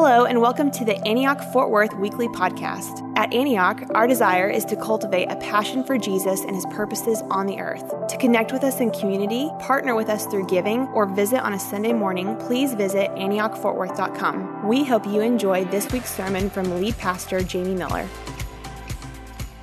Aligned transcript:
Hello, 0.00 0.26
and 0.26 0.40
welcome 0.40 0.70
to 0.70 0.84
the 0.84 0.96
Antioch 1.04 1.42
Fort 1.52 1.70
Worth 1.70 1.92
Weekly 1.94 2.28
Podcast. 2.28 3.02
At 3.18 3.34
Antioch, 3.34 3.82
our 3.96 4.06
desire 4.06 4.48
is 4.48 4.64
to 4.66 4.76
cultivate 4.76 5.26
a 5.26 5.34
passion 5.34 5.82
for 5.82 5.98
Jesus 5.98 6.42
and 6.42 6.54
his 6.54 6.64
purposes 6.66 7.20
on 7.32 7.46
the 7.46 7.58
earth. 7.58 8.06
To 8.06 8.16
connect 8.16 8.52
with 8.52 8.62
us 8.62 8.78
in 8.78 8.92
community, 8.92 9.50
partner 9.58 9.96
with 9.96 10.08
us 10.08 10.24
through 10.26 10.46
giving, 10.46 10.82
or 10.94 11.06
visit 11.06 11.40
on 11.40 11.54
a 11.54 11.58
Sunday 11.58 11.92
morning, 11.92 12.36
please 12.36 12.74
visit 12.74 13.10
AntiochFortWorth.com. 13.16 14.68
We 14.68 14.84
hope 14.84 15.04
you 15.04 15.20
enjoy 15.20 15.64
this 15.64 15.90
week's 15.90 16.14
sermon 16.14 16.48
from 16.48 16.80
lead 16.80 16.96
pastor 16.98 17.42
Jamie 17.42 17.74
Miller. 17.74 18.06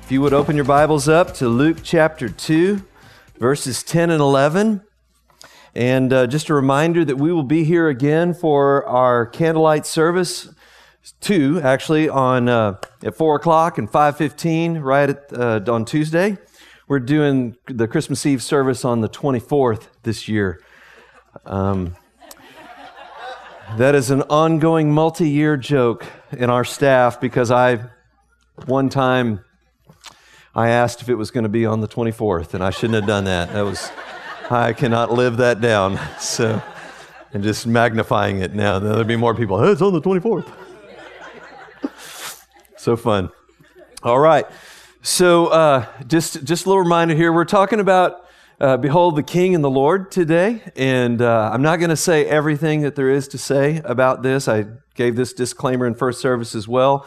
If 0.02 0.12
you 0.12 0.20
would 0.20 0.34
open 0.34 0.54
your 0.54 0.66
Bibles 0.66 1.08
up 1.08 1.32
to 1.36 1.48
Luke 1.48 1.78
chapter 1.82 2.28
2, 2.28 2.84
verses 3.38 3.82
10 3.82 4.10
and 4.10 4.20
11. 4.20 4.85
And 5.76 6.10
uh, 6.10 6.26
just 6.26 6.48
a 6.48 6.54
reminder 6.54 7.04
that 7.04 7.16
we 7.16 7.30
will 7.30 7.42
be 7.42 7.62
here 7.62 7.88
again 7.88 8.32
for 8.32 8.86
our 8.86 9.26
candlelight 9.26 9.84
service, 9.84 10.48
two 11.20 11.60
actually, 11.62 12.08
on 12.08 12.48
uh, 12.48 12.78
at 13.02 13.14
four 13.14 13.36
o'clock 13.36 13.76
and 13.76 13.90
five 13.90 14.16
fifteen, 14.16 14.78
right 14.78 15.10
at, 15.10 15.30
uh, 15.34 15.60
on 15.68 15.84
Tuesday. 15.84 16.38
We're 16.88 17.00
doing 17.00 17.58
the 17.66 17.86
Christmas 17.86 18.24
Eve 18.24 18.42
service 18.42 18.86
on 18.86 19.02
the 19.02 19.08
twenty 19.08 19.38
fourth 19.38 19.90
this 20.02 20.28
year. 20.28 20.62
Um, 21.44 21.94
that 23.76 23.94
is 23.94 24.10
an 24.10 24.22
ongoing 24.22 24.90
multi-year 24.90 25.58
joke 25.58 26.06
in 26.32 26.48
our 26.48 26.64
staff 26.64 27.20
because 27.20 27.50
I, 27.50 27.80
one 28.64 28.88
time, 28.88 29.44
I 30.54 30.70
asked 30.70 31.02
if 31.02 31.10
it 31.10 31.16
was 31.16 31.30
going 31.30 31.44
to 31.44 31.50
be 31.50 31.66
on 31.66 31.82
the 31.82 31.88
twenty 31.88 32.12
fourth, 32.12 32.54
and 32.54 32.64
I 32.64 32.70
shouldn't 32.70 32.94
have 32.94 33.06
done 33.06 33.24
that. 33.24 33.52
That 33.52 33.60
was. 33.60 33.90
I 34.50 34.72
cannot 34.72 35.12
live 35.12 35.38
that 35.38 35.60
down. 35.60 35.98
So, 36.20 36.62
and 37.32 37.42
just 37.42 37.66
magnifying 37.66 38.38
it 38.38 38.54
now. 38.54 38.78
There'll 38.78 39.04
be 39.04 39.16
more 39.16 39.34
people. 39.34 39.62
Hey, 39.62 39.70
it's 39.70 39.82
on 39.82 39.92
the 39.92 40.00
24th. 40.00 40.50
so 42.76 42.96
fun. 42.96 43.30
All 44.02 44.18
right. 44.18 44.46
So, 45.02 45.48
uh, 45.48 45.86
just 46.06 46.44
just 46.44 46.64
a 46.64 46.68
little 46.68 46.82
reminder 46.82 47.14
here. 47.14 47.32
We're 47.32 47.44
talking 47.44 47.80
about 47.80 48.26
uh, 48.60 48.76
behold 48.76 49.16
the 49.16 49.22
King 49.22 49.54
and 49.54 49.62
the 49.62 49.70
Lord 49.70 50.10
today, 50.10 50.62
and 50.74 51.20
uh, 51.20 51.50
I'm 51.52 51.62
not 51.62 51.76
going 51.76 51.90
to 51.90 51.96
say 51.96 52.24
everything 52.26 52.80
that 52.82 52.96
there 52.96 53.10
is 53.10 53.28
to 53.28 53.38
say 53.38 53.82
about 53.84 54.22
this. 54.22 54.48
I 54.48 54.66
gave 54.94 55.16
this 55.16 55.32
disclaimer 55.32 55.86
in 55.86 55.94
first 55.94 56.20
service 56.20 56.54
as 56.54 56.66
well. 56.66 57.06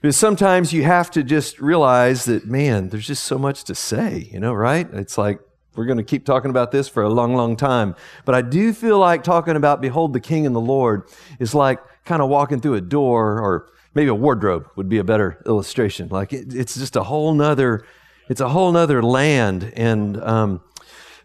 Because 0.00 0.16
sometimes 0.16 0.72
you 0.72 0.82
have 0.82 1.10
to 1.12 1.22
just 1.22 1.60
realize 1.60 2.24
that, 2.24 2.44
man, 2.44 2.88
there's 2.88 3.06
just 3.06 3.24
so 3.24 3.38
much 3.38 3.64
to 3.64 3.74
say, 3.74 4.28
you 4.32 4.40
know, 4.40 4.52
right? 4.52 4.88
It's 4.92 5.16
like 5.16 5.38
we're 5.74 5.86
going 5.86 5.98
to 5.98 6.04
keep 6.04 6.24
talking 6.24 6.50
about 6.50 6.70
this 6.70 6.88
for 6.88 7.02
a 7.02 7.08
long, 7.08 7.34
long 7.34 7.56
time. 7.56 7.94
But 8.24 8.34
I 8.34 8.42
do 8.42 8.72
feel 8.72 8.98
like 8.98 9.24
talking 9.24 9.56
about 9.56 9.80
Behold 9.80 10.12
the 10.12 10.20
King 10.20 10.46
and 10.46 10.54
the 10.54 10.60
Lord 10.60 11.08
is 11.38 11.54
like 11.54 11.80
kind 12.04 12.20
of 12.20 12.28
walking 12.28 12.60
through 12.60 12.74
a 12.74 12.80
door 12.80 13.40
or 13.40 13.70
maybe 13.94 14.08
a 14.08 14.14
wardrobe 14.14 14.68
would 14.76 14.88
be 14.88 14.98
a 14.98 15.04
better 15.04 15.42
illustration. 15.46 16.08
Like 16.08 16.32
it, 16.32 16.54
it's 16.54 16.74
just 16.74 16.96
a 16.96 17.02
whole 17.02 17.34
nother, 17.34 17.86
it's 18.28 18.40
a 18.40 18.48
whole 18.48 18.72
nother 18.72 19.02
land. 19.02 19.72
And 19.76 20.22
um, 20.22 20.60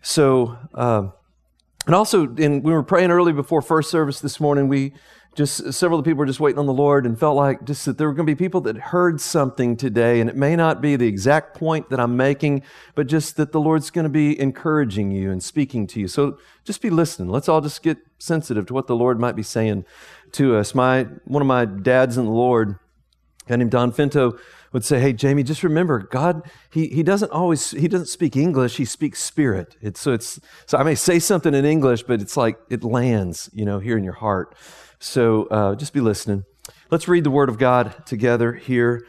so, 0.01 0.57
uh, 0.73 1.09
and 1.85 1.95
also, 1.95 2.33
in, 2.35 2.63
we 2.63 2.73
were 2.73 2.83
praying 2.83 3.11
early 3.11 3.31
before 3.31 3.61
first 3.61 3.89
service 3.89 4.19
this 4.19 4.41
morning. 4.41 4.67
We 4.67 4.93
just 5.37 5.71
several 5.71 5.99
of 5.99 6.03
the 6.03 6.09
people 6.09 6.17
were 6.17 6.25
just 6.25 6.39
waiting 6.39 6.57
on 6.57 6.65
the 6.65 6.73
Lord 6.73 7.05
and 7.05 7.17
felt 7.17 7.35
like 7.35 7.63
just 7.63 7.85
that 7.85 7.99
there 7.99 8.07
were 8.07 8.13
going 8.15 8.25
to 8.25 8.35
be 8.35 8.35
people 8.35 8.59
that 8.61 8.75
heard 8.75 9.21
something 9.21 9.77
today, 9.77 10.19
and 10.19 10.31
it 10.31 10.35
may 10.35 10.55
not 10.55 10.81
be 10.81 10.95
the 10.95 11.05
exact 11.05 11.55
point 11.55 11.91
that 11.91 11.99
I'm 11.99 12.17
making, 12.17 12.63
but 12.95 13.05
just 13.05 13.37
that 13.37 13.51
the 13.51 13.59
Lord's 13.59 13.91
going 13.91 14.03
to 14.03 14.09
be 14.09 14.37
encouraging 14.39 15.11
you 15.11 15.29
and 15.31 15.43
speaking 15.43 15.85
to 15.87 15.99
you. 15.99 16.07
So 16.07 16.39
just 16.63 16.81
be 16.81 16.89
listening. 16.89 17.29
Let's 17.29 17.47
all 17.47 17.61
just 17.61 17.83
get 17.83 17.99
sensitive 18.17 18.65
to 18.65 18.73
what 18.73 18.87
the 18.87 18.95
Lord 18.95 19.19
might 19.19 19.35
be 19.35 19.43
saying 19.43 19.85
to 20.31 20.55
us. 20.55 20.73
My 20.73 21.03
one 21.25 21.43
of 21.43 21.47
my 21.47 21.65
dads 21.65 22.17
in 22.17 22.25
the 22.25 22.31
Lord, 22.31 22.79
a 23.45 23.49
guy 23.49 23.57
named 23.57 23.69
Don 23.69 23.91
Finto, 23.91 24.39
would 24.73 24.83
say, 24.83 24.99
"Hey, 24.99 25.13
Jamie, 25.13 25.43
just 25.43 25.61
remember, 25.61 25.99
God, 25.99 26.49
he, 26.71 26.87
he 26.87 27.03
doesn't 27.03 27.31
always 27.31 27.69
he 27.71 27.87
doesn't 27.87 28.07
speak 28.07 28.35
English. 28.35 28.77
He 28.77 28.85
speaks 28.85 29.21
spirit. 29.21 29.77
It's 29.81 30.01
so 30.01 30.13
it's 30.13 30.39
so 30.65 30.79
I 30.79 30.83
may 30.83 30.95
say 30.95 31.19
something 31.19 31.53
in 31.53 31.63
English, 31.63 32.03
but 32.03 32.21
it's 32.23 32.35
like 32.35 32.57
it 32.71 32.83
lands, 32.83 33.51
you 33.53 33.65
know, 33.65 33.77
here 33.77 33.99
in 33.99 34.03
your 34.03 34.13
heart." 34.13 34.55
So 34.99 35.45
uh, 35.45 35.75
just 35.75 35.93
be 35.93 36.01
listening. 36.01 36.45
Let's 36.89 37.07
read 37.07 37.23
the 37.23 37.31
Word 37.31 37.49
of 37.49 37.57
God 37.57 38.05
together 38.05 38.53
here, 38.53 39.05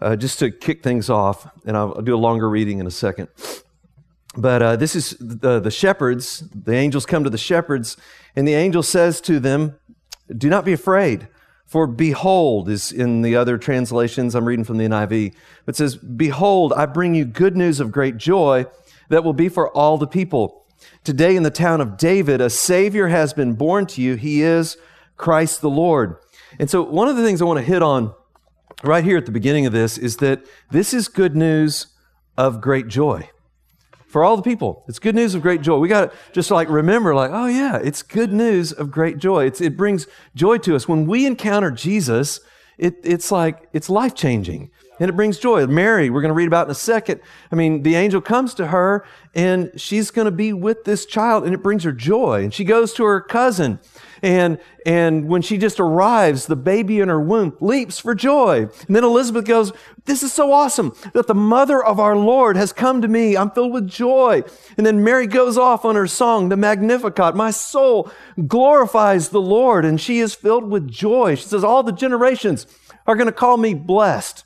uh, 0.00 0.16
just 0.16 0.38
to 0.38 0.50
kick 0.50 0.82
things 0.82 1.10
off, 1.10 1.48
and 1.66 1.76
I'll, 1.76 1.94
I'll, 1.96 2.02
do 2.02 2.14
a 2.14 2.18
longer 2.18 2.48
reading 2.48 2.78
in 2.78 2.86
a 2.86 2.90
second. 2.90 3.28
But 4.36 4.62
uh, 4.62 4.76
this 4.76 4.94
is 4.94 5.16
the, 5.18 5.60
the 5.60 5.70
shepherds. 5.70 6.44
The 6.54 6.74
angels 6.74 7.06
come 7.06 7.24
to 7.24 7.30
the 7.30 7.38
shepherds, 7.38 7.96
and 8.34 8.46
the 8.46 8.54
angel 8.54 8.82
says 8.82 9.20
to 9.22 9.40
them, 9.40 9.78
Do 10.34 10.48
not 10.48 10.64
be 10.64 10.72
afraid. 10.72 11.28
For 11.66 11.86
behold, 11.86 12.68
is 12.68 12.92
in 12.92 13.22
the 13.22 13.34
other 13.34 13.58
translations, 13.58 14.34
I'm 14.34 14.46
reading 14.46 14.64
from 14.64 14.78
the 14.78 14.84
NIV, 14.84 15.34
it 15.66 15.76
says, 15.76 15.96
Behold, 15.96 16.72
I 16.72 16.86
bring 16.86 17.14
you 17.14 17.24
good 17.24 17.56
news 17.56 17.80
of 17.80 17.90
great 17.90 18.16
joy 18.16 18.66
that 19.08 19.24
will 19.24 19.32
be 19.32 19.48
for 19.48 19.70
all 19.70 19.98
the 19.98 20.06
people. 20.06 20.64
Today 21.02 21.34
in 21.34 21.42
the 21.42 21.50
town 21.50 21.80
of 21.80 21.96
David, 21.96 22.40
a 22.40 22.50
Savior 22.50 23.08
has 23.08 23.32
been 23.32 23.54
born 23.54 23.86
to 23.86 24.02
you. 24.02 24.14
He 24.14 24.42
is 24.42 24.76
Christ 25.16 25.60
the 25.60 25.70
Lord. 25.70 26.16
And 26.58 26.70
so, 26.70 26.82
one 26.82 27.08
of 27.08 27.16
the 27.16 27.24
things 27.24 27.42
I 27.42 27.44
want 27.44 27.58
to 27.58 27.64
hit 27.64 27.82
on 27.82 28.14
right 28.82 29.04
here 29.04 29.16
at 29.16 29.26
the 29.26 29.32
beginning 29.32 29.66
of 29.66 29.72
this 29.72 29.98
is 29.98 30.18
that 30.18 30.44
this 30.70 30.92
is 30.92 31.08
good 31.08 31.36
news 31.36 31.88
of 32.36 32.60
great 32.60 32.88
joy 32.88 33.30
for 34.06 34.24
all 34.24 34.36
the 34.36 34.42
people. 34.42 34.84
It's 34.88 34.98
good 34.98 35.14
news 35.14 35.34
of 35.34 35.42
great 35.42 35.62
joy. 35.62 35.78
We 35.78 35.88
got 35.88 36.10
to 36.10 36.16
just 36.32 36.50
like 36.50 36.68
remember, 36.68 37.14
like, 37.14 37.30
oh 37.32 37.46
yeah, 37.46 37.76
it's 37.76 38.02
good 38.02 38.32
news 38.32 38.72
of 38.72 38.90
great 38.90 39.18
joy. 39.18 39.44
It's, 39.44 39.60
it 39.60 39.76
brings 39.76 40.06
joy 40.34 40.58
to 40.58 40.76
us. 40.76 40.88
When 40.88 41.06
we 41.06 41.26
encounter 41.26 41.70
Jesus, 41.70 42.40
it, 42.78 42.96
it's 43.04 43.32
like, 43.32 43.68
it's 43.72 43.90
life 43.90 44.14
changing 44.14 44.70
and 44.98 45.10
it 45.10 45.14
brings 45.14 45.38
joy. 45.38 45.66
Mary, 45.66 46.08
we're 46.08 46.22
going 46.22 46.30
to 46.30 46.34
read 46.34 46.46
about 46.46 46.66
in 46.66 46.70
a 46.70 46.74
second. 46.74 47.20
I 47.50 47.56
mean, 47.56 47.82
the 47.82 47.94
angel 47.94 48.20
comes 48.20 48.54
to 48.54 48.68
her 48.68 49.04
and 49.34 49.70
she's 49.76 50.10
going 50.10 50.26
to 50.26 50.30
be 50.30 50.52
with 50.52 50.84
this 50.84 51.04
child 51.04 51.44
and 51.44 51.52
it 51.52 51.62
brings 51.62 51.84
her 51.84 51.92
joy. 51.92 52.44
And 52.44 52.54
she 52.54 52.64
goes 52.64 52.94
to 52.94 53.04
her 53.04 53.20
cousin 53.20 53.80
and, 54.22 54.58
and 54.84 55.28
when 55.28 55.42
she 55.42 55.58
just 55.58 55.80
arrives, 55.80 56.46
the 56.46 56.56
baby 56.56 57.00
in 57.00 57.08
her 57.08 57.20
womb 57.20 57.56
leaps 57.60 57.98
for 57.98 58.14
joy. 58.14 58.68
And 58.86 58.96
then 58.96 59.04
Elizabeth 59.04 59.44
goes, 59.44 59.72
this 60.04 60.22
is 60.22 60.32
so 60.32 60.52
awesome 60.52 60.94
that 61.12 61.26
the 61.26 61.34
mother 61.34 61.82
of 61.82 62.00
our 62.00 62.16
Lord 62.16 62.56
has 62.56 62.72
come 62.72 63.02
to 63.02 63.08
me. 63.08 63.36
I'm 63.36 63.50
filled 63.50 63.72
with 63.72 63.88
joy. 63.88 64.42
And 64.76 64.86
then 64.86 65.04
Mary 65.04 65.26
goes 65.26 65.58
off 65.58 65.84
on 65.84 65.96
her 65.96 66.06
song, 66.06 66.48
the 66.48 66.56
Magnificat. 66.56 67.34
My 67.34 67.50
soul 67.50 68.10
glorifies 68.46 69.28
the 69.28 69.40
Lord 69.40 69.84
and 69.84 70.00
she 70.00 70.18
is 70.20 70.34
filled 70.34 70.70
with 70.70 70.88
joy. 70.88 71.34
She 71.34 71.44
says, 71.44 71.64
all 71.64 71.82
the 71.82 71.92
generations 71.92 72.66
are 73.06 73.16
going 73.16 73.26
to 73.26 73.32
call 73.32 73.56
me 73.56 73.74
blessed. 73.74 74.44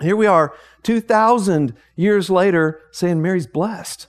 Here 0.00 0.16
we 0.16 0.26
are, 0.26 0.54
2,000 0.82 1.74
years 1.94 2.28
later, 2.28 2.80
saying 2.90 3.22
Mary's 3.22 3.46
blessed. 3.46 4.08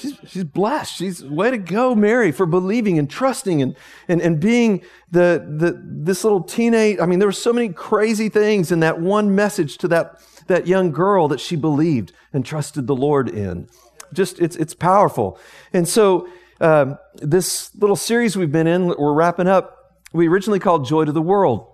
She's, 0.00 0.18
she's 0.26 0.44
blessed. 0.44 0.96
She's 0.96 1.22
way 1.22 1.50
to 1.50 1.58
go, 1.58 1.94
Mary, 1.94 2.32
for 2.32 2.46
believing 2.46 2.98
and 2.98 3.08
trusting 3.08 3.60
and, 3.60 3.76
and, 4.08 4.22
and 4.22 4.40
being 4.40 4.82
the, 5.10 5.44
the, 5.58 5.78
this 5.84 6.24
little 6.24 6.42
teenage. 6.42 6.98
I 6.98 7.06
mean, 7.06 7.18
there 7.18 7.28
were 7.28 7.32
so 7.32 7.52
many 7.52 7.68
crazy 7.68 8.28
things 8.28 8.72
in 8.72 8.80
that 8.80 9.00
one 9.00 9.34
message 9.34 9.76
to 9.78 9.88
that, 9.88 10.20
that 10.46 10.66
young 10.66 10.90
girl 10.90 11.28
that 11.28 11.40
she 11.40 11.54
believed 11.54 12.12
and 12.32 12.46
trusted 12.46 12.86
the 12.86 12.96
Lord 12.96 13.28
in. 13.28 13.68
Just, 14.14 14.40
it's, 14.40 14.56
it's 14.56 14.74
powerful. 14.74 15.38
And 15.72 15.86
so, 15.86 16.28
um, 16.60 16.98
this 17.14 17.74
little 17.76 17.96
series 17.96 18.36
we've 18.36 18.52
been 18.52 18.66
in, 18.66 18.86
we're 18.86 19.12
wrapping 19.12 19.48
up, 19.48 20.02
we 20.12 20.28
originally 20.28 20.58
called 20.58 20.86
Joy 20.86 21.04
to 21.04 21.12
the 21.12 21.22
World. 21.22 21.66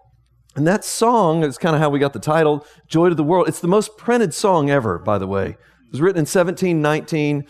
And 0.54 0.66
that 0.66 0.84
song 0.84 1.44
is 1.44 1.58
kind 1.58 1.76
of 1.76 1.82
how 1.82 1.91
we 1.91 1.98
got 1.98 2.12
the 2.12 2.19
title, 2.19 2.66
Joy 2.88 3.08
to 3.08 3.14
the 3.14 3.25
World. 3.25 3.48
It's 3.48 3.60
the 3.60 3.69
most 3.69 3.97
printed 3.97 4.32
song 4.32 4.70
ever, 4.70 4.98
by 4.98 5.19
the 5.19 5.26
way. 5.26 5.50
It 5.50 5.93
was 5.93 6.00
written 6.00 6.19
in 6.19 6.22
1719. 6.22 7.47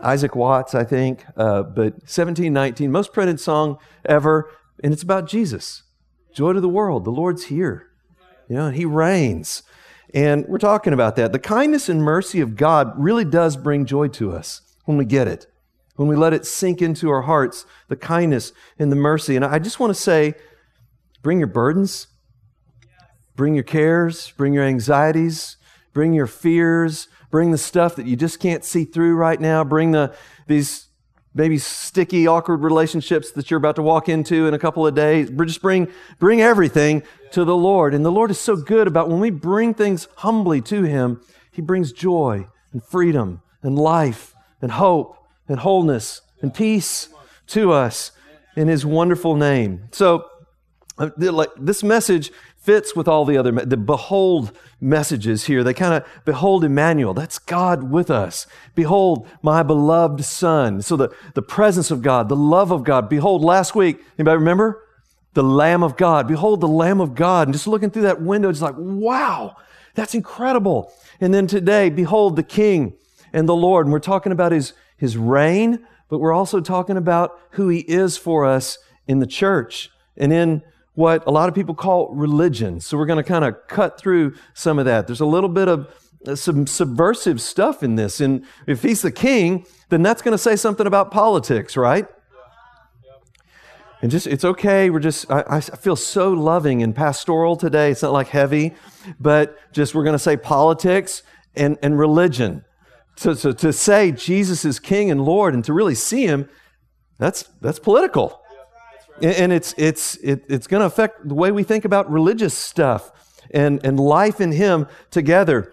Isaac 0.00 0.36
Watts, 0.36 0.74
I 0.74 0.84
think, 0.84 1.24
uh, 1.36 1.62
but 1.62 1.94
1719, 2.04 2.90
most 2.90 3.12
printed 3.12 3.40
song 3.40 3.78
ever. 4.04 4.50
And 4.82 4.92
it's 4.92 5.02
about 5.02 5.28
Jesus. 5.28 5.82
Joy 6.32 6.52
to 6.52 6.60
the 6.60 6.68
world. 6.68 7.04
The 7.04 7.10
Lord's 7.10 7.44
here. 7.44 7.88
You 8.48 8.56
know, 8.56 8.70
He 8.70 8.84
reigns. 8.84 9.62
And 10.14 10.46
we're 10.46 10.58
talking 10.58 10.92
about 10.92 11.16
that. 11.16 11.32
The 11.32 11.38
kindness 11.38 11.88
and 11.88 12.02
mercy 12.02 12.40
of 12.40 12.56
God 12.56 12.92
really 12.96 13.24
does 13.24 13.56
bring 13.56 13.84
joy 13.84 14.08
to 14.08 14.32
us 14.32 14.62
when 14.84 14.96
we 14.96 15.04
get 15.04 15.28
it, 15.28 15.46
when 15.96 16.08
we 16.08 16.16
let 16.16 16.32
it 16.32 16.46
sink 16.46 16.80
into 16.80 17.10
our 17.10 17.22
hearts, 17.22 17.66
the 17.88 17.96
kindness 17.96 18.52
and 18.78 18.90
the 18.90 18.96
mercy. 18.96 19.36
And 19.36 19.44
I 19.44 19.58
just 19.58 19.80
want 19.80 19.90
to 19.90 20.00
say, 20.00 20.34
bring 21.22 21.38
your 21.38 21.48
burdens, 21.48 22.06
Bring 23.38 23.54
your 23.54 23.62
cares, 23.62 24.32
bring 24.32 24.52
your 24.52 24.64
anxieties, 24.64 25.58
bring 25.92 26.12
your 26.12 26.26
fears, 26.26 27.06
bring 27.30 27.50
the 27.50 27.58
stuff 27.58 27.96
that 27.96 28.06
you 28.06 28.16
just 28.16 28.40
can't 28.40 28.64
see 28.64 28.84
through 28.84 29.14
right 29.16 29.40
now, 29.40 29.64
bring 29.64 29.92
the 29.92 30.14
these 30.46 30.88
maybe 31.34 31.58
sticky, 31.58 32.26
awkward 32.26 32.62
relationships 32.62 33.30
that 33.32 33.50
you're 33.50 33.58
about 33.58 33.76
to 33.76 33.82
walk 33.82 34.08
into 34.08 34.46
in 34.46 34.54
a 34.54 34.58
couple 34.58 34.86
of 34.86 34.94
days. 34.94 35.30
Just 35.30 35.62
bring, 35.62 35.86
bring 36.18 36.40
everything 36.40 37.02
to 37.30 37.44
the 37.44 37.54
Lord. 37.56 37.94
And 37.94 38.04
the 38.04 38.10
Lord 38.10 38.30
is 38.30 38.40
so 38.40 38.56
good 38.56 38.88
about 38.88 39.08
when 39.08 39.20
we 39.20 39.30
bring 39.30 39.74
things 39.74 40.08
humbly 40.16 40.60
to 40.62 40.82
Him, 40.82 41.20
He 41.52 41.62
brings 41.62 41.92
joy 41.92 42.48
and 42.72 42.82
freedom 42.82 43.42
and 43.62 43.78
life 43.78 44.34
and 44.60 44.72
hope 44.72 45.16
and 45.46 45.60
wholeness 45.60 46.22
and 46.42 46.52
peace 46.52 47.08
to 47.48 47.72
us 47.72 48.10
in 48.56 48.66
His 48.66 48.84
wonderful 48.84 49.36
name. 49.36 49.88
So 49.92 50.24
Uh, 50.98 51.10
like 51.16 51.50
this 51.56 51.84
message 51.84 52.32
fits 52.58 52.94
with 52.94 53.08
all 53.08 53.24
the 53.24 53.36
other 53.36 53.52
the 53.52 53.76
behold 53.76 54.52
messages 54.80 55.46
here. 55.46 55.64
They 55.64 55.74
kind 55.74 55.94
of 55.94 56.08
behold 56.24 56.64
emmanuel 56.64 57.14
that's 57.14 57.38
god 57.38 57.90
with 57.90 58.10
us. 58.10 58.46
Behold 58.74 59.28
my 59.42 59.62
beloved 59.62 60.24
son. 60.24 60.82
So 60.82 60.96
the, 60.96 61.08
the 61.34 61.42
presence 61.42 61.90
of 61.90 62.02
god 62.02 62.28
the 62.28 62.36
love 62.36 62.70
of 62.70 62.84
god. 62.84 63.08
Behold 63.08 63.42
last 63.42 63.74
week 63.74 64.00
anybody 64.18 64.38
remember? 64.38 64.84
The 65.34 65.42
lamb 65.42 65.82
of 65.82 65.96
god. 65.96 66.26
Behold 66.26 66.60
the 66.60 66.68
lamb 66.68 67.00
of 67.00 67.14
god. 67.14 67.48
And 67.48 67.54
just 67.54 67.66
looking 67.66 67.90
through 67.90 68.02
that 68.02 68.20
window 68.20 68.48
it's 68.48 68.62
like 68.62 68.74
wow 68.76 69.56
that's 69.94 70.14
incredible. 70.14 70.92
And 71.20 71.32
then 71.32 71.46
today 71.46 71.90
behold 71.90 72.36
the 72.36 72.42
king 72.42 72.94
and 73.32 73.48
the 73.48 73.56
lord. 73.56 73.86
And 73.86 73.92
we're 73.92 74.00
talking 74.00 74.32
about 74.32 74.52
his 74.52 74.74
his 74.96 75.16
reign 75.16 75.86
but 76.08 76.18
we're 76.18 76.32
also 76.32 76.60
talking 76.60 76.96
about 76.96 77.38
who 77.52 77.68
he 77.68 77.80
is 77.80 78.16
for 78.16 78.44
us 78.44 78.78
in 79.06 79.20
the 79.20 79.26
church 79.26 79.90
and 80.16 80.32
in 80.32 80.62
what 80.98 81.22
a 81.28 81.30
lot 81.30 81.48
of 81.48 81.54
people 81.54 81.76
call 81.76 82.12
religion. 82.12 82.80
So 82.80 82.98
we're 82.98 83.06
going 83.06 83.22
to 83.22 83.28
kind 83.28 83.44
of 83.44 83.68
cut 83.68 84.00
through 84.00 84.34
some 84.52 84.80
of 84.80 84.84
that. 84.86 85.06
There's 85.06 85.20
a 85.20 85.26
little 85.26 85.48
bit 85.48 85.68
of 85.68 85.94
uh, 86.26 86.34
some 86.34 86.66
subversive 86.66 87.40
stuff 87.40 87.84
in 87.84 87.94
this. 87.94 88.20
And 88.20 88.44
if 88.66 88.82
he's 88.82 89.02
the 89.02 89.12
king, 89.12 89.64
then 89.90 90.02
that's 90.02 90.22
going 90.22 90.32
to 90.32 90.38
say 90.38 90.56
something 90.56 90.88
about 90.88 91.12
politics, 91.12 91.76
right? 91.76 92.08
And 94.02 94.10
just, 94.10 94.26
it's 94.26 94.44
okay. 94.44 94.90
We're 94.90 94.98
just, 94.98 95.30
I, 95.30 95.44
I, 95.48 95.60
feel 95.60 95.94
so 95.94 96.32
loving 96.32 96.82
and 96.82 96.96
pastoral 96.96 97.54
today. 97.54 97.92
It's 97.92 98.02
not 98.02 98.12
like 98.12 98.26
heavy, 98.26 98.74
but 99.20 99.56
just 99.70 99.94
we're 99.94 100.02
going 100.02 100.14
to 100.14 100.18
say 100.18 100.36
politics 100.36 101.22
and, 101.54 101.78
and 101.80 101.96
religion. 101.96 102.64
So, 103.14 103.34
so 103.34 103.52
to 103.52 103.72
say 103.72 104.10
Jesus 104.10 104.64
is 104.64 104.80
king 104.80 105.12
and 105.12 105.24
Lord 105.24 105.54
and 105.54 105.64
to 105.66 105.72
really 105.72 105.94
see 105.94 106.26
him, 106.26 106.48
that's, 107.18 107.44
that's 107.60 107.78
political 107.78 108.42
and 109.22 109.52
it's 109.52 109.74
it's 109.76 110.16
it, 110.16 110.44
it's 110.48 110.66
going 110.66 110.80
to 110.80 110.86
affect 110.86 111.26
the 111.28 111.34
way 111.34 111.50
we 111.50 111.62
think 111.62 111.84
about 111.84 112.10
religious 112.10 112.54
stuff 112.54 113.12
and 113.50 113.84
and 113.84 113.98
life 113.98 114.40
in 114.40 114.52
Him 114.52 114.86
together. 115.10 115.72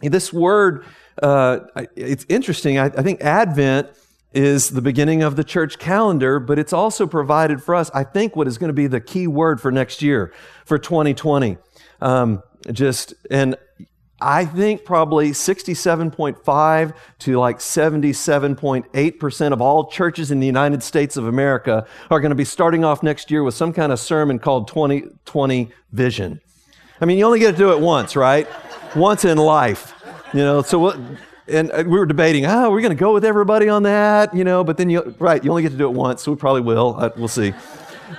This 0.00 0.32
word, 0.32 0.84
uh, 1.22 1.60
it's 1.96 2.24
interesting. 2.28 2.78
I, 2.78 2.86
I 2.86 3.02
think 3.02 3.20
Advent 3.20 3.88
is 4.32 4.70
the 4.70 4.82
beginning 4.82 5.22
of 5.22 5.36
the 5.36 5.44
church 5.44 5.78
calendar, 5.78 6.38
but 6.38 6.58
it's 6.58 6.72
also 6.72 7.06
provided 7.06 7.62
for 7.62 7.74
us. 7.74 7.90
I 7.94 8.04
think 8.04 8.36
what 8.36 8.46
is 8.46 8.58
going 8.58 8.68
to 8.68 8.74
be 8.74 8.86
the 8.86 9.00
key 9.00 9.26
word 9.26 9.60
for 9.60 9.72
next 9.72 10.02
year, 10.02 10.32
for 10.64 10.78
2020. 10.78 11.56
Um, 12.00 12.42
just 12.72 13.14
and 13.30 13.56
I 14.20 14.44
think 14.44 14.84
probably 14.84 15.30
67.5 15.30 16.94
to 17.20 17.38
like 17.38 17.58
77.8% 17.58 19.52
of 19.52 19.62
all 19.62 19.86
churches 19.86 20.32
in 20.32 20.40
the 20.40 20.46
United 20.46 20.82
States 20.82 21.16
of 21.16 21.26
America 21.28 21.86
are 22.10 22.18
going 22.20 22.30
to 22.30 22.36
be 22.36 22.44
starting 22.44 22.84
off 22.84 23.02
next 23.02 23.30
year 23.30 23.44
with 23.44 23.54
some 23.54 23.72
kind 23.72 23.92
of 23.92 24.00
sermon 24.00 24.40
called 24.40 24.66
2020 24.68 25.70
Vision. 25.92 26.40
I 27.00 27.04
mean, 27.04 27.18
you 27.18 27.24
only 27.24 27.38
get 27.38 27.52
to 27.52 27.56
do 27.56 27.70
it 27.72 27.78
once, 27.78 28.16
right? 28.16 28.48
once 28.96 29.24
in 29.24 29.38
life. 29.38 29.94
You 30.34 30.40
know, 30.40 30.62
so 30.62 30.80
what, 30.80 30.98
and 31.46 31.70
we 31.70 31.98
were 31.98 32.06
debating, 32.06 32.44
oh, 32.44 32.72
we're 32.72 32.80
going 32.80 32.96
to 32.96 33.00
go 33.00 33.14
with 33.14 33.24
everybody 33.24 33.68
on 33.68 33.84
that, 33.84 34.34
you 34.34 34.42
know, 34.42 34.64
but 34.64 34.76
then 34.76 34.90
you, 34.90 35.14
right, 35.20 35.42
you 35.42 35.50
only 35.50 35.62
get 35.62 35.70
to 35.70 35.78
do 35.78 35.86
it 35.86 35.94
once, 35.94 36.24
so 36.24 36.32
we 36.32 36.36
probably 36.36 36.62
will. 36.62 36.96
Uh, 36.98 37.10
we'll 37.16 37.28
see. 37.28 37.54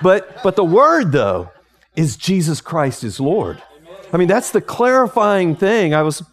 But, 0.01 0.41
but 0.43 0.55
the 0.55 0.63
word, 0.63 1.11
though, 1.11 1.51
is 1.95 2.15
Jesus 2.15 2.61
Christ 2.61 3.03
is 3.03 3.19
Lord. 3.19 3.61
I 4.11 4.17
mean, 4.17 4.27
that's 4.27 4.49
the 4.49 4.61
clarifying 4.61 5.55
thing. 5.55 5.93
I 5.93 6.01
was, 6.01 6.23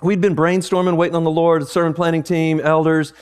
we'd 0.00 0.22
been 0.22 0.34
brainstorming, 0.34 0.96
waiting 0.96 1.16
on 1.16 1.24
the 1.24 1.30
Lord, 1.30 1.66
sermon 1.68 1.92
planning 1.92 2.22
team, 2.22 2.60
elders, 2.60 3.12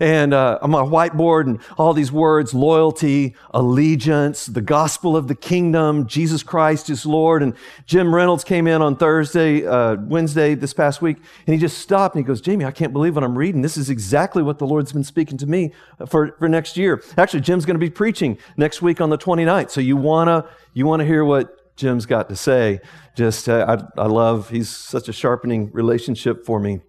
and 0.00 0.32
uh, 0.32 0.60
on 0.62 0.70
my 0.70 0.82
whiteboard 0.82 1.46
and 1.46 1.58
all 1.76 1.92
these 1.92 2.12
words 2.12 2.54
loyalty, 2.54 3.34
allegiance, 3.52 4.46
the 4.46 4.60
gospel 4.60 5.16
of 5.16 5.26
the 5.26 5.34
kingdom, 5.34 6.06
Jesus 6.06 6.44
Christ 6.44 6.88
is 6.88 7.04
Lord. 7.04 7.42
And 7.42 7.54
Jim 7.84 8.14
Reynolds 8.14 8.44
came 8.44 8.68
in 8.68 8.80
on 8.80 8.94
Thursday, 8.94 9.66
uh, 9.66 9.96
Wednesday 9.96 10.54
this 10.54 10.72
past 10.72 11.02
week, 11.02 11.16
and 11.46 11.52
he 11.52 11.58
just 11.58 11.78
stopped 11.78 12.14
and 12.14 12.24
he 12.24 12.26
goes, 12.28 12.40
Jamie, 12.40 12.64
I 12.64 12.70
can't 12.70 12.92
believe 12.92 13.16
what 13.16 13.24
I'm 13.24 13.36
reading. 13.36 13.62
This 13.62 13.76
is 13.76 13.90
exactly 13.90 14.40
what 14.40 14.58
the 14.58 14.66
Lord's 14.66 14.92
been 14.92 15.02
speaking 15.02 15.36
to 15.38 15.46
me 15.46 15.72
for, 16.06 16.30
for 16.38 16.48
next 16.48 16.76
year. 16.76 17.02
Actually, 17.16 17.40
Jim's 17.40 17.66
going 17.66 17.74
to 17.74 17.84
be 17.84 17.90
preaching 17.90 18.38
next 18.56 18.82
week 18.82 19.00
on 19.00 19.10
the 19.10 19.18
29th. 19.18 19.70
So 19.70 19.80
you 19.80 19.96
want 19.96 20.28
to 20.28 20.48
you 20.74 20.86
want 20.86 21.00
to 21.00 21.06
hear 21.06 21.24
what 21.24 21.57
Jim's 21.78 22.06
got 22.06 22.28
to 22.28 22.36
say. 22.36 22.80
Just, 23.16 23.48
uh, 23.48 23.78
I, 23.96 24.02
I 24.02 24.06
love, 24.06 24.50
he's 24.50 24.68
such 24.68 25.08
a 25.08 25.12
sharpening 25.12 25.70
relationship 25.72 26.44
for 26.44 26.60
me. 26.60 26.80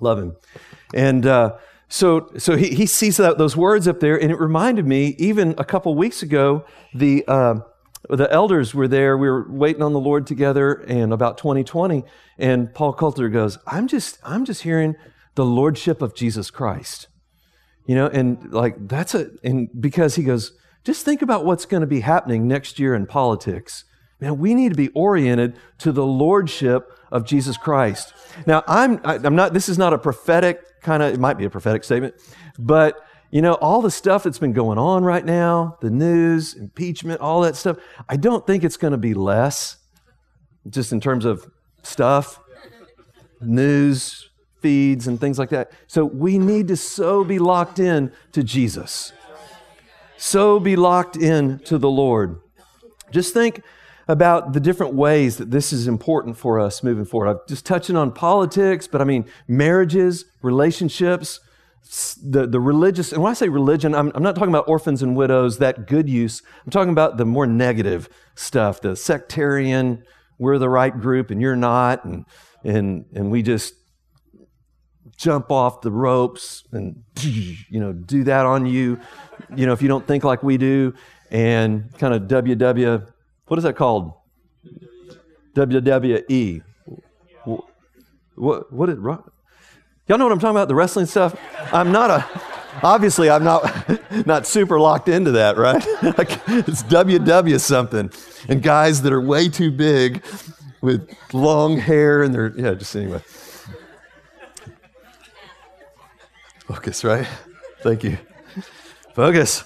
Love 0.00 0.18
him. 0.18 0.36
And 0.92 1.24
uh, 1.24 1.56
so, 1.88 2.30
so 2.36 2.56
he, 2.56 2.74
he 2.74 2.84
sees 2.84 3.16
that, 3.16 3.38
those 3.38 3.56
words 3.56 3.88
up 3.88 4.00
there, 4.00 4.20
and 4.20 4.30
it 4.30 4.38
reminded 4.38 4.86
me, 4.86 5.14
even 5.18 5.54
a 5.56 5.64
couple 5.64 5.94
weeks 5.94 6.22
ago, 6.22 6.64
the, 6.92 7.24
uh, 7.26 7.60
the 8.10 8.30
elders 8.32 8.74
were 8.74 8.88
there. 8.88 9.16
We 9.16 9.28
were 9.28 9.50
waiting 9.50 9.82
on 9.82 9.92
the 9.92 10.00
Lord 10.00 10.26
together, 10.26 10.74
and 10.74 11.12
about 11.12 11.38
2020, 11.38 12.04
and 12.38 12.74
Paul 12.74 12.92
Coulter 12.92 13.28
goes, 13.28 13.58
I'm 13.66 13.86
just, 13.86 14.18
I'm 14.22 14.44
just 14.44 14.62
hearing 14.62 14.96
the 15.36 15.46
lordship 15.46 16.02
of 16.02 16.14
Jesus 16.14 16.50
Christ. 16.50 17.08
You 17.86 17.94
know, 17.94 18.06
and 18.06 18.52
like 18.52 18.74
that's 18.86 19.14
a, 19.14 19.30
and 19.42 19.70
because 19.80 20.16
he 20.16 20.22
goes, 20.22 20.52
just 20.84 21.04
think 21.04 21.22
about 21.22 21.46
what's 21.46 21.64
going 21.64 21.80
to 21.80 21.86
be 21.86 22.00
happening 22.00 22.46
next 22.46 22.78
year 22.78 22.94
in 22.94 23.06
politics. 23.06 23.84
Man, 24.20 24.38
we 24.38 24.54
need 24.54 24.70
to 24.70 24.76
be 24.76 24.88
oriented 24.90 25.56
to 25.78 25.92
the 25.92 26.04
lordship 26.04 26.92
of 27.12 27.24
Jesus 27.24 27.56
Christ. 27.56 28.12
Now, 28.46 28.64
I'm, 28.66 29.00
I'm 29.04 29.36
not, 29.36 29.54
this 29.54 29.68
is 29.68 29.78
not 29.78 29.92
a 29.92 29.98
prophetic 29.98 30.80
kind 30.82 31.02
of, 31.02 31.14
it 31.14 31.20
might 31.20 31.38
be 31.38 31.44
a 31.44 31.50
prophetic 31.50 31.84
statement, 31.84 32.14
but 32.58 32.96
you 33.30 33.42
know, 33.42 33.54
all 33.54 33.82
the 33.82 33.90
stuff 33.90 34.22
that's 34.22 34.38
been 34.38 34.54
going 34.54 34.78
on 34.78 35.04
right 35.04 35.24
now, 35.24 35.76
the 35.80 35.90
news, 35.90 36.54
impeachment, 36.54 37.20
all 37.20 37.42
that 37.42 37.56
stuff, 37.56 37.76
I 38.08 38.16
don't 38.16 38.46
think 38.46 38.64
it's 38.64 38.78
going 38.78 38.92
to 38.92 38.98
be 38.98 39.12
less, 39.14 39.76
just 40.68 40.92
in 40.92 41.00
terms 41.00 41.24
of 41.24 41.46
stuff, 41.82 42.40
news, 43.40 44.30
feeds, 44.62 45.06
and 45.06 45.20
things 45.20 45.38
like 45.38 45.50
that. 45.50 45.72
So 45.86 46.04
we 46.04 46.38
need 46.38 46.68
to 46.68 46.76
so 46.76 47.22
be 47.22 47.38
locked 47.38 47.78
in 47.78 48.12
to 48.32 48.42
Jesus. 48.42 49.12
So 50.16 50.58
be 50.58 50.74
locked 50.74 51.16
in 51.16 51.60
to 51.60 51.78
the 51.78 51.90
Lord. 51.90 52.40
Just 53.10 53.34
think 53.34 53.62
about 54.08 54.54
the 54.54 54.60
different 54.60 54.94
ways 54.94 55.36
that 55.36 55.50
this 55.50 55.72
is 55.72 55.86
important 55.86 56.36
for 56.38 56.58
us 56.58 56.82
moving 56.82 57.04
forward. 57.04 57.28
I'm 57.28 57.38
just 57.46 57.66
touching 57.66 57.94
on 57.94 58.10
politics, 58.10 58.88
but 58.88 59.02
I 59.02 59.04
mean 59.04 59.26
marriages, 59.46 60.24
relationships, 60.40 61.40
the, 62.22 62.46
the 62.46 62.58
religious, 62.58 63.12
and 63.12 63.22
when 63.22 63.30
I 63.30 63.34
say 63.34 63.48
religion, 63.48 63.94
I'm, 63.94 64.10
I'm 64.14 64.22
not 64.22 64.34
talking 64.34 64.48
about 64.48 64.66
orphans 64.66 65.02
and 65.02 65.14
widows, 65.14 65.58
that 65.58 65.86
good 65.86 66.08
use. 66.08 66.42
I'm 66.64 66.70
talking 66.70 66.90
about 66.90 67.18
the 67.18 67.26
more 67.26 67.46
negative 67.46 68.08
stuff, 68.34 68.80
the 68.80 68.96
sectarian, 68.96 70.04
we're 70.38 70.58
the 70.58 70.68
right 70.68 70.98
group 70.98 71.30
and 71.30 71.40
you're 71.40 71.56
not, 71.56 72.04
and, 72.04 72.24
and, 72.64 73.04
and 73.14 73.30
we 73.30 73.42
just 73.42 73.74
jump 75.16 75.50
off 75.50 75.80
the 75.82 75.90
ropes 75.90 76.64
and 76.72 77.02
you 77.20 77.80
know 77.80 77.92
do 77.92 78.22
that 78.22 78.46
on 78.46 78.66
you 78.66 79.00
you 79.56 79.66
know 79.66 79.72
if 79.72 79.82
you 79.82 79.88
don't 79.88 80.06
think 80.06 80.22
like 80.22 80.44
we 80.44 80.56
do 80.56 80.94
and 81.32 81.92
kind 81.98 82.14
of 82.14 82.22
ww 82.22 83.12
what 83.48 83.58
is 83.58 83.64
that 83.64 83.76
called? 83.76 84.12
WWE. 85.54 86.62
What, 88.34 88.72
what 88.72 88.88
is, 88.88 88.96
y'all 88.98 90.18
know 90.18 90.24
what 90.24 90.32
I'm 90.32 90.38
talking 90.38 90.56
about? 90.56 90.68
The 90.68 90.74
wrestling 90.74 91.06
stuff? 91.06 91.38
I'm 91.72 91.90
not 91.90 92.10
a, 92.10 92.24
obviously 92.82 93.28
I'm 93.30 93.42
not, 93.42 93.66
not 94.26 94.46
super 94.46 94.78
locked 94.78 95.08
into 95.08 95.32
that, 95.32 95.56
right? 95.56 95.82
it's 96.02 96.82
WW 96.84 97.60
something. 97.60 98.10
And 98.48 98.62
guys 98.62 99.02
that 99.02 99.12
are 99.12 99.20
way 99.20 99.48
too 99.48 99.72
big 99.72 100.24
with 100.80 101.12
long 101.32 101.78
hair 101.78 102.22
and 102.22 102.32
they're, 102.32 102.52
yeah, 102.56 102.74
just 102.74 102.94
anyway. 102.94 103.22
Focus, 106.66 107.02
right? 107.02 107.26
Thank 107.82 108.04
you. 108.04 108.18
Focus. 109.14 109.64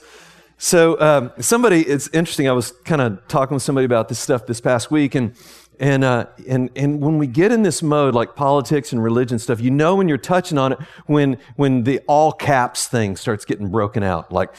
So 0.63 0.99
um, 1.01 1.33
somebody, 1.41 1.81
it's 1.81 2.07
interesting. 2.13 2.49
I 2.49 2.53
was 2.53 2.71
kind 2.85 3.01
of 3.01 3.27
talking 3.27 3.55
with 3.55 3.65
somebody 3.65 3.85
about 3.85 4.09
this 4.09 4.21
stuff 4.21 4.47
this 4.47 4.61
past 4.61 4.93
week, 4.93 5.17
and 5.17 5.35
and 5.81 6.05
uh, 6.05 6.27
and 6.49 6.71
and 6.77 7.01
when 7.01 7.19
we 7.19 7.27
get 7.27 7.51
in 7.51 7.65
this 7.65 7.83
mode, 7.83 8.15
like 8.15 8.37
politics 8.37 8.93
and 8.93 9.03
religion 9.03 9.41
stuff, 9.41 9.61
you 9.61 9.73
know 9.73 9.97
when 9.97 10.09
you're 10.09 10.19
touching 10.19 10.59
on 10.59 10.71
it 10.71 10.79
when 11.07 11.39
when 11.57 11.83
the 11.83 11.99
all 12.07 12.31
caps 12.31 12.87
thing 12.87 13.17
starts 13.17 13.45
getting 13.45 13.71
broken 13.73 14.05
out, 14.05 14.31
like 14.31 14.55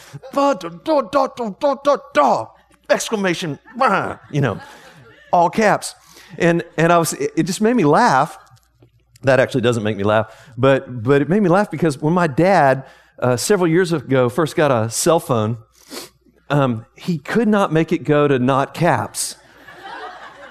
exclamation, 2.90 3.58
you 4.30 4.42
know, 4.42 4.60
all 5.32 5.50
caps, 5.50 5.96
and 6.38 6.66
and 6.76 6.92
I 6.92 6.98
was, 6.98 7.14
it 7.14 7.44
just 7.44 7.62
made 7.62 7.78
me 7.78 7.86
laugh. 7.86 8.38
That 9.22 9.40
actually 9.40 9.62
doesn't 9.62 9.84
make 9.84 9.96
me 9.96 10.04
laugh, 10.04 10.52
but 10.58 11.02
but 11.02 11.22
it 11.22 11.30
made 11.30 11.42
me 11.42 11.48
laugh 11.48 11.72
because 11.72 11.98
when 11.98 12.14
my 12.14 12.28
dad 12.28 12.86
uh, 13.20 13.38
several 13.38 13.70
years 13.70 13.94
ago 13.94 14.28
first 14.28 14.58
got 14.58 14.70
a 14.70 14.90
cell 14.90 15.22
phone 15.22 15.60
um, 16.50 16.86
he 16.96 17.18
could 17.18 17.48
not 17.48 17.72
make 17.72 17.92
it 17.92 18.04
go 18.04 18.28
to 18.28 18.40
not 18.40 18.74
caps. 18.74 19.38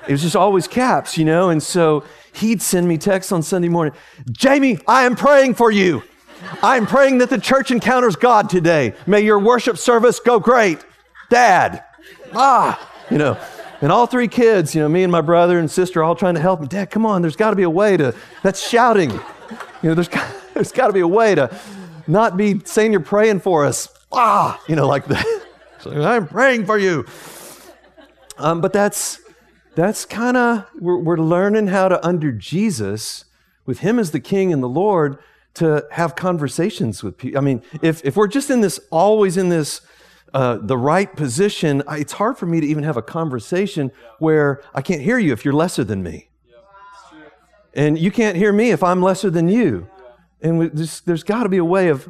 It 0.09 0.13
was 0.13 0.23
just 0.23 0.37
always 0.37 0.67
caps, 0.67 1.17
you 1.17 1.25
know? 1.25 1.51
And 1.51 1.63
so 1.63 2.05
he'd 2.33 2.61
send 2.61 2.89
me 2.89 2.99
texts 2.99 3.31
on 3.31 3.43
Sunday 3.43 3.69
morning 3.69 3.95
Jamie, 4.31 4.79
I 4.87 5.05
am 5.05 5.15
praying 5.17 5.55
for 5.55 5.71
you. 5.71 6.03
I 6.63 6.77
am 6.77 6.87
praying 6.87 7.19
that 7.19 7.31
the 7.31 7.39
church 7.39 7.71
encounters 7.71 8.17
God 8.17 8.51
today. 8.51 8.95
May 9.07 9.21
your 9.21 9.39
worship 9.39 9.79
service 9.79 10.19
go 10.19 10.41
great. 10.41 10.85
Dad. 11.31 11.85
Ah, 12.35 12.91
you 13.11 13.19
know. 13.19 13.39
And 13.81 13.91
all 13.91 14.07
three 14.07 14.29
kids, 14.29 14.75
you 14.75 14.81
know, 14.81 14.89
me 14.89 15.03
and 15.03 15.11
my 15.11 15.21
brother 15.21 15.59
and 15.59 15.71
sister, 15.71 16.03
all 16.03 16.15
trying 16.15 16.35
to 16.35 16.41
help 16.41 16.61
him. 16.61 16.67
Dad, 16.67 16.91
come 16.91 17.05
on, 17.07 17.23
there's 17.23 17.37
got 17.37 17.51
to 17.51 17.57
be 17.57 17.65
a 17.65 17.71
way 17.71 17.97
to, 17.97 18.15
that's 18.43 18.67
shouting. 18.67 19.11
You 19.11 19.21
know, 19.83 19.95
there's 19.95 20.09
got, 20.09 20.33
there's 20.55 20.73
got 20.73 20.89
to 20.89 20.93
be 20.93 21.01
a 21.01 21.09
way 21.09 21.35
to 21.35 21.55
not 22.07 22.37
be 22.37 22.61
saying 22.65 22.93
you're 22.93 23.01
praying 23.01 23.41
for 23.41 23.65
us. 23.65 23.89
Ah, 24.11 24.61
you 24.69 24.77
know, 24.77 24.87
like 24.87 25.07
that. 25.07 25.42
So 25.83 25.91
I'm 25.91 26.29
praying 26.29 26.67
for 26.67 26.79
you. 26.79 27.05
Um, 28.39 28.61
but 28.61 28.73
that's, 28.73 29.21
that's 29.75 30.05
kind 30.05 30.37
of, 30.37 30.65
we're, 30.79 30.99
we're 30.99 31.17
learning 31.17 31.67
how 31.67 31.89
to, 31.89 32.07
under 32.07 32.31
Jesus, 32.31 33.25
with 33.67 33.81
Him 33.81 33.99
as 33.99 34.12
the 34.12 34.21
King 34.21 34.53
and 34.53 34.62
the 34.62 34.69
Lord, 34.69 35.19
to 35.55 35.85
have 35.91 36.15
conversations 36.15 37.03
with 37.03 37.19
people. 37.19 37.37
I 37.37 37.41
mean, 37.41 37.62
if, 37.83 38.01
if 38.05 38.17
we're 38.17 38.29
just 38.29 38.49
in 38.49 38.61
this, 38.61 38.79
always 38.93 39.37
in 39.37 39.49
this, 39.49 39.81
uh, 40.33 40.59
the 40.62 40.79
right 40.79 41.15
position, 41.17 41.83
it's 41.91 42.12
hard 42.12 42.39
for 42.39 42.47
me 42.47 42.61
to 42.61 42.67
even 42.67 42.85
have 42.85 42.97
a 42.97 43.03
conversation 43.03 43.91
where 44.21 44.62
I 44.73 44.83
can't 44.83 45.03
hear 45.03 45.19
you 45.19 45.33
if 45.33 45.45
you're 45.45 45.53
lesser 45.53 45.83
than 45.83 46.01
me. 46.01 46.29
And 47.75 47.99
you 47.99 48.12
can't 48.12 48.37
hear 48.37 48.53
me 48.53 48.71
if 48.71 48.85
I'm 48.85 49.03
lesser 49.03 49.31
than 49.31 49.49
you. 49.49 49.89
And 50.41 50.59
we, 50.61 50.69
there's 50.69 51.25
got 51.25 51.43
to 51.43 51.49
be 51.49 51.59
a 51.59 51.65
way 51.65 51.89
of, 51.89 52.09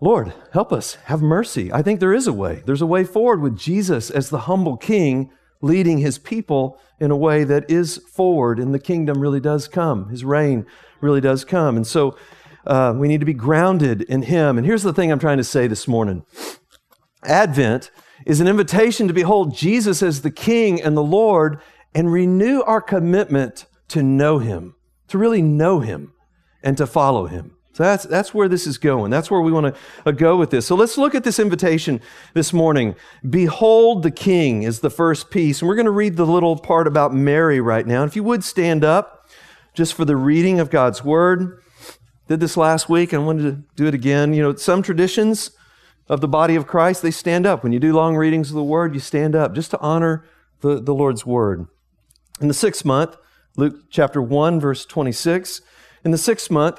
Lord, 0.00 0.32
help 0.52 0.72
us, 0.72 0.94
have 1.04 1.20
mercy. 1.20 1.70
I 1.72 1.82
think 1.82 2.00
there 2.00 2.14
is 2.14 2.26
a 2.26 2.32
way. 2.32 2.62
There's 2.64 2.80
a 2.80 2.86
way 2.86 3.04
forward 3.04 3.42
with 3.42 3.58
Jesus 3.58 4.10
as 4.10 4.30
the 4.30 4.40
humble 4.40 4.76
king 4.78 5.30
leading 5.60 5.98
his 5.98 6.18
people 6.18 6.78
in 6.98 7.10
a 7.10 7.16
way 7.16 7.44
that 7.44 7.70
is 7.70 7.98
forward, 7.98 8.58
and 8.58 8.72
the 8.72 8.78
kingdom 8.78 9.20
really 9.20 9.40
does 9.40 9.68
come. 9.68 10.08
His 10.08 10.24
reign 10.24 10.66
really 11.02 11.20
does 11.20 11.44
come. 11.44 11.76
And 11.76 11.86
so 11.86 12.16
uh, 12.66 12.94
we 12.96 13.08
need 13.08 13.20
to 13.20 13.26
be 13.26 13.34
grounded 13.34 14.02
in 14.02 14.22
him. 14.22 14.56
And 14.56 14.66
here's 14.66 14.82
the 14.82 14.92
thing 14.92 15.12
I'm 15.12 15.18
trying 15.18 15.38
to 15.38 15.44
say 15.44 15.66
this 15.66 15.86
morning 15.86 16.24
Advent 17.24 17.90
is 18.26 18.40
an 18.40 18.48
invitation 18.48 19.08
to 19.08 19.14
behold 19.14 19.54
Jesus 19.54 20.02
as 20.02 20.22
the 20.22 20.30
King 20.30 20.80
and 20.80 20.96
the 20.96 21.02
Lord 21.02 21.60
and 21.94 22.12
renew 22.12 22.62
our 22.62 22.80
commitment 22.80 23.66
to 23.88 24.02
know 24.02 24.38
him, 24.38 24.74
to 25.08 25.18
really 25.18 25.42
know 25.42 25.80
him, 25.80 26.12
and 26.62 26.76
to 26.76 26.86
follow 26.86 27.26
him. 27.26 27.56
So 27.72 27.84
that's, 27.84 28.04
that's 28.04 28.34
where 28.34 28.48
this 28.48 28.66
is 28.66 28.78
going. 28.78 29.10
That's 29.10 29.30
where 29.30 29.40
we 29.40 29.52
want 29.52 29.74
to 29.74 29.80
uh, 30.04 30.10
go 30.10 30.36
with 30.36 30.50
this. 30.50 30.66
So 30.66 30.74
let's 30.74 30.98
look 30.98 31.14
at 31.14 31.22
this 31.22 31.38
invitation 31.38 32.00
this 32.34 32.52
morning. 32.52 32.96
Behold 33.28 34.02
the 34.02 34.10
King 34.10 34.64
is 34.64 34.80
the 34.80 34.90
first 34.90 35.30
piece. 35.30 35.62
And 35.62 35.68
we're 35.68 35.76
going 35.76 35.84
to 35.84 35.92
read 35.92 36.16
the 36.16 36.26
little 36.26 36.56
part 36.56 36.86
about 36.88 37.14
Mary 37.14 37.60
right 37.60 37.86
now. 37.86 38.02
And 38.02 38.10
if 38.10 38.16
you 38.16 38.24
would 38.24 38.42
stand 38.42 38.84
up 38.84 39.20
just 39.74 39.94
for 39.94 40.04
the 40.04 40.16
reading 40.16 40.60
of 40.60 40.70
God's 40.70 41.04
word. 41.04 41.62
Did 42.28 42.40
this 42.40 42.56
last 42.56 42.88
week 42.88 43.12
and 43.12 43.26
wanted 43.26 43.42
to 43.42 43.74
do 43.76 43.86
it 43.86 43.94
again. 43.94 44.34
You 44.34 44.42
know, 44.42 44.54
some 44.54 44.82
traditions 44.82 45.50
of 46.08 46.20
the 46.20 46.28
body 46.28 46.56
of 46.56 46.66
Christ, 46.66 47.02
they 47.02 47.10
stand 47.10 47.46
up. 47.46 47.62
When 47.62 47.72
you 47.72 47.80
do 47.80 47.92
long 47.92 48.16
readings 48.16 48.50
of 48.50 48.56
the 48.56 48.62
word, 48.62 48.94
you 48.94 49.00
stand 49.00 49.34
up 49.34 49.54
just 49.54 49.70
to 49.72 49.80
honor 49.80 50.24
the, 50.60 50.80
the 50.80 50.94
Lord's 50.94 51.24
word. 51.24 51.66
In 52.40 52.48
the 52.48 52.54
sixth 52.54 52.84
month, 52.84 53.16
Luke 53.56 53.90
chapter 53.90 54.22
1, 54.22 54.60
verse 54.60 54.84
26, 54.84 55.60
in 56.04 56.10
the 56.10 56.18
sixth 56.18 56.50
month, 56.50 56.78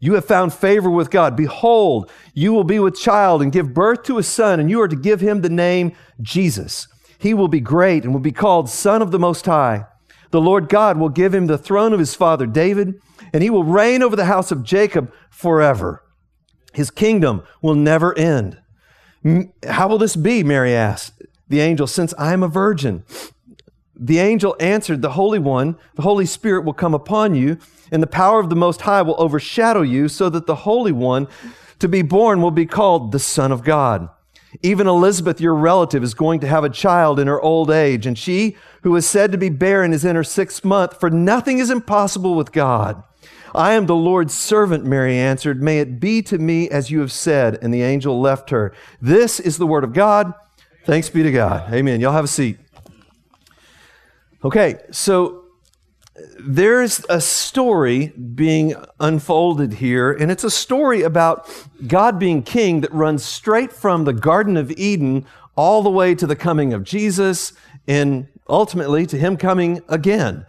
you 0.00 0.14
have 0.14 0.24
found 0.24 0.52
favor 0.52 0.90
with 0.90 1.10
God. 1.10 1.36
Behold, 1.36 2.10
you 2.34 2.52
will 2.52 2.64
be 2.64 2.78
with 2.78 2.98
child 2.98 3.42
and 3.42 3.52
give 3.52 3.74
birth 3.74 4.02
to 4.04 4.18
a 4.18 4.22
son, 4.22 4.58
and 4.58 4.70
you 4.70 4.80
are 4.80 4.88
to 4.88 4.96
give 4.96 5.20
him 5.20 5.42
the 5.42 5.50
name 5.50 5.92
Jesus. 6.20 6.88
He 7.18 7.34
will 7.34 7.48
be 7.48 7.60
great 7.60 8.02
and 8.02 8.12
will 8.12 8.20
be 8.20 8.32
called 8.32 8.70
Son 8.70 9.02
of 9.02 9.10
the 9.10 9.18
Most 9.18 9.44
High. 9.44 9.84
The 10.30 10.40
Lord 10.40 10.68
God 10.68 10.96
will 10.96 11.10
give 11.10 11.34
him 11.34 11.46
the 11.46 11.58
throne 11.58 11.92
of 11.92 11.98
his 11.98 12.14
father 12.14 12.46
David, 12.46 12.94
and 13.32 13.42
he 13.42 13.50
will 13.50 13.64
reign 13.64 14.02
over 14.02 14.16
the 14.16 14.24
house 14.24 14.50
of 14.50 14.64
Jacob 14.64 15.12
forever. 15.28 16.02
His 16.72 16.90
kingdom 16.90 17.42
will 17.60 17.74
never 17.74 18.16
end. 18.16 18.58
How 19.68 19.86
will 19.86 19.98
this 19.98 20.16
be? 20.16 20.42
Mary 20.42 20.74
asked 20.74 21.22
the 21.48 21.60
angel, 21.60 21.86
since 21.86 22.14
I 22.16 22.32
am 22.32 22.42
a 22.42 22.48
virgin. 22.48 23.04
The 23.94 24.20
angel 24.20 24.56
answered, 24.60 25.02
The 25.02 25.10
Holy 25.10 25.38
One, 25.38 25.76
the 25.96 26.02
Holy 26.02 26.24
Spirit 26.24 26.64
will 26.64 26.72
come 26.72 26.94
upon 26.94 27.34
you, 27.34 27.58
and 27.90 28.02
the 28.02 28.06
power 28.06 28.40
of 28.40 28.50
the 28.50 28.56
Most 28.56 28.82
High 28.82 29.02
will 29.02 29.20
overshadow 29.20 29.82
you, 29.82 30.08
so 30.08 30.28
that 30.30 30.46
the 30.46 30.56
Holy 30.56 30.92
One 30.92 31.28
to 31.78 31.88
be 31.88 32.02
born 32.02 32.42
will 32.42 32.50
be 32.50 32.66
called 32.66 33.12
the 33.12 33.18
Son 33.18 33.52
of 33.52 33.64
God. 33.64 34.08
Even 34.62 34.86
Elizabeth, 34.86 35.40
your 35.40 35.54
relative, 35.54 36.02
is 36.02 36.14
going 36.14 36.40
to 36.40 36.46
have 36.46 36.64
a 36.64 36.70
child 36.70 37.20
in 37.20 37.26
her 37.26 37.40
old 37.40 37.70
age, 37.70 38.06
and 38.06 38.18
she 38.18 38.56
who 38.82 38.94
is 38.96 39.06
said 39.06 39.30
to 39.32 39.38
be 39.38 39.48
barren 39.48 39.92
is 39.92 40.04
in 40.04 40.16
her 40.16 40.24
sixth 40.24 40.64
month, 40.64 40.98
for 40.98 41.10
nothing 41.10 41.58
is 41.58 41.70
impossible 41.70 42.34
with 42.34 42.52
God. 42.52 43.02
I 43.54 43.72
am 43.72 43.86
the 43.86 43.96
Lord's 43.96 44.34
servant, 44.34 44.84
Mary 44.84 45.16
answered. 45.16 45.62
May 45.62 45.80
it 45.80 46.00
be 46.00 46.22
to 46.22 46.38
me 46.38 46.68
as 46.68 46.90
you 46.90 47.00
have 47.00 47.12
said. 47.12 47.58
And 47.60 47.74
the 47.74 47.82
angel 47.82 48.20
left 48.20 48.50
her. 48.50 48.72
This 49.00 49.40
is 49.40 49.58
the 49.58 49.66
word 49.66 49.82
of 49.82 49.92
God. 49.92 50.32
Thanks 50.84 51.08
be 51.08 51.22
to 51.22 51.32
God. 51.32 51.72
Amen. 51.72 52.00
Y'all 52.00 52.12
have 52.12 52.24
a 52.24 52.28
seat. 52.28 52.58
Okay, 54.44 54.76
so 54.90 55.39
there's 56.38 57.04
a 57.08 57.20
story 57.20 58.08
being 58.08 58.74
unfolded 58.98 59.74
here, 59.74 60.12
and 60.12 60.30
it's 60.30 60.44
a 60.44 60.50
story 60.50 61.02
about 61.02 61.48
God 61.86 62.18
being 62.18 62.42
king 62.42 62.80
that 62.80 62.92
runs 62.92 63.24
straight 63.24 63.72
from 63.72 64.04
the 64.04 64.12
Garden 64.12 64.56
of 64.56 64.70
Eden 64.72 65.26
all 65.56 65.82
the 65.82 65.90
way 65.90 66.14
to 66.14 66.26
the 66.26 66.36
coming 66.36 66.72
of 66.72 66.84
Jesus 66.84 67.52
and 67.86 68.28
ultimately 68.48 69.06
to 69.06 69.18
him 69.18 69.36
coming 69.36 69.82
again. 69.88 70.46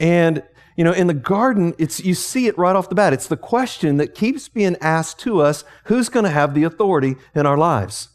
And 0.00 0.42
you 0.76 0.82
know, 0.82 0.92
in 0.92 1.06
the 1.06 1.14
garden, 1.14 1.74
it's 1.78 2.04
you 2.04 2.14
see 2.14 2.46
it 2.46 2.58
right 2.58 2.74
off 2.74 2.88
the 2.88 2.94
bat. 2.94 3.12
It's 3.12 3.28
the 3.28 3.36
question 3.36 3.96
that 3.98 4.14
keeps 4.14 4.48
being 4.48 4.76
asked 4.80 5.20
to 5.20 5.40
us, 5.40 5.64
who's 5.84 6.08
going 6.08 6.24
to 6.24 6.30
have 6.30 6.54
the 6.54 6.64
authority 6.64 7.16
in 7.34 7.46
our 7.46 7.56
lives? 7.56 8.08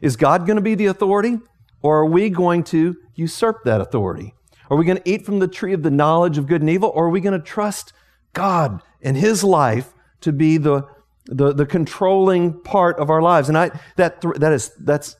Is 0.00 0.16
God 0.16 0.46
going 0.46 0.56
to 0.56 0.62
be 0.62 0.74
the 0.74 0.86
authority 0.86 1.38
or 1.82 1.98
are 1.98 2.06
we 2.06 2.30
going 2.30 2.64
to 2.64 2.96
usurp 3.14 3.64
that 3.64 3.80
authority? 3.80 4.34
Are 4.70 4.76
we 4.76 4.84
going 4.84 4.98
to 4.98 5.08
eat 5.08 5.24
from 5.24 5.38
the 5.38 5.48
tree 5.48 5.72
of 5.72 5.82
the 5.82 5.90
knowledge 5.90 6.38
of 6.38 6.46
good 6.46 6.60
and 6.60 6.70
evil, 6.70 6.90
or 6.94 7.06
are 7.06 7.10
we 7.10 7.20
going 7.20 7.38
to 7.38 7.44
trust 7.44 7.92
God 8.32 8.82
and 9.02 9.16
His 9.16 9.44
life 9.44 9.94
to 10.22 10.32
be 10.32 10.56
the, 10.58 10.86
the, 11.26 11.52
the 11.52 11.66
controlling 11.66 12.60
part 12.62 12.98
of 12.98 13.10
our 13.10 13.22
lives? 13.22 13.48
And 13.48 13.56
I, 13.56 13.70
that, 13.96 14.20
that 14.36 14.52
is, 14.52 14.72
that's, 14.80 15.16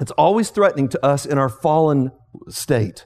it's 0.00 0.12
always 0.12 0.50
threatening 0.50 0.88
to 0.90 1.04
us 1.04 1.26
in 1.26 1.38
our 1.38 1.48
fallen 1.48 2.12
state. 2.48 3.04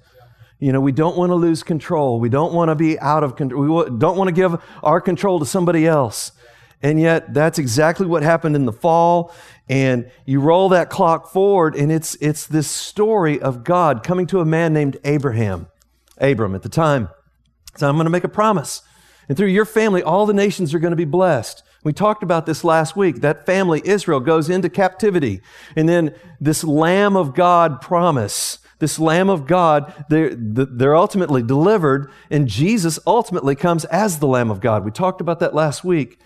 You 0.58 0.72
know, 0.72 0.80
we 0.80 0.92
don't 0.92 1.16
want 1.16 1.30
to 1.30 1.34
lose 1.34 1.62
control. 1.62 2.20
We 2.20 2.28
don't 2.28 2.52
want 2.52 2.68
to 2.68 2.76
be 2.76 2.98
out 3.00 3.24
of 3.24 3.34
control. 3.34 3.62
We 3.62 3.98
don't 3.98 4.16
want 4.16 4.28
to 4.28 4.32
give 4.32 4.62
our 4.82 5.00
control 5.00 5.40
to 5.40 5.46
somebody 5.46 5.86
else. 5.86 6.32
And 6.82 7.00
yet, 7.00 7.32
that's 7.32 7.58
exactly 7.58 8.06
what 8.06 8.22
happened 8.22 8.56
in 8.56 8.66
the 8.66 8.72
fall. 8.72 9.32
And 9.72 10.10
you 10.26 10.38
roll 10.38 10.68
that 10.68 10.90
clock 10.90 11.32
forward, 11.32 11.74
and 11.74 11.90
it's, 11.90 12.14
it's 12.16 12.46
this 12.46 12.68
story 12.68 13.40
of 13.40 13.64
God 13.64 14.02
coming 14.02 14.26
to 14.26 14.40
a 14.40 14.44
man 14.44 14.74
named 14.74 14.98
Abraham, 15.02 15.66
Abram 16.18 16.54
at 16.54 16.60
the 16.60 16.68
time. 16.68 17.08
So 17.78 17.88
I'm 17.88 17.94
going 17.94 18.04
to 18.04 18.10
make 18.10 18.22
a 18.22 18.28
promise. 18.28 18.82
And 19.30 19.38
through 19.38 19.46
your 19.46 19.64
family, 19.64 20.02
all 20.02 20.26
the 20.26 20.34
nations 20.34 20.74
are 20.74 20.78
going 20.78 20.90
to 20.90 20.96
be 20.96 21.06
blessed. 21.06 21.62
We 21.84 21.94
talked 21.94 22.22
about 22.22 22.44
this 22.44 22.64
last 22.64 22.96
week. 22.96 23.22
That 23.22 23.46
family, 23.46 23.80
Israel, 23.82 24.20
goes 24.20 24.50
into 24.50 24.68
captivity. 24.68 25.40
And 25.74 25.88
then 25.88 26.14
this 26.38 26.62
Lamb 26.62 27.16
of 27.16 27.34
God 27.34 27.80
promise, 27.80 28.58
this 28.78 28.98
Lamb 28.98 29.30
of 29.30 29.46
God, 29.46 30.04
they're, 30.10 30.34
they're 30.34 30.94
ultimately 30.94 31.42
delivered, 31.42 32.10
and 32.30 32.46
Jesus 32.46 32.98
ultimately 33.06 33.54
comes 33.54 33.86
as 33.86 34.18
the 34.18 34.26
Lamb 34.26 34.50
of 34.50 34.60
God. 34.60 34.84
We 34.84 34.90
talked 34.90 35.22
about 35.22 35.40
that 35.40 35.54
last 35.54 35.82
week. 35.82 36.20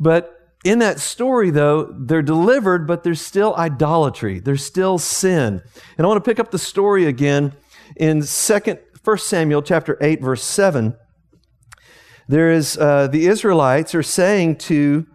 But 0.00 0.37
in 0.64 0.80
that 0.80 0.98
story, 0.98 1.50
though, 1.50 1.84
they're 1.84 2.22
delivered, 2.22 2.86
but 2.86 3.04
there's 3.04 3.20
still 3.20 3.54
idolatry. 3.56 4.40
There's 4.40 4.64
still 4.64 4.98
sin. 4.98 5.62
And 5.96 6.04
I 6.04 6.08
want 6.08 6.22
to 6.22 6.28
pick 6.28 6.40
up 6.40 6.50
the 6.50 6.58
story 6.58 7.06
again 7.06 7.52
in 7.96 8.22
second, 8.22 8.80
1 9.04 9.18
Samuel 9.18 9.62
chapter 9.62 9.96
8, 10.00 10.20
verse 10.20 10.42
7. 10.42 10.96
There 12.26 12.50
is, 12.50 12.76
uh, 12.76 13.06
the 13.06 13.26
Israelites 13.26 13.94
are 13.94 14.02
saying 14.02 14.56
to, 14.56 15.06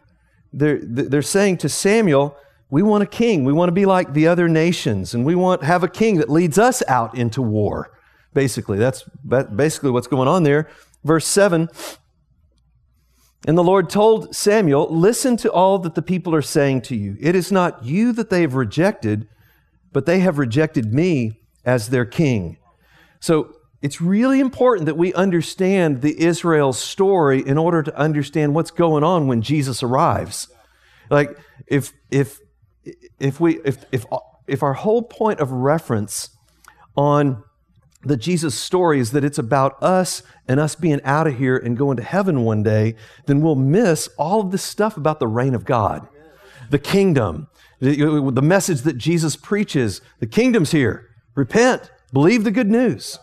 they're, 0.53 0.79
they're 0.81 1.21
saying 1.21 1.57
to 1.57 1.69
Samuel, 1.69 2.37
we 2.69 2.81
want 2.81 3.03
a 3.03 3.07
king. 3.07 3.43
We 3.43 3.53
want 3.53 3.67
to 3.67 3.73
be 3.73 3.85
like 3.85 4.13
the 4.13 4.27
other 4.27 4.49
nations, 4.49 5.13
and 5.13 5.23
we 5.23 5.35
want 5.35 5.61
have 5.61 5.83
a 5.83 5.87
king 5.87 6.17
that 6.17 6.27
leads 6.27 6.57
us 6.57 6.81
out 6.87 7.15
into 7.15 7.39
war. 7.39 7.91
Basically, 8.33 8.79
that's 8.79 9.03
basically 9.23 9.91
what's 9.91 10.07
going 10.07 10.27
on 10.27 10.41
there. 10.41 10.67
Verse 11.03 11.27
7 11.27 11.69
and 13.45 13.57
the 13.57 13.63
Lord 13.63 13.89
told 13.89 14.35
Samuel, 14.35 14.87
Listen 14.89 15.35
to 15.37 15.51
all 15.51 15.79
that 15.79 15.95
the 15.95 16.01
people 16.01 16.33
are 16.33 16.41
saying 16.41 16.81
to 16.83 16.95
you. 16.95 17.17
It 17.19 17.35
is 17.35 17.51
not 17.51 17.83
you 17.83 18.13
that 18.13 18.29
they 18.29 18.41
have 18.41 18.55
rejected, 18.55 19.27
but 19.91 20.05
they 20.05 20.19
have 20.19 20.37
rejected 20.37 20.93
me 20.93 21.41
as 21.65 21.89
their 21.89 22.05
king. 22.05 22.57
So 23.19 23.55
it's 23.81 23.99
really 23.99 24.39
important 24.39 24.85
that 24.85 24.97
we 24.97 25.13
understand 25.13 26.01
the 26.01 26.19
Israel 26.21 26.71
story 26.71 27.45
in 27.45 27.57
order 27.57 27.83
to 27.83 27.97
understand 27.97 28.55
what's 28.55 28.71
going 28.71 29.03
on 29.03 29.27
when 29.27 29.41
Jesus 29.41 29.83
arrives. 29.83 30.47
Like 31.09 31.37
if 31.67 31.91
if 32.09 32.39
if 33.19 33.39
we 33.39 33.59
if 33.65 33.85
if 33.91 34.05
if 34.47 34.63
our 34.63 34.73
whole 34.73 35.01
point 35.01 35.41
of 35.41 35.51
reference 35.51 36.29
on 36.95 37.43
the 38.03 38.17
Jesus 38.17 38.55
story 38.55 38.99
is 38.99 39.11
that 39.11 39.23
it's 39.23 39.37
about 39.37 39.81
us 39.81 40.23
and 40.47 40.59
us 40.59 40.75
being 40.75 41.01
out 41.03 41.27
of 41.27 41.37
here 41.37 41.57
and 41.57 41.77
going 41.77 41.97
to 41.97 42.03
heaven 42.03 42.43
one 42.43 42.63
day, 42.63 42.95
then 43.25 43.41
we'll 43.41 43.55
miss 43.55 44.09
all 44.17 44.41
of 44.41 44.51
this 44.51 44.63
stuff 44.63 44.97
about 44.97 45.19
the 45.19 45.27
reign 45.27 45.55
of 45.55 45.65
God, 45.65 46.07
the 46.69 46.79
kingdom, 46.79 47.47
the, 47.79 48.41
message 48.41 48.81
that 48.81 48.97
Jesus 48.97 49.35
preaches. 49.35 50.01
The 50.19 50.27
kingdom's 50.27 50.71
here. 50.71 51.09
Repent, 51.35 51.91
believe 52.11 52.43
the 52.43 52.51
good 52.51 52.69
news. 52.69 53.19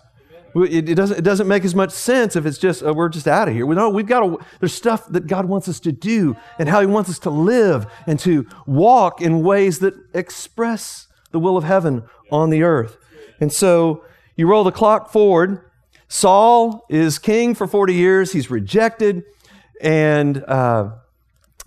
It, 0.55 0.97
doesn't, 0.97 1.19
it 1.19 1.23
doesn't 1.23 1.47
make 1.47 1.65
as 1.65 1.77
much 1.77 1.93
sense 1.93 2.35
if 2.35 2.45
it's 2.45 2.59
just, 2.59 2.83
oh, 2.83 2.93
we're 2.93 3.09
just 3.09 3.29
out 3.29 3.47
of 3.47 3.55
here. 3.55 3.67
We 3.67 3.77
know 3.77 3.89
we've 3.89 4.07
got 4.07 4.21
to, 4.21 4.39
there's 4.59 4.75
stuff 4.75 5.07
that 5.11 5.29
God 5.29 5.45
wants 5.45 5.69
us 5.69 5.79
to 5.81 5.93
do 5.93 6.37
and 6.59 6.69
how 6.69 6.81
He 6.81 6.87
wants 6.87 7.09
us 7.09 7.21
to 7.21 7.31
live 7.31 7.87
and 8.07 8.19
to 8.21 8.47
walk 8.67 9.21
in 9.21 9.45
ways 9.45 9.79
that 9.79 9.95
express 10.13 11.07
the 11.31 11.39
will 11.39 11.57
of 11.57 11.63
heaven 11.63 12.03
on 12.33 12.51
the 12.51 12.65
earth. 12.65 12.97
And 13.39 13.53
so 13.53 14.05
you 14.41 14.47
roll 14.47 14.65
the 14.65 14.73
clock 14.73 15.13
forward. 15.13 15.71
Saul 16.09 16.87
is 16.89 17.19
king 17.19 17.55
for 17.55 17.67
40 17.67 17.93
years. 17.93 18.33
He's 18.33 18.51
rejected. 18.51 19.23
And 19.83 20.43
uh, 20.45 20.93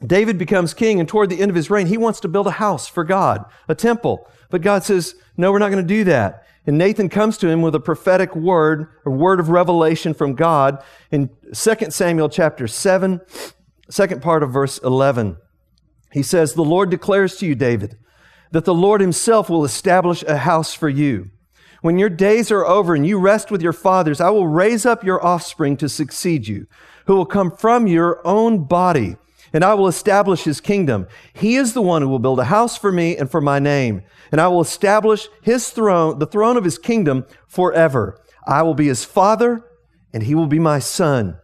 David 0.03 0.39
becomes 0.39 0.73
king. 0.73 0.99
And 0.99 1.07
toward 1.07 1.29
the 1.29 1.39
end 1.39 1.51
of 1.51 1.55
his 1.55 1.69
reign, 1.69 1.85
he 1.85 1.97
wants 1.97 2.19
to 2.21 2.27
build 2.27 2.47
a 2.47 2.51
house 2.51 2.87
for 2.87 3.03
God, 3.03 3.45
a 3.67 3.75
temple. 3.75 4.27
But 4.49 4.63
God 4.63 4.83
says, 4.83 5.13
no, 5.37 5.51
we're 5.51 5.59
not 5.59 5.69
going 5.69 5.87
to 5.87 5.87
do 5.87 6.03
that. 6.05 6.47
And 6.65 6.79
Nathan 6.79 7.09
comes 7.09 7.37
to 7.37 7.47
him 7.47 7.61
with 7.61 7.75
a 7.75 7.79
prophetic 7.79 8.35
word, 8.35 8.87
a 9.05 9.11
word 9.11 9.39
of 9.39 9.49
revelation 9.49 10.15
from 10.15 10.33
God 10.33 10.83
in 11.11 11.29
2 11.53 11.75
Samuel 11.91 12.27
chapter 12.27 12.67
7, 12.67 13.21
second 13.91 14.23
part 14.23 14.41
of 14.41 14.51
verse 14.51 14.79
11. 14.79 15.37
He 16.11 16.23
says, 16.23 16.53
The 16.53 16.63
Lord 16.63 16.89
declares 16.89 17.35
to 17.37 17.45
you, 17.45 17.53
David, 17.53 17.97
that 18.49 18.65
the 18.65 18.73
Lord 18.73 18.99
himself 18.99 19.47
will 19.47 19.63
establish 19.63 20.23
a 20.23 20.37
house 20.37 20.73
for 20.73 20.89
you. 20.89 21.29
When 21.83 21.99
your 21.99 22.09
days 22.09 22.49
are 22.49 22.65
over 22.65 22.95
and 22.95 23.05
you 23.05 23.19
rest 23.19 23.51
with 23.51 23.61
your 23.61 23.73
fathers, 23.73 24.21
I 24.21 24.29
will 24.29 24.47
raise 24.47 24.85
up 24.85 25.03
your 25.03 25.23
offspring 25.23 25.75
to 25.77 25.89
succeed 25.89 26.47
you, 26.47 26.65
who 27.07 27.15
will 27.15 27.25
come 27.25 27.51
from 27.51 27.87
your 27.87 28.25
own 28.25 28.63
body 28.63 29.17
and 29.53 29.63
I 29.63 29.75
will 29.75 29.87
establish 29.87 30.43
his 30.43 30.59
kingdom. 30.59 31.07
He 31.31 31.55
is 31.55 31.73
the 31.73 31.81
one 31.81 32.01
who 32.01 32.09
will 32.09 32.19
build 32.19 32.39
a 32.39 32.45
house 32.45 32.75
for 32.75 32.91
me 32.91 33.15
and 33.15 33.29
for 33.29 33.39
my 33.39 33.59
name, 33.59 34.01
and 34.31 34.41
I 34.41 34.47
will 34.47 34.61
establish 34.61 35.27
his 35.43 35.69
throne, 35.69 36.17
the 36.17 36.25
throne 36.25 36.57
of 36.57 36.63
his 36.63 36.79
kingdom 36.79 37.25
forever. 37.47 38.19
I 38.47 38.63
will 38.63 38.73
be 38.73 38.87
his 38.87 39.05
father, 39.05 39.63
and 40.11 40.23
he 40.23 40.33
will 40.33 40.47
be 40.47 40.59
my 40.59 40.79
son. 40.79 41.37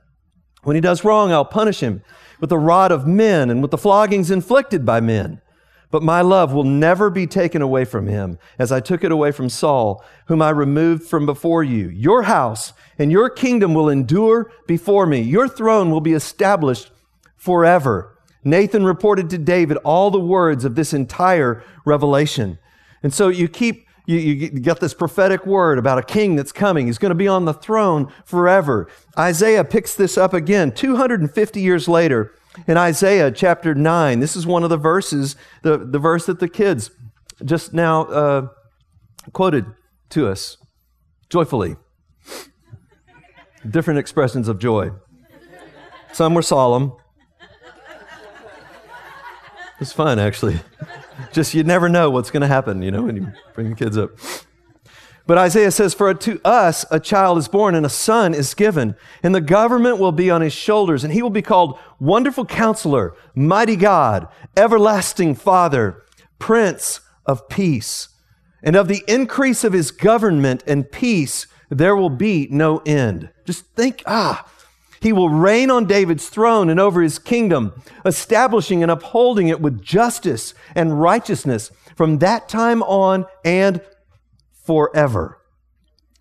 When 0.64 0.76
he 0.76 0.82
does 0.82 1.04
wrong, 1.04 1.32
I'll 1.32 1.46
punish 1.46 1.82
him 1.82 2.02
with 2.40 2.50
the 2.50 2.58
rod 2.58 2.92
of 2.92 3.06
men 3.06 3.50
and 3.50 3.62
with 3.62 3.72
the 3.72 3.78
floggings 3.78 4.32
inflicted 4.32 4.86
by 4.86 5.02
men. 5.02 5.42
But 5.92 6.04
my 6.04 6.22
love 6.22 6.54
will 6.54 6.64
never 6.64 7.10
be 7.10 7.26
taken 7.26 7.62
away 7.62 7.84
from 7.84 8.06
him, 8.06 8.38
as 8.60 8.72
I 8.72 8.80
took 8.80 9.04
it 9.04 9.12
away 9.12 9.32
from 9.32 9.50
Saul, 9.50 10.04
whom 10.28 10.42
I 10.42 10.52
removed 10.52 11.04
from 11.04 11.26
before 11.26 11.64
you. 11.64 11.90
Your 11.90 12.24
house 12.24 12.74
and 13.00 13.12
your 13.12 13.30
kingdom 13.30 13.74
will 13.74 13.90
endure 13.90 14.52
before 14.68 15.08
me. 15.08 15.22
Your 15.22 15.48
throne 15.48 15.90
will 15.90 16.02
be 16.02 16.14
established 16.14 16.92
forever. 17.36 18.16
Nathan 18.44 18.86
reported 18.86 19.30
to 19.32 19.38
David 19.40 19.78
all 19.78 20.12
the 20.12 20.20
words 20.20 20.64
of 20.64 20.76
this 20.76 20.94
entire 20.94 21.64
revelation. 21.86 22.60
And 23.02 23.14
so 23.14 23.30
you 23.30 23.48
keep, 23.48 23.88
you, 24.06 24.18
you 24.18 24.50
get 24.50 24.80
this 24.80 24.94
prophetic 24.94 25.46
word 25.48 25.80
about 25.80 25.98
a 25.98 26.04
king 26.04 26.36
that's 26.36 26.52
coming. 26.52 26.86
He's 26.86 27.00
going 27.00 27.10
to 27.10 27.16
be 27.16 27.28
on 27.28 27.46
the 27.46 27.54
throne 27.54 28.12
forever. 28.26 28.88
Isaiah 29.18 29.64
picks 29.64 29.96
this 29.96 30.18
up 30.18 30.34
again 30.34 30.72
250 30.72 31.60
years 31.60 31.88
later 31.88 32.34
in 32.68 32.78
Isaiah 32.78 33.32
chapter 33.32 33.74
9. 33.74 34.20
This 34.20 34.36
is 34.36 34.46
one 34.46 34.64
of 34.64 34.70
the 34.70 34.78
verses, 34.78 35.36
the, 35.62 35.78
the 35.78 36.00
verse 36.00 36.26
that 36.26 36.40
the 36.40 36.50
kids 36.50 36.92
just 37.44 37.74
now 37.74 38.04
uh, 38.04 38.48
quoted 39.34 39.66
to 40.10 40.28
us 40.28 40.58
joyfully. 41.30 41.76
Different 43.70 44.00
expressions 44.00 44.48
of 44.48 44.60
joy. 44.60 44.92
Some 46.14 46.34
were 46.34 46.42
solemn, 46.42 46.94
it's 49.80 49.94
fun, 49.94 50.20
actually. 50.20 50.60
Just 51.32 51.54
you 51.54 51.64
never 51.64 51.90
know 51.90 52.10
what's 52.10 52.32
going 52.32 52.42
to 52.42 52.48
happen, 52.48 52.82
you 52.82 52.92
know, 52.92 53.04
when 53.04 53.16
you 53.16 53.28
bring 53.54 53.70
the 53.70 53.76
kids 53.76 53.98
up. 53.98 54.12
But 55.30 55.38
Isaiah 55.38 55.70
says, 55.70 55.94
For 55.94 56.12
to 56.12 56.42
us 56.44 56.88
a 56.90 57.00
child 57.00 57.38
is 57.38 57.48
born 57.48 57.76
and 57.76 57.86
a 57.86 57.90
son 57.90 58.34
is 58.34 58.56
given, 58.56 58.96
and 59.22 59.36
the 59.36 59.42
government 59.42 60.00
will 60.00 60.12
be 60.12 60.32
on 60.32 60.42
his 60.42 60.54
shoulders, 60.54 61.04
and 61.04 61.14
he 61.14 61.22
will 61.22 61.30
be 61.30 61.44
called 61.44 61.78
Wonderful 62.00 62.48
Counselor, 62.48 63.14
Mighty 63.36 63.76
God, 63.76 64.28
Everlasting 64.58 65.36
Father, 65.36 66.02
Prince 66.40 67.02
of 67.28 67.48
Peace. 67.48 68.10
And 68.64 68.76
of 68.76 68.88
the 68.88 69.04
increase 69.08 69.64
of 69.64 69.74
his 69.74 69.92
government 69.92 70.64
and 70.66 70.92
peace, 70.92 71.46
there 71.70 71.96
will 71.96 72.10
be 72.10 72.48
no 72.50 72.80
end. 72.80 73.30
Just 73.46 73.68
think, 73.76 74.02
ah, 74.08 74.50
he 75.00 75.14
will 75.14 75.30
reign 75.30 75.70
on 75.70 75.86
David's 75.86 76.28
throne 76.28 76.72
and 76.72 76.80
over 76.80 77.04
his 77.04 77.20
kingdom, 77.20 77.80
establishing 78.04 78.82
and 78.82 78.92
upholding 78.92 79.48
it 79.48 79.62
with 79.62 79.80
justice 79.80 80.56
and 80.74 81.00
righteousness 81.00 81.70
from 81.96 82.18
that 82.18 82.50
time 82.50 82.82
on 82.82 83.28
and 83.46 83.80
forever. 84.70 85.42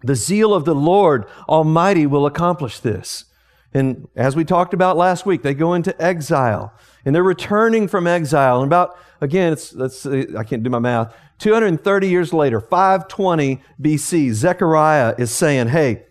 The 0.03 0.15
zeal 0.15 0.55
of 0.55 0.65
the 0.65 0.75
Lord 0.75 1.27
Almighty 1.51 2.07
will 2.07 2.25
accomplish 2.25 2.81
this. 2.81 3.27
And 3.75 4.09
as 4.17 4.35
we 4.35 4.43
talked 4.47 4.73
about 4.73 4.97
last 4.97 5.27
week, 5.27 5.43
they 5.43 5.53
go 5.53 5.75
into 5.75 5.95
exile 6.03 6.73
and 7.05 7.15
they're 7.15 7.23
returning 7.23 7.89
from 7.89 8.07
exile. 8.07 8.63
And 8.63 8.67
about, 8.67 8.97
again, 9.21 9.53
it's, 9.53 9.75
let's 9.75 10.07
I 10.07 10.45
can't 10.45 10.63
do 10.63 10.71
my 10.71 10.79
math, 10.79 11.15
230 11.41 12.09
years 12.09 12.33
later, 12.33 12.59
520 12.59 13.61
BC, 13.83 14.33
Zechariah 14.33 15.15
is 15.19 15.31
saying, 15.31 15.69
Hey, 15.69 16.07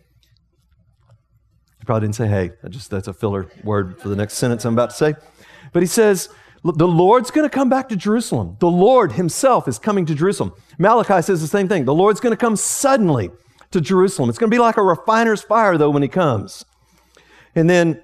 probably 1.87 2.05
didn't 2.05 2.17
say 2.17 2.27
hey. 2.27 2.51
I 2.63 2.67
just 2.67 2.91
that's 2.91 3.07
a 3.07 3.13
filler 3.13 3.47
word 3.63 3.99
for 3.99 4.09
the 4.09 4.15
next 4.15 4.35
sentence 4.35 4.63
I'm 4.63 4.73
about 4.75 4.91
to 4.91 4.95
say. 4.95 5.15
But 5.73 5.81
he 5.81 5.87
says, 5.87 6.29
the 6.63 6.87
Lord's 6.87 7.31
going 7.31 7.47
to 7.47 7.53
come 7.53 7.69
back 7.69 7.89
to 7.89 7.95
Jerusalem. 7.95 8.57
The 8.59 8.69
Lord 8.69 9.13
himself 9.13 9.67
is 9.67 9.79
coming 9.79 10.05
to 10.07 10.15
Jerusalem. 10.15 10.53
Malachi 10.77 11.21
says 11.21 11.41
the 11.41 11.47
same 11.47 11.67
thing. 11.67 11.85
The 11.85 11.93
Lord's 11.93 12.19
going 12.19 12.31
to 12.31 12.37
come 12.37 12.55
suddenly 12.55 13.29
to 13.71 13.79
Jerusalem. 13.79 14.29
It's 14.29 14.39
going 14.39 14.49
to 14.49 14.55
be 14.55 14.59
like 14.59 14.77
a 14.77 14.83
refiner's 14.83 15.41
fire, 15.41 15.77
though, 15.77 15.89
when 15.89 16.01
he 16.01 16.09
comes. 16.09 16.65
And 17.55 17.69
then 17.69 18.01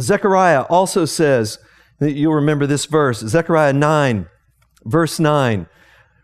Zechariah 0.00 0.62
also 0.62 1.04
says, 1.04 1.58
that 2.02 2.12
you'll 2.12 2.34
remember 2.34 2.66
this 2.66 2.86
verse, 2.86 3.20
Zechariah 3.20 3.72
9, 3.72 4.26
verse 4.84 5.20
9. 5.20 5.66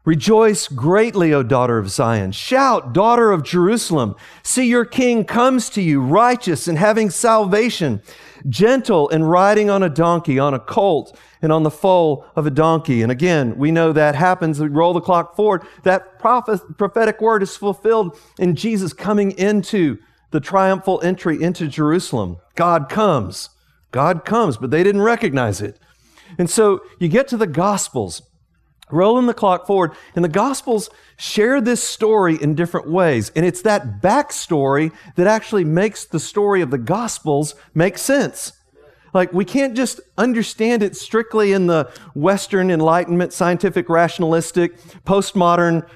Rejoice 0.08 0.68
greatly, 0.68 1.34
O 1.34 1.42
daughter 1.42 1.76
of 1.76 1.90
Zion. 1.90 2.32
Shout, 2.32 2.94
daughter 2.94 3.30
of 3.30 3.42
Jerusalem. 3.42 4.16
See, 4.42 4.64
your 4.64 4.86
king 4.86 5.26
comes 5.26 5.68
to 5.68 5.82
you, 5.82 6.00
righteous 6.00 6.66
and 6.66 6.78
having 6.78 7.10
salvation, 7.10 8.00
gentle 8.48 9.10
and 9.10 9.28
riding 9.28 9.68
on 9.68 9.82
a 9.82 9.90
donkey, 9.90 10.38
on 10.38 10.54
a 10.54 10.60
colt, 10.60 11.14
and 11.42 11.52
on 11.52 11.62
the 11.62 11.70
foal 11.70 12.24
of 12.34 12.46
a 12.46 12.50
donkey. 12.50 13.02
And 13.02 13.12
again, 13.12 13.58
we 13.58 13.70
know 13.70 13.92
that 13.92 14.14
happens. 14.14 14.58
We 14.58 14.68
roll 14.68 14.94
the 14.94 15.02
clock 15.02 15.36
forward. 15.36 15.62
That 15.82 16.18
prophet, 16.18 16.78
prophetic 16.78 17.20
word 17.20 17.42
is 17.42 17.54
fulfilled 17.58 18.18
in 18.38 18.56
Jesus 18.56 18.94
coming 18.94 19.32
into 19.32 19.98
the 20.30 20.40
triumphal 20.40 21.02
entry 21.02 21.42
into 21.42 21.68
Jerusalem. 21.68 22.38
God 22.54 22.88
comes. 22.88 23.50
God 23.90 24.24
comes, 24.24 24.56
but 24.56 24.70
they 24.70 24.82
didn't 24.82 25.02
recognize 25.02 25.60
it. 25.60 25.78
And 26.38 26.48
so 26.48 26.80
you 26.98 27.08
get 27.08 27.28
to 27.28 27.36
the 27.36 27.46
Gospels. 27.46 28.22
Rolling 28.90 29.26
the 29.26 29.34
clock 29.34 29.66
forward, 29.66 29.92
and 30.14 30.24
the 30.24 30.28
Gospels 30.28 30.90
share 31.16 31.60
this 31.60 31.82
story 31.82 32.36
in 32.40 32.54
different 32.54 32.90
ways. 32.90 33.30
And 33.36 33.44
it's 33.44 33.62
that 33.62 34.00
backstory 34.00 34.92
that 35.16 35.26
actually 35.26 35.64
makes 35.64 36.04
the 36.04 36.20
story 36.20 36.62
of 36.62 36.70
the 36.70 36.78
Gospels 36.78 37.54
make 37.74 37.98
sense. 37.98 38.52
Like, 39.14 39.32
we 39.32 39.44
can't 39.44 39.74
just 39.74 40.00
understand 40.16 40.82
it 40.82 40.96
strictly 40.96 41.52
in 41.52 41.66
the 41.66 41.90
Western 42.14 42.70
Enlightenment, 42.70 43.32
scientific, 43.32 43.88
rationalistic, 43.88 44.78
postmodern, 45.04 45.88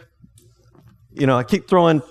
you 1.13 1.27
know, 1.27 1.37
I 1.37 1.45
keep 1.45 1.69
throwing 1.69 2.03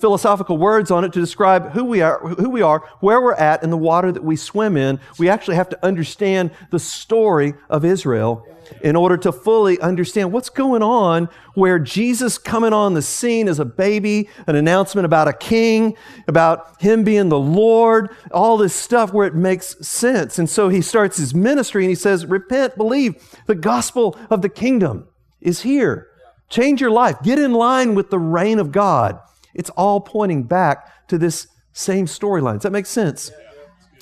philosophical 0.00 0.58
words 0.58 0.90
on 0.90 1.04
it 1.04 1.12
to 1.12 1.20
describe 1.20 1.72
who 1.72 1.84
we 1.84 2.00
are, 2.00 2.18
who 2.20 2.50
we 2.50 2.62
are, 2.62 2.80
where 3.00 3.20
we're 3.20 3.34
at, 3.34 3.62
and 3.62 3.72
the 3.72 3.76
water 3.76 4.12
that 4.12 4.24
we 4.24 4.36
swim 4.36 4.76
in. 4.76 5.00
We 5.18 5.28
actually 5.28 5.56
have 5.56 5.68
to 5.70 5.84
understand 5.84 6.50
the 6.70 6.78
story 6.78 7.54
of 7.68 7.84
Israel 7.84 8.46
in 8.82 8.96
order 8.96 9.16
to 9.18 9.32
fully 9.32 9.78
understand 9.80 10.32
what's 10.32 10.48
going 10.48 10.82
on 10.82 11.28
where 11.54 11.78
Jesus 11.78 12.38
coming 12.38 12.72
on 12.72 12.94
the 12.94 13.02
scene 13.02 13.48
as 13.48 13.58
a 13.58 13.64
baby, 13.64 14.28
an 14.46 14.56
announcement 14.56 15.06
about 15.06 15.28
a 15.28 15.32
king, 15.32 15.96
about 16.26 16.80
him 16.80 17.04
being 17.04 17.28
the 17.28 17.38
Lord, 17.38 18.10
all 18.30 18.56
this 18.56 18.74
stuff 18.74 19.12
where 19.12 19.26
it 19.26 19.34
makes 19.34 19.76
sense. 19.86 20.38
And 20.38 20.48
so 20.48 20.68
he 20.68 20.80
starts 20.80 21.16
his 21.16 21.34
ministry 21.34 21.84
and 21.84 21.90
he 21.90 21.94
says, 21.94 22.26
repent, 22.26 22.76
believe 22.76 23.16
the 23.46 23.54
gospel 23.54 24.18
of 24.30 24.42
the 24.42 24.48
kingdom 24.48 25.08
is 25.40 25.62
here. 25.62 26.08
Change 26.48 26.80
your 26.80 26.90
life. 26.90 27.16
Get 27.22 27.38
in 27.38 27.52
line 27.52 27.94
with 27.94 28.10
the 28.10 28.18
reign 28.18 28.58
of 28.58 28.72
God. 28.72 29.18
It's 29.54 29.70
all 29.70 30.00
pointing 30.00 30.44
back 30.44 31.08
to 31.08 31.18
this 31.18 31.46
same 31.72 32.06
storyline. 32.06 32.54
Does 32.54 32.62
That 32.62 32.72
make 32.72 32.86
sense. 32.86 33.30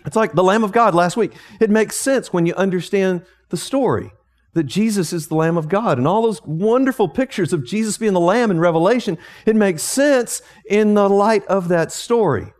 It's 0.05 0.17
like 0.17 0.33
the 0.33 0.43
Lamb 0.43 0.65
of 0.65 0.73
God 0.73 0.95
last 0.95 1.17
week. 1.17 1.33
It 1.61 1.71
makes 1.71 1.97
sense 1.97 2.33
when 2.33 2.47
you 2.47 2.55
understand 2.55 3.25
the 3.51 3.57
story 3.57 4.13
that 4.55 4.65
Jesus 4.65 5.13
is 5.13 5.29
the 5.29 5.35
Lamb 5.35 5.57
of 5.57 5.69
God 5.69 5.97
and 5.99 6.07
all 6.07 6.23
those 6.23 6.43
wonderful 6.43 7.09
pictures 7.09 7.53
of 7.53 7.65
Jesus 7.65 7.97
being 7.99 8.13
the 8.13 8.21
Lamb 8.21 8.51
in 8.51 8.61
Revelation. 8.61 9.17
It 9.47 9.57
makes 9.57 9.83
sense 9.83 10.43
in 10.69 10.95
the 10.95 11.09
light 11.09 11.45
of 11.47 11.69
that 11.69 11.91
story. 11.93 12.53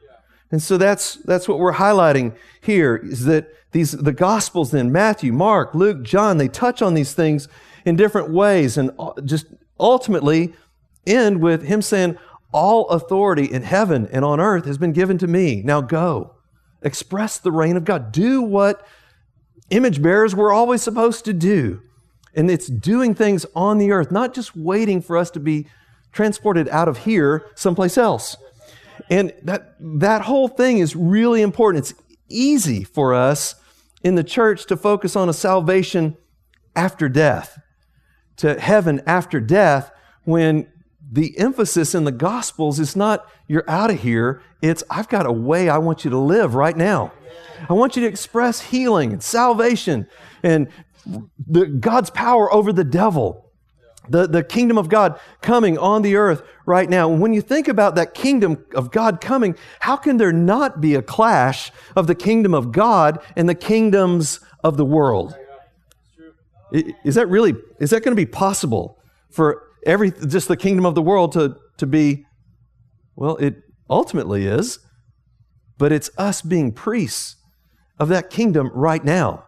And 0.51 0.63
so 0.63 0.79
that's, 0.79 1.15
that's 1.17 1.49
what 1.49 1.59
we're 1.59 1.75
highlighting 1.75 2.37
here 2.61 2.97
is 2.97 3.25
that 3.25 3.49
these, 3.73 3.93
the 3.93 4.13
Gospels 4.13 4.71
then, 4.71 4.93
Matthew, 4.93 5.33
Mark, 5.33 5.75
Luke, 5.75 6.03
John, 6.03 6.39
they 6.39 6.49
touch 6.49 6.83
on 6.83 6.95
these 6.95 7.15
things 7.15 7.49
in 7.85 7.97
different 7.97 8.31
ways 8.31 8.77
and 8.77 8.91
uh, 8.99 9.13
just 9.25 9.47
ultimately 9.81 10.53
end 11.07 11.41
with 11.41 11.63
him 11.65 11.83
saying, 11.83 12.17
all 12.53 12.89
authority 12.89 13.45
in 13.45 13.63
heaven 13.63 14.09
and 14.13 14.25
on 14.25 14.41
earth 14.41 14.67
has 14.67 14.79
been 14.79 14.93
given 14.93 15.19
to 15.19 15.27
me. 15.27 15.63
Now 15.63 15.81
go. 15.81 16.35
Express 16.83 17.39
the 17.39 17.53
reign 17.53 17.77
of 17.77 17.85
God. 17.85 18.13
Do 18.13 18.43
what 18.43 18.87
image 19.71 20.03
bearers 20.03 20.35
were 20.35 20.53
always 20.53 20.83
supposed 20.83 21.25
to 21.25 21.33
do. 21.33 21.81
And 22.35 22.51
it's 22.51 22.67
doing 22.67 23.15
things 23.15 23.47
on 23.55 23.79
the 23.79 23.93
earth, 23.93 24.11
not 24.11 24.35
just 24.35 24.57
waiting 24.57 25.01
for 25.01 25.17
us 25.17 25.31
to 25.33 25.41
be 25.41 25.67
transported 26.13 26.69
out 26.69 26.89
of 26.89 26.99
here 26.99 27.47
someplace 27.55 27.97
else. 27.97 28.37
And 29.11 29.33
that, 29.43 29.75
that 29.81 30.23
whole 30.23 30.49
thing 30.49 30.79
is 30.79 30.95
really 30.95 31.43
important. 31.43 31.85
It's 31.91 32.01
easy 32.29 32.85
for 32.85 33.15
us 33.15 33.55
in 34.03 34.15
the 34.15 34.25
church 34.25 34.67
to 34.67 34.77
focus 34.77 35.17
on 35.17 35.29
a 35.29 35.33
salvation 35.33 36.17
after 36.75 37.09
death, 37.09 37.59
to 38.39 38.59
heaven 38.59 39.03
after 39.07 39.41
death, 39.41 39.91
when 40.25 40.72
the 41.13 41.39
emphasis 41.39 41.95
in 41.95 42.05
the 42.05 42.13
Gospels 42.13 42.81
is 42.81 42.97
not 42.97 43.29
you're 43.47 43.69
out 43.69 43.91
of 43.91 44.01
here, 44.01 44.43
it's 44.63 44.83
I've 44.89 45.11
got 45.11 45.27
a 45.27 45.33
way 45.33 45.69
I 45.69 45.77
want 45.77 46.05
you 46.05 46.11
to 46.11 46.19
live 46.19 46.55
right 46.55 46.77
now. 46.77 47.13
I 47.69 47.75
want 47.75 47.97
you 47.97 48.03
to 48.03 48.09
express 48.09 48.61
healing 48.61 49.13
and 49.13 49.23
salvation 49.23 50.09
and 50.43 50.69
the, 51.47 51.67
God's 51.67 52.09
power 52.11 52.53
over 52.53 52.73
the 52.73 52.85
devil. 52.85 53.51
The, 54.09 54.27
the 54.27 54.43
kingdom 54.43 54.79
of 54.79 54.89
God 54.89 55.21
coming 55.43 55.79
on 55.79 56.03
the 56.03 56.17
earth 56.17 56.43
right 56.67 56.91
now. 56.91 57.09
When 57.09 57.33
you 57.33 57.41
think 57.41 57.69
about 57.69 57.95
that 57.95 58.15
kingdom 58.15 58.65
of 58.75 58.91
God 58.91 59.21
coming, 59.21 59.55
how 59.79 59.97
can 59.97 60.17
there 60.17 60.33
not 60.33 60.81
be 60.81 60.97
a 60.97 61.03
clash 61.03 61.71
of 61.95 62.09
the 62.09 62.17
kingdom 62.17 62.53
of 62.53 62.73
God 62.73 63.21
and 63.37 63.49
the 63.49 63.55
kingdoms 63.55 64.41
of 64.65 64.77
the 64.77 64.85
world? 64.85 65.37
Is 66.73 67.15
that 67.15 67.29
really, 67.29 67.55
is 67.79 67.91
that 67.91 68.03
going 68.03 68.11
to 68.11 68.21
be 68.21 68.27
possible 68.27 68.99
for 69.31 69.63
every, 69.87 70.11
just 70.11 70.49
the 70.49 70.57
kingdom 70.57 70.87
of 70.87 70.95
the 70.95 71.03
world 71.03 71.33
to, 71.33 71.57
to 71.79 71.87
be, 71.87 72.25
well, 73.17 73.37
it 73.37 73.57
ultimately 73.89 74.47
is, 74.47 74.79
but 75.79 75.93
it's 75.93 76.11
us 76.17 76.43
being 76.43 76.73
priests 76.73 77.37
of 77.99 78.09
that 78.09 78.31
kingdom 78.31 78.71
right 78.75 79.05
now 79.05 79.45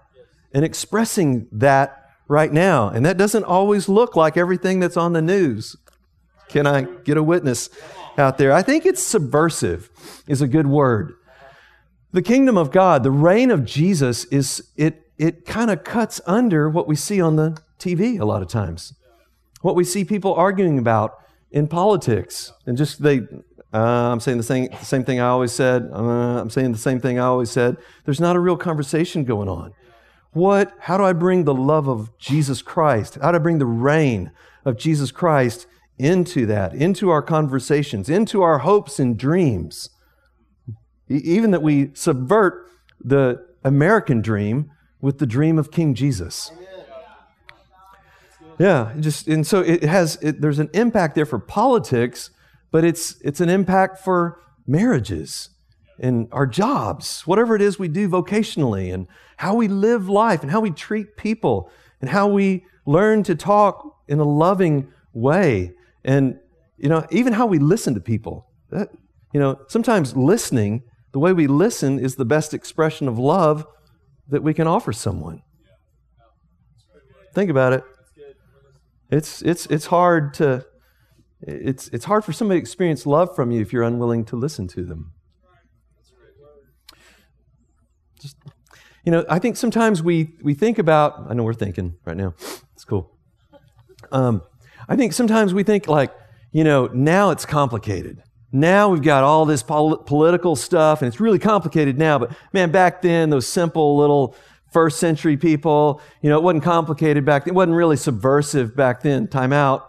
and 0.53 0.65
expressing 0.65 1.49
that 1.53 2.05
right 2.29 2.53
now. 2.53 2.89
And 2.89 3.05
that 3.05 3.17
doesn't 3.17 3.45
always 3.45 3.89
look 3.89 4.17
like 4.17 4.37
everything 4.37 4.81
that's 4.81 4.97
on 4.97 5.13
the 5.13 5.23
news. 5.23 5.77
Can 6.49 6.67
I 6.67 6.83
get 6.83 7.17
a 7.17 7.23
witness 7.23 7.69
out 8.17 8.39
there? 8.39 8.53
I 8.53 8.63
think 8.63 8.87
it's 8.87 9.03
subversive, 9.03 9.91
is 10.29 10.41
a 10.41 10.49
good 10.49 10.67
word. 10.67 11.15
The 12.13 12.23
kingdom 12.23 12.57
of 12.57 12.71
God, 12.71 13.03
the 13.03 13.11
reign 13.11 13.51
of 13.51 13.65
Jesus, 13.65 14.25
is 14.27 14.71
it, 14.77 15.11
it 15.19 15.45
kind 15.47 15.71
of 15.71 15.83
cuts 15.83 16.21
under 16.27 16.71
what 16.71 16.87
we 16.87 16.95
see 16.95 17.21
on 17.21 17.37
the 17.37 17.61
TV 17.79 18.21
a 18.21 18.25
lot 18.25 18.41
of 18.41 18.49
times. 18.49 18.95
What 19.65 19.77
we 19.77 19.85
see 19.85 20.05
people 20.05 20.35
arguing 20.35 20.79
about 20.79 21.21
in 21.51 21.69
politics. 21.69 22.53
And 22.67 22.77
just 22.77 23.03
they, 23.03 23.21
uh, 23.73 23.79
I'm 24.13 24.21
saying 24.21 24.37
the 24.37 24.43
same, 24.43 24.69
same 24.83 25.05
thing 25.05 25.21
I 25.21 25.29
always 25.29 25.53
said. 25.53 25.89
Uh, 25.91 26.39
I'm 26.39 26.51
saying 26.51 26.73
the 26.73 26.77
same 26.77 27.01
thing 27.01 27.19
I 27.19 27.25
always 27.25 27.51
said. 27.51 27.79
There's 28.05 28.21
not 28.21 28.37
a 28.37 28.41
real 28.41 28.59
conversation 28.59 29.25
going 29.25 29.49
on. 29.49 29.73
What, 30.33 30.75
how 30.81 30.99
do 30.99 31.05
I 31.05 31.15
bring 31.15 31.45
the 31.45 31.55
love 31.55 31.89
of 31.89 32.11
Jesus 32.19 32.61
Christ? 32.61 33.17
How 33.23 33.31
do 33.31 33.37
I 33.37 33.39
bring 33.39 33.57
the 33.57 33.65
reign 33.65 34.33
of 34.67 34.77
Jesus 34.77 35.11
Christ 35.11 35.67
into 35.97 36.45
that, 36.45 36.75
into 36.75 37.09
our 37.09 37.23
conversations, 37.23 38.11
into 38.11 38.43
our 38.43 38.59
hopes 38.59 38.99
and 38.99 39.17
dreams? 39.17 39.89
Even 41.09 41.53
that 41.53 41.63
we 41.63 41.91
subvert 41.95 42.69
the 43.03 43.43
American 43.65 44.21
dream 44.21 44.71
with 45.01 45.21
the 45.21 45.27
dream 45.27 45.59
of 45.59 45.71
King 45.71 45.95
Jesus. 45.95 46.53
Yeah, 48.59 48.93
just 49.01 49.27
and 49.27 49.47
so 49.47 49.61
it 49.61 49.83
has. 49.83 50.19
It, 50.23 50.41
there's 50.41 50.59
an 50.59 50.71
impact 50.75 51.15
there 51.15 51.27
for 51.27 51.39
politics, 51.39 52.31
but 52.71 52.85
it's 52.85 53.21
it's 53.21 53.41
an 53.41 53.49
impact 53.49 53.99
for 53.99 54.41
marriages 54.67 55.51
and 55.99 56.29
our 56.33 56.47
jobs, 56.47 57.23
whatever 57.23 57.55
it 57.55 57.63
is 57.63 57.79
we 57.79 57.89
do 57.89 58.09
vocationally, 58.09 58.93
and 58.93 59.07
how 59.37 59.55
we 59.55 59.69
live 59.69 60.09
life, 60.09 60.43
and 60.43 60.51
how 60.51 60.61
we 60.61 60.71
treat 60.71 61.17
people, 61.17 61.71
and 62.01 62.11
how 62.11 62.27
we 62.27 62.65
learn 62.87 63.23
to 63.23 63.35
talk 63.35 63.97
in 64.09 64.19
a 64.19 64.25
loving 64.25 64.89
way, 65.13 65.73
and 66.05 66.39
you 66.77 66.89
know, 66.89 67.07
even 67.11 67.33
how 67.33 67.47
we 67.47 67.59
listen 67.59 67.95
to 67.95 68.01
people. 68.01 68.47
That, 68.71 68.91
you 69.33 69.41
know, 69.41 69.61
sometimes 69.69 70.17
listening, 70.17 70.83
the 71.13 71.19
way 71.19 71.33
we 71.33 71.47
listen, 71.47 71.99
is 71.99 72.17
the 72.17 72.25
best 72.25 72.53
expression 72.53 73.09
of 73.09 73.19
love 73.19 73.67
that 74.29 74.43
we 74.43 74.55
can 74.55 74.67
offer 74.67 74.93
someone. 74.93 75.43
Think 77.35 77.51
about 77.51 77.73
it. 77.73 77.85
It's 79.11 79.43
it's 79.43 79.67
it's 79.67 79.87
hard 79.87 80.35
to 80.35 80.67
it's 81.41 81.89
it's 81.89 82.05
hard 82.05 82.25
for 82.25 82.33
somebody 82.33 82.59
to 82.59 82.63
experience 82.63 83.07
love 83.07 83.35
from 83.37 83.51
you 83.51 83.61
if 83.61 83.73
you're 83.73 83.83
unwilling 83.83 84.25
to 84.27 84.37
listen 84.37 84.67
to 84.69 84.85
them. 84.85 85.13
Just, 88.21 88.37
you 89.05 89.13
know, 89.13 89.25
I 89.29 89.39
think 89.39 89.59
sometimes 89.59 90.03
we, 90.03 90.35
we 90.43 90.55
think 90.55 90.79
about, 90.79 91.27
I 91.29 91.35
know 91.35 91.43
we're 91.43 91.53
thinking 91.53 91.97
right 92.07 92.17
now, 92.17 92.33
it's 92.73 92.87
cool. 92.87 93.15
Um, 94.11 94.43
I 94.89 94.97
think 94.97 95.13
sometimes 95.13 95.53
we 95.53 95.63
think 95.63 95.89
like, 95.89 96.11
you 96.53 96.65
know, 96.65 96.87
now 96.87 97.29
it's 97.29 97.45
complicated. 97.45 98.23
Now 98.51 98.89
we've 98.89 99.03
got 99.03 99.23
all 99.23 99.45
this 99.45 99.63
pol- 99.63 99.99
political 99.99 100.57
stuff 100.57 101.03
and 101.03 101.09
it's 101.09 101.21
really 101.21 101.39
complicated 101.39 101.99
now, 101.99 102.19
but 102.19 102.35
man, 102.55 102.71
back 102.71 103.03
then, 103.03 103.29
those 103.29 103.47
simple 103.47 103.99
little 103.99 104.37
first 104.75 104.99
century 104.99 105.39
people, 105.39 106.03
you 106.21 106.29
know, 106.29 106.37
it 106.37 106.43
wasn't 106.43 106.65
complicated 106.65 107.25
back 107.25 107.45
then. 107.45 107.55
It 107.55 107.55
wasn't 107.55 107.77
really 107.77 107.97
subversive 107.97 108.77
back 108.77 109.03
then. 109.03 109.29
Time 109.29 109.55
out. 109.55 109.89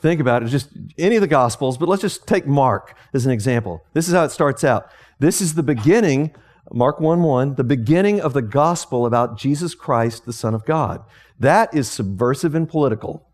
Think 0.00 0.20
about 0.20 0.42
it. 0.42 0.48
Just 0.48 0.68
any 0.98 1.16
of 1.16 1.22
the 1.22 1.28
gospels, 1.28 1.78
but 1.78 1.88
let's 1.88 2.02
just 2.02 2.26
take 2.26 2.46
Mark 2.46 2.96
as 3.14 3.24
an 3.24 3.32
example. 3.32 3.82
This 3.94 4.08
is 4.08 4.14
how 4.14 4.24
it 4.24 4.30
starts 4.30 4.64
out. 4.64 4.90
This 5.18 5.40
is 5.40 5.54
the 5.54 5.62
beginning 5.62 6.34
Mark 6.72 7.00
1 7.00 7.22
1, 7.22 7.54
the 7.56 7.64
beginning 7.64 8.20
of 8.20 8.32
the 8.32 8.42
gospel 8.42 9.04
about 9.04 9.38
Jesus 9.38 9.74
Christ, 9.74 10.24
the 10.24 10.32
Son 10.32 10.54
of 10.54 10.64
God. 10.64 11.02
That 11.38 11.74
is 11.74 11.88
subversive 11.88 12.54
and 12.54 12.68
political. 12.68 13.26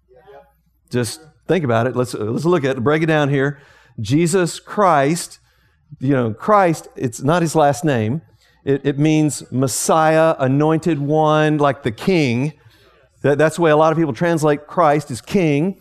Just 0.90 1.20
think 1.46 1.64
about 1.64 1.86
it. 1.86 1.96
Let's, 1.96 2.14
uh, 2.14 2.24
let's 2.24 2.44
look 2.44 2.64
at 2.64 2.76
it, 2.76 2.84
break 2.84 3.02
it 3.02 3.06
down 3.06 3.28
here. 3.28 3.60
Jesus 4.00 4.60
Christ, 4.60 5.38
you 6.00 6.12
know, 6.12 6.32
Christ, 6.32 6.88
it's 6.96 7.22
not 7.22 7.42
his 7.42 7.54
last 7.54 7.84
name. 7.84 8.22
It, 8.66 8.84
it 8.84 8.98
means 8.98 9.44
Messiah, 9.52 10.34
anointed 10.40 10.98
one, 10.98 11.58
like 11.58 11.84
the 11.84 11.92
king. 11.92 12.52
That, 13.22 13.38
that's 13.38 13.56
the 13.56 13.62
way 13.62 13.70
a 13.70 13.76
lot 13.76 13.92
of 13.92 13.98
people 13.98 14.12
translate 14.12 14.66
Christ 14.66 15.08
as 15.12 15.20
king. 15.20 15.80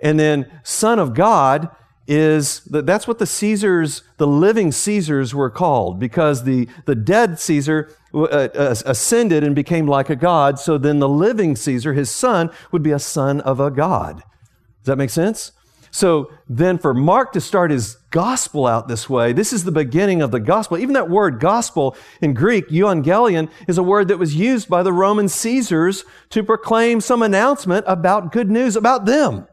And 0.00 0.20
then 0.20 0.50
Son 0.62 0.98
of 0.98 1.14
God 1.14 1.70
is 2.06 2.60
that 2.64 2.84
that's 2.84 3.08
what 3.08 3.18
the 3.18 3.26
Caesars, 3.26 4.02
the 4.18 4.26
living 4.26 4.70
Caesars 4.70 5.34
were 5.34 5.48
called 5.48 5.98
because 5.98 6.44
the, 6.44 6.68
the 6.84 6.94
dead 6.94 7.40
Caesar 7.40 7.90
uh, 8.12 8.24
uh, 8.24 8.74
ascended 8.84 9.42
and 9.42 9.54
became 9.54 9.86
like 9.86 10.10
a 10.10 10.14
god. 10.14 10.58
So 10.58 10.76
then 10.76 10.98
the 10.98 11.08
living 11.08 11.56
Caesar, 11.56 11.94
his 11.94 12.10
son, 12.10 12.50
would 12.70 12.82
be 12.82 12.92
a 12.92 12.98
son 12.98 13.40
of 13.40 13.60
a 13.60 13.70
god. 13.70 14.16
Does 14.16 14.88
that 14.88 14.96
make 14.96 15.10
sense? 15.10 15.52
So 15.96 16.30
then 16.46 16.76
for 16.76 16.92
Mark 16.92 17.32
to 17.32 17.40
start 17.40 17.70
his 17.70 17.94
gospel 18.10 18.66
out 18.66 18.86
this 18.86 19.08
way, 19.08 19.32
this 19.32 19.50
is 19.50 19.64
the 19.64 19.72
beginning 19.72 20.20
of 20.20 20.30
the 20.30 20.38
gospel. 20.38 20.76
Even 20.76 20.92
that 20.92 21.08
word 21.08 21.40
gospel 21.40 21.96
in 22.20 22.34
Greek, 22.34 22.68
euangelion, 22.68 23.48
is 23.66 23.78
a 23.78 23.82
word 23.82 24.08
that 24.08 24.18
was 24.18 24.34
used 24.34 24.68
by 24.68 24.82
the 24.82 24.92
Roman 24.92 25.26
Caesars 25.26 26.04
to 26.28 26.44
proclaim 26.44 27.00
some 27.00 27.22
announcement 27.22 27.86
about 27.88 28.30
good 28.30 28.50
news 28.50 28.76
about 28.76 29.06
them. 29.06 29.48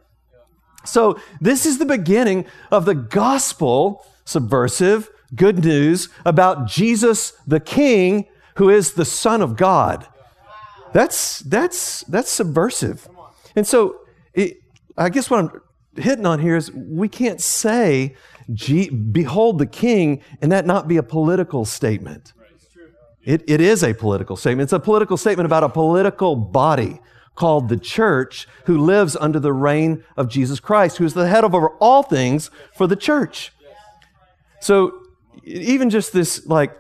So, 0.84 1.18
this 1.40 1.66
is 1.66 1.78
the 1.78 1.86
beginning 1.86 2.46
of 2.72 2.84
the 2.84 2.96
gospel, 2.96 4.06
subversive, 4.26 5.10
good 5.34 5.64
news 5.64 6.10
about 6.26 6.68
Jesus 6.68 7.32
the 7.48 7.62
King, 7.62 8.28
who 8.58 8.70
is 8.70 8.96
the 8.96 9.06
Son 9.06 9.42
of 9.42 9.56
God. 9.56 10.06
That's, 10.92 11.40
that's, 11.40 12.02
that's 12.02 12.30
subversive. 12.30 13.08
And 13.56 13.66
so, 13.66 14.02
it, 14.34 14.58
I 14.98 15.08
guess 15.08 15.30
what 15.30 15.40
I'm 15.40 15.62
hitting 15.96 16.26
on 16.26 16.40
here 16.40 16.56
is 16.56 16.72
we 16.72 17.08
can't 17.08 17.42
say, 17.42 18.16
Behold 18.48 19.60
the 19.60 19.66
King, 19.66 20.22
and 20.42 20.52
that 20.52 20.66
not 20.66 20.88
be 20.88 20.98
a 20.98 21.04
political 21.04 21.66
statement. 21.66 22.34
It, 23.24 23.44
it 23.48 23.62
is 23.62 23.84
a 23.84 23.94
political 23.94 24.36
statement. 24.36 24.66
It's 24.66 24.74
a 24.74 24.80
political 24.80 25.16
statement 25.16 25.46
about 25.46 25.64
a 25.64 25.70
political 25.70 26.36
body 26.36 27.00
called 27.36 27.70
the 27.70 27.78
church 27.78 28.48
who 28.66 28.78
lives 28.78 29.16
under 29.16 29.40
the 29.40 29.54
reign 29.54 30.04
of 30.18 30.28
Jesus 30.28 30.60
Christ, 30.60 30.98
who 30.98 31.06
is 31.06 31.14
the 31.14 31.28
head 31.28 31.44
over 31.44 31.70
all 31.80 32.04
things 32.04 32.52
for 32.76 32.86
the 32.86 32.96
church. 32.96 33.52
So 34.60 35.04
even 35.44 35.90
just 35.90 36.14
this, 36.14 36.46
like, 36.46 36.76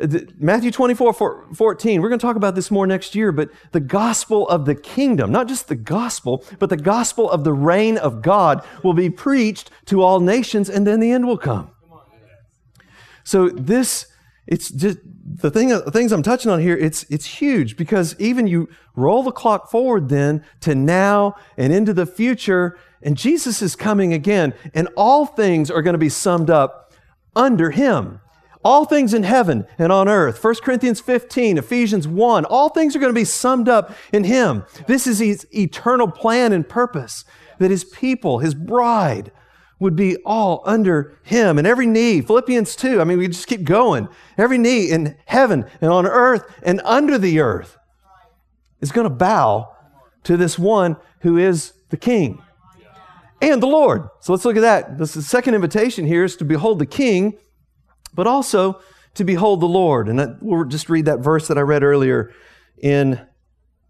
Uh, 0.00 0.08
Matthew 0.38 0.72
24, 0.72 1.46
14, 1.54 2.02
we're 2.02 2.08
going 2.08 2.18
to 2.18 2.26
talk 2.26 2.36
about 2.36 2.56
this 2.56 2.70
more 2.70 2.86
next 2.86 3.14
year, 3.14 3.30
but 3.30 3.50
the 3.70 3.80
gospel 3.80 4.48
of 4.48 4.64
the 4.64 4.74
kingdom, 4.74 5.30
not 5.30 5.46
just 5.46 5.68
the 5.68 5.76
gospel, 5.76 6.44
but 6.58 6.68
the 6.68 6.76
gospel 6.76 7.30
of 7.30 7.44
the 7.44 7.52
reign 7.52 7.96
of 7.96 8.20
God 8.20 8.64
will 8.82 8.94
be 8.94 9.08
preached 9.08 9.70
to 9.86 10.02
all 10.02 10.18
nations 10.18 10.68
and 10.68 10.86
then 10.86 10.98
the 10.98 11.12
end 11.12 11.26
will 11.26 11.38
come. 11.38 11.70
So 13.22 13.48
this, 13.48 14.06
it's 14.48 14.68
just 14.68 14.98
the 15.24 15.50
thing, 15.50 15.68
the 15.68 15.90
things 15.92 16.10
I'm 16.10 16.24
touching 16.24 16.50
on 16.50 16.60
here, 16.60 16.76
it's, 16.76 17.04
it's 17.04 17.26
huge 17.26 17.76
because 17.76 18.16
even 18.18 18.48
you 18.48 18.68
roll 18.96 19.22
the 19.22 19.32
clock 19.32 19.70
forward 19.70 20.08
then 20.08 20.44
to 20.60 20.74
now 20.74 21.36
and 21.56 21.72
into 21.72 21.94
the 21.94 22.04
future, 22.04 22.76
and 23.00 23.16
Jesus 23.16 23.62
is 23.62 23.76
coming 23.76 24.12
again, 24.12 24.54
and 24.74 24.88
all 24.96 25.24
things 25.24 25.70
are 25.70 25.82
going 25.82 25.94
to 25.94 25.98
be 25.98 26.08
summed 26.08 26.50
up 26.50 26.92
under 27.36 27.70
him. 27.70 28.20
All 28.64 28.86
things 28.86 29.12
in 29.12 29.24
heaven 29.24 29.66
and 29.78 29.92
on 29.92 30.08
earth. 30.08 30.42
1 30.42 30.54
Corinthians 30.62 30.98
15, 30.98 31.58
Ephesians 31.58 32.08
1, 32.08 32.44
all 32.46 32.70
things 32.70 32.96
are 32.96 32.98
going 32.98 33.12
to 33.12 33.20
be 33.20 33.24
summed 33.24 33.68
up 33.68 33.94
in 34.12 34.24
him. 34.24 34.64
This 34.86 35.06
is 35.06 35.18
his 35.18 35.46
eternal 35.54 36.10
plan 36.10 36.52
and 36.52 36.66
purpose 36.66 37.24
that 37.58 37.70
his 37.70 37.84
people, 37.84 38.38
his 38.38 38.54
bride, 38.54 39.30
would 39.78 39.94
be 39.94 40.16
all 40.24 40.62
under 40.64 41.18
him 41.24 41.58
and 41.58 41.66
every 41.66 41.86
knee. 41.86 42.22
Philippians 42.22 42.74
2, 42.74 43.00
I 43.00 43.04
mean, 43.04 43.18
we 43.18 43.28
just 43.28 43.46
keep 43.46 43.64
going. 43.64 44.08
Every 44.38 44.56
knee 44.56 44.90
in 44.90 45.16
heaven 45.26 45.66
and 45.82 45.90
on 45.90 46.06
earth 46.06 46.44
and 46.62 46.80
under 46.84 47.18
the 47.18 47.40
earth 47.40 47.76
is 48.80 48.92
going 48.92 49.04
to 49.04 49.14
bow 49.14 49.74
to 50.22 50.38
this 50.38 50.58
one 50.58 50.96
who 51.20 51.36
is 51.36 51.74
the 51.90 51.96
king 51.98 52.40
and 53.42 53.62
the 53.62 53.66
Lord. 53.66 54.08
So 54.20 54.32
let's 54.32 54.44
look 54.44 54.56
at 54.56 54.62
that. 54.62 54.98
This 54.98 55.14
the 55.14 55.22
second 55.22 55.54
invitation 55.54 56.06
here 56.06 56.24
is 56.24 56.36
to 56.36 56.44
behold 56.44 56.78
the 56.78 56.86
king 56.86 57.36
but 58.14 58.26
also 58.26 58.80
to 59.14 59.24
behold 59.24 59.60
the 59.60 59.66
Lord. 59.66 60.08
And 60.08 60.38
we'll 60.40 60.64
just 60.64 60.88
read 60.88 61.04
that 61.06 61.20
verse 61.20 61.48
that 61.48 61.58
I 61.58 61.62
read 61.62 61.82
earlier 61.82 62.32
in 62.78 63.20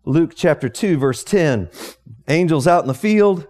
Luke 0.05 0.33
chapter 0.37 0.69
2, 0.69 0.99
verse 0.99 1.25
10. 1.25 1.71
Angels 2.29 2.67
out 2.67 2.85
in 2.85 2.89
the 2.89 2.95
field, 2.95 3.47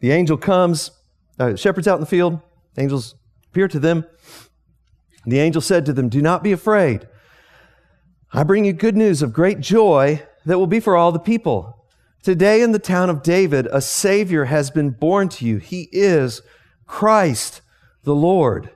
the 0.00 0.10
angel 0.10 0.36
comes, 0.36 0.90
uh, 1.38 1.56
shepherds 1.56 1.88
out 1.88 1.96
in 1.96 2.00
the 2.00 2.06
field, 2.06 2.40
angels 2.76 3.14
appear 3.50 3.68
to 3.68 3.78
them. 3.78 4.04
The 5.24 5.40
angel 5.40 5.60
said 5.60 5.86
to 5.86 5.92
them, 5.92 6.08
Do 6.08 6.22
not 6.22 6.42
be 6.42 6.52
afraid. 6.52 7.08
I 8.32 8.42
bring 8.42 8.64
you 8.64 8.72
good 8.72 8.96
news 8.96 9.22
of 9.22 9.32
great 9.32 9.60
joy 9.60 10.22
that 10.44 10.58
will 10.58 10.66
be 10.66 10.80
for 10.80 10.96
all 10.96 11.12
the 11.12 11.18
people. 11.18 11.84
Today 12.22 12.60
in 12.60 12.72
the 12.72 12.78
town 12.78 13.08
of 13.08 13.22
David, 13.22 13.68
a 13.72 13.80
Savior 13.80 14.46
has 14.46 14.70
been 14.70 14.90
born 14.90 15.28
to 15.30 15.46
you. 15.46 15.58
He 15.58 15.88
is 15.92 16.42
Christ 16.86 17.62
the 18.02 18.14
Lord. 18.14 18.70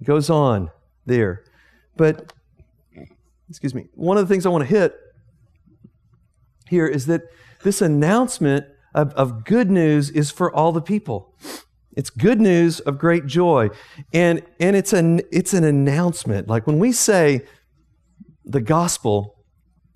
It 0.00 0.04
goes 0.04 0.30
on 0.30 0.70
there. 1.06 1.44
But, 1.96 2.32
excuse 3.48 3.74
me, 3.74 3.88
one 3.94 4.16
of 4.16 4.26
the 4.26 4.32
things 4.32 4.46
I 4.46 4.50
want 4.50 4.62
to 4.62 4.68
hit 4.68 4.94
here 6.68 6.86
is 6.86 7.06
that 7.06 7.22
this 7.62 7.82
announcement 7.82 8.66
of, 8.94 9.12
of 9.14 9.44
good 9.44 9.70
news 9.70 10.10
is 10.10 10.30
for 10.30 10.54
all 10.54 10.72
the 10.72 10.80
people. 10.80 11.34
It's 11.96 12.10
good 12.10 12.40
news 12.40 12.78
of 12.80 12.98
great 12.98 13.26
joy. 13.26 13.70
And, 14.12 14.44
and 14.60 14.76
it's, 14.76 14.92
an, 14.92 15.22
it's 15.32 15.52
an 15.52 15.64
announcement. 15.64 16.46
Like 16.46 16.66
when 16.66 16.78
we 16.78 16.92
say 16.92 17.44
the 18.44 18.60
gospel, 18.60 19.44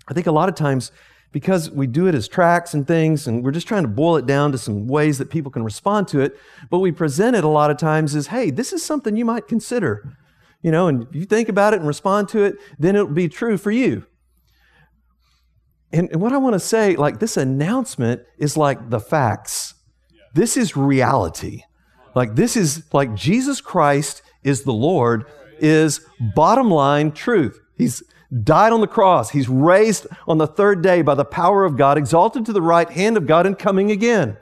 I 0.09 0.15
think 0.15 0.27
a 0.27 0.33
lot 0.33 0.49
of 0.49 0.57
times 0.57 0.91
because 1.33 1.71
we 1.71 1.87
do 1.87 2.07
it 2.07 2.15
as 2.15 2.29
tracts 2.29 2.75
and 2.75 2.87
things, 2.87 3.27
and 3.27 3.43
we're 3.43 3.51
just 3.51 3.67
trying 3.67 3.83
to 3.83 3.89
boil 3.89 4.17
it 4.17 4.27
down 4.27 4.53
to 4.53 4.59
some 4.59 4.87
ways 4.87 5.19
that 5.19 5.31
people 5.31 5.51
can 5.51 5.65
respond 5.65 6.07
to 6.09 6.21
it. 6.21 6.39
But 6.71 6.79
we 6.79 6.93
present 6.93 7.35
it 7.35 7.43
a 7.43 7.49
lot 7.49 7.71
of 7.71 7.79
times 7.79 8.15
as, 8.15 8.29
hey, 8.29 8.51
this 8.51 8.73
is 8.73 8.83
something 8.83 9.17
you 9.17 9.25
might 9.25 9.49
consider. 9.49 10.17
You 10.61 10.71
know, 10.71 10.87
and 10.89 11.03
if 11.09 11.15
you 11.15 11.25
think 11.25 11.49
about 11.49 11.73
it 11.73 11.81
and 11.81 11.89
respond 11.89 12.29
to 12.31 12.45
it, 12.45 12.57
then 12.79 12.95
it'll 12.95 13.09
be 13.09 13.29
true 13.29 13.57
for 13.57 13.71
you. 13.71 14.07
And, 15.93 16.11
and 16.11 16.21
what 16.21 16.33
I 16.33 16.39
want 16.39 16.55
to 16.55 16.61
say, 16.61 16.97
like 16.97 17.19
this 17.19 17.37
announcement 17.37 18.23
is 18.39 18.57
like 18.57 18.91
the 18.91 19.01
facts. 19.01 19.75
This 20.35 20.57
is 20.57 20.77
reality. 20.77 21.63
Like 22.15 22.35
this 22.35 22.57
is 22.57 22.85
like 22.93 23.15
Jesus 23.15 23.61
Christ 23.61 24.23
is 24.43 24.63
the 24.63 24.73
Lord, 24.73 25.25
is 25.59 26.05
bottom 26.35 26.71
line 26.71 27.13
truth. 27.13 27.59
He's 27.77 28.03
died 28.43 28.73
on 28.73 28.81
the 28.81 28.87
cross. 28.87 29.31
He's 29.31 29.49
raised 29.49 30.07
on 30.27 30.39
the 30.39 30.47
third 30.47 30.83
day 30.83 31.03
by 31.03 31.15
the 31.15 31.25
power 31.25 31.65
of 31.65 31.77
God, 31.77 31.99
exalted 31.99 32.47
to 32.47 32.53
the 32.53 32.63
right 32.63 32.91
hand 32.91 33.17
of 33.17 33.27
God, 33.27 33.47
and 33.47 33.59
coming 33.59 33.91
again. 33.91 34.37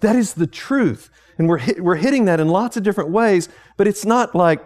That 0.00 0.16
is 0.16 0.34
the 0.34 0.46
truth. 0.46 1.10
And 1.38 1.48
we're, 1.48 1.58
hit, 1.58 1.82
we're 1.82 1.96
hitting 1.96 2.26
that 2.26 2.40
in 2.40 2.48
lots 2.48 2.76
of 2.76 2.82
different 2.82 3.10
ways, 3.10 3.48
but 3.76 3.86
it's 3.86 4.04
not 4.04 4.34
like, 4.34 4.62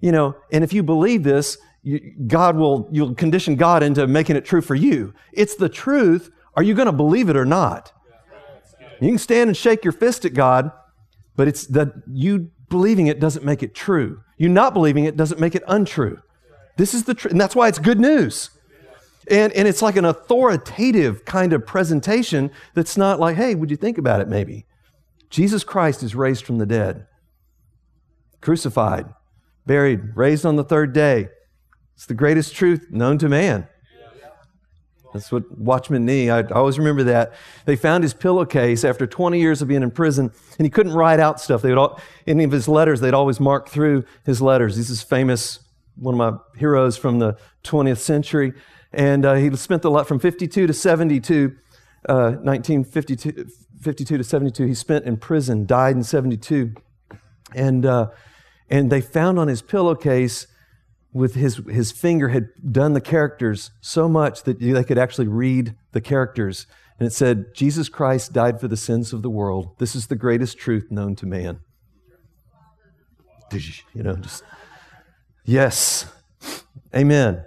you 0.00 0.12
know, 0.12 0.34
and 0.50 0.64
if 0.64 0.72
you 0.72 0.82
believe 0.82 1.24
this, 1.24 1.58
you, 1.82 2.00
God 2.26 2.56
will, 2.56 2.88
you'll 2.90 3.14
condition 3.14 3.56
God 3.56 3.82
into 3.82 4.06
making 4.06 4.36
it 4.36 4.44
true 4.44 4.62
for 4.62 4.74
you. 4.74 5.12
It's 5.32 5.54
the 5.54 5.68
truth. 5.68 6.30
Are 6.54 6.62
you 6.62 6.74
going 6.74 6.86
to 6.86 6.92
believe 6.92 7.28
it 7.28 7.36
or 7.36 7.44
not? 7.44 7.92
You 9.00 9.08
can 9.08 9.18
stand 9.18 9.48
and 9.48 9.56
shake 9.56 9.84
your 9.84 9.92
fist 9.92 10.24
at 10.24 10.32
God, 10.32 10.72
but 11.36 11.48
it's 11.48 11.66
that 11.66 11.92
you 12.10 12.50
believing 12.70 13.08
it 13.08 13.20
doesn't 13.20 13.44
make 13.44 13.62
it 13.62 13.74
true. 13.74 14.22
You 14.38 14.48
not 14.48 14.72
believing 14.72 15.04
it 15.04 15.16
doesn't 15.16 15.38
make 15.38 15.54
it 15.54 15.62
untrue. 15.68 16.20
This 16.76 16.94
is 16.94 17.04
the 17.04 17.14
truth. 17.14 17.32
And 17.32 17.40
that's 17.40 17.56
why 17.56 17.68
it's 17.68 17.78
good 17.78 17.98
news. 17.98 18.50
And, 19.28 19.52
and 19.54 19.66
it's 19.66 19.82
like 19.82 19.96
an 19.96 20.04
authoritative 20.04 21.24
kind 21.24 21.52
of 21.52 21.66
presentation 21.66 22.50
that's 22.74 22.96
not 22.96 23.18
like, 23.18 23.36
hey, 23.36 23.54
would 23.54 23.70
you 23.70 23.76
think 23.76 23.98
about 23.98 24.20
it 24.20 24.28
maybe? 24.28 24.66
Jesus 25.30 25.64
Christ 25.64 26.02
is 26.02 26.14
raised 26.14 26.44
from 26.44 26.58
the 26.58 26.66
dead, 26.66 27.06
crucified, 28.40 29.06
buried, 29.66 30.16
raised 30.16 30.46
on 30.46 30.54
the 30.54 30.62
third 30.62 30.92
day. 30.92 31.28
It's 31.94 32.06
the 32.06 32.14
greatest 32.14 32.54
truth 32.54 32.86
known 32.90 33.18
to 33.18 33.28
man. 33.28 33.66
That's 35.12 35.32
what 35.32 35.58
Watchman 35.58 36.04
Nee, 36.04 36.28
I, 36.28 36.42
always 36.42 36.78
remember 36.78 37.04
that. 37.04 37.32
They 37.64 37.74
found 37.74 38.04
his 38.04 38.12
pillowcase 38.12 38.84
after 38.84 39.06
20 39.06 39.40
years 39.40 39.62
of 39.62 39.68
being 39.68 39.82
in 39.82 39.90
prison, 39.90 40.30
and 40.58 40.66
he 40.66 40.70
couldn't 40.70 40.92
write 40.92 41.20
out 41.20 41.40
stuff. 41.40 41.62
They 41.62 41.70
would 41.70 41.78
all, 41.78 42.00
any 42.26 42.44
of 42.44 42.52
his 42.52 42.68
letters, 42.68 43.00
they'd 43.00 43.14
always 43.14 43.40
mark 43.40 43.68
through 43.68 44.04
his 44.24 44.42
letters. 44.42 44.76
He's 44.76 44.88
This 44.88 44.98
is 44.98 45.02
famous 45.02 45.60
one 45.96 46.14
of 46.14 46.18
my 46.18 46.38
heroes 46.58 46.96
from 46.96 47.18
the 47.18 47.36
20th 47.64 47.98
century. 47.98 48.52
And 48.92 49.24
uh, 49.26 49.34
he 49.34 49.54
spent 49.56 49.82
the 49.82 49.90
lot 49.90 50.06
from 50.06 50.18
52 50.18 50.66
to 50.66 50.72
72, 50.72 51.56
uh, 52.08 52.32
1952 52.42 53.46
52 53.80 54.18
to 54.18 54.24
72. 54.24 54.66
He 54.66 54.74
spent 54.74 55.04
in 55.04 55.16
prison, 55.16 55.66
died 55.66 55.96
in 55.96 56.02
72. 56.02 56.74
And, 57.54 57.86
uh, 57.86 58.08
and 58.68 58.90
they 58.90 59.00
found 59.00 59.38
on 59.38 59.48
his 59.48 59.62
pillowcase 59.62 60.46
with 61.12 61.34
his, 61.34 61.56
his 61.70 61.92
finger 61.92 62.28
had 62.28 62.48
done 62.70 62.92
the 62.92 63.00
characters 63.00 63.70
so 63.80 64.08
much 64.08 64.42
that 64.42 64.60
they 64.60 64.84
could 64.84 64.98
actually 64.98 65.28
read 65.28 65.74
the 65.92 66.00
characters. 66.00 66.66
And 66.98 67.06
it 67.06 67.12
said, 67.12 67.54
Jesus 67.54 67.88
Christ 67.88 68.32
died 68.32 68.60
for 68.60 68.68
the 68.68 68.76
sins 68.76 69.12
of 69.12 69.22
the 69.22 69.30
world. 69.30 69.76
This 69.78 69.94
is 69.94 70.08
the 70.08 70.16
greatest 70.16 70.58
truth 70.58 70.90
known 70.90 71.14
to 71.16 71.26
man. 71.26 71.60
You 73.94 74.02
know, 74.02 74.16
just 74.16 74.42
Yes. 75.46 76.06
Amen. 76.94 77.44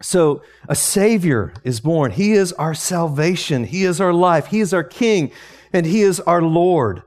So 0.00 0.42
a 0.68 0.74
Savior 0.74 1.52
is 1.62 1.80
born. 1.80 2.12
He 2.12 2.32
is 2.32 2.52
our 2.54 2.74
salvation. 2.74 3.64
He 3.64 3.84
is 3.84 4.00
our 4.00 4.14
life. 4.14 4.46
He 4.46 4.60
is 4.60 4.72
our 4.72 4.82
King, 4.82 5.30
and 5.72 5.84
He 5.84 6.00
is 6.00 6.18
our 6.20 6.40
Lord. 6.40 7.02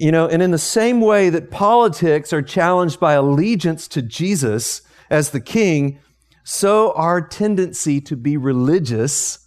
You 0.00 0.10
know, 0.10 0.26
and 0.26 0.42
in 0.42 0.50
the 0.50 0.58
same 0.58 1.02
way 1.02 1.28
that 1.28 1.50
politics 1.50 2.32
are 2.32 2.40
challenged 2.40 2.98
by 2.98 3.12
allegiance 3.12 3.86
to 3.88 4.00
Jesus 4.00 4.80
as 5.10 5.30
the 5.30 5.40
King, 5.40 5.98
so 6.44 6.92
our 6.92 7.20
tendency 7.20 8.00
to 8.02 8.16
be 8.16 8.38
religious, 8.38 9.46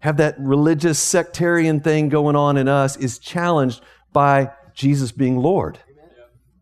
have 0.00 0.18
that 0.18 0.34
religious 0.38 0.98
sectarian 0.98 1.80
thing 1.80 2.10
going 2.10 2.36
on 2.36 2.58
in 2.58 2.68
us, 2.68 2.96
is 2.98 3.18
challenged 3.18 3.80
by 4.12 4.50
Jesus 4.74 5.12
being 5.12 5.38
Lord. 5.38 5.78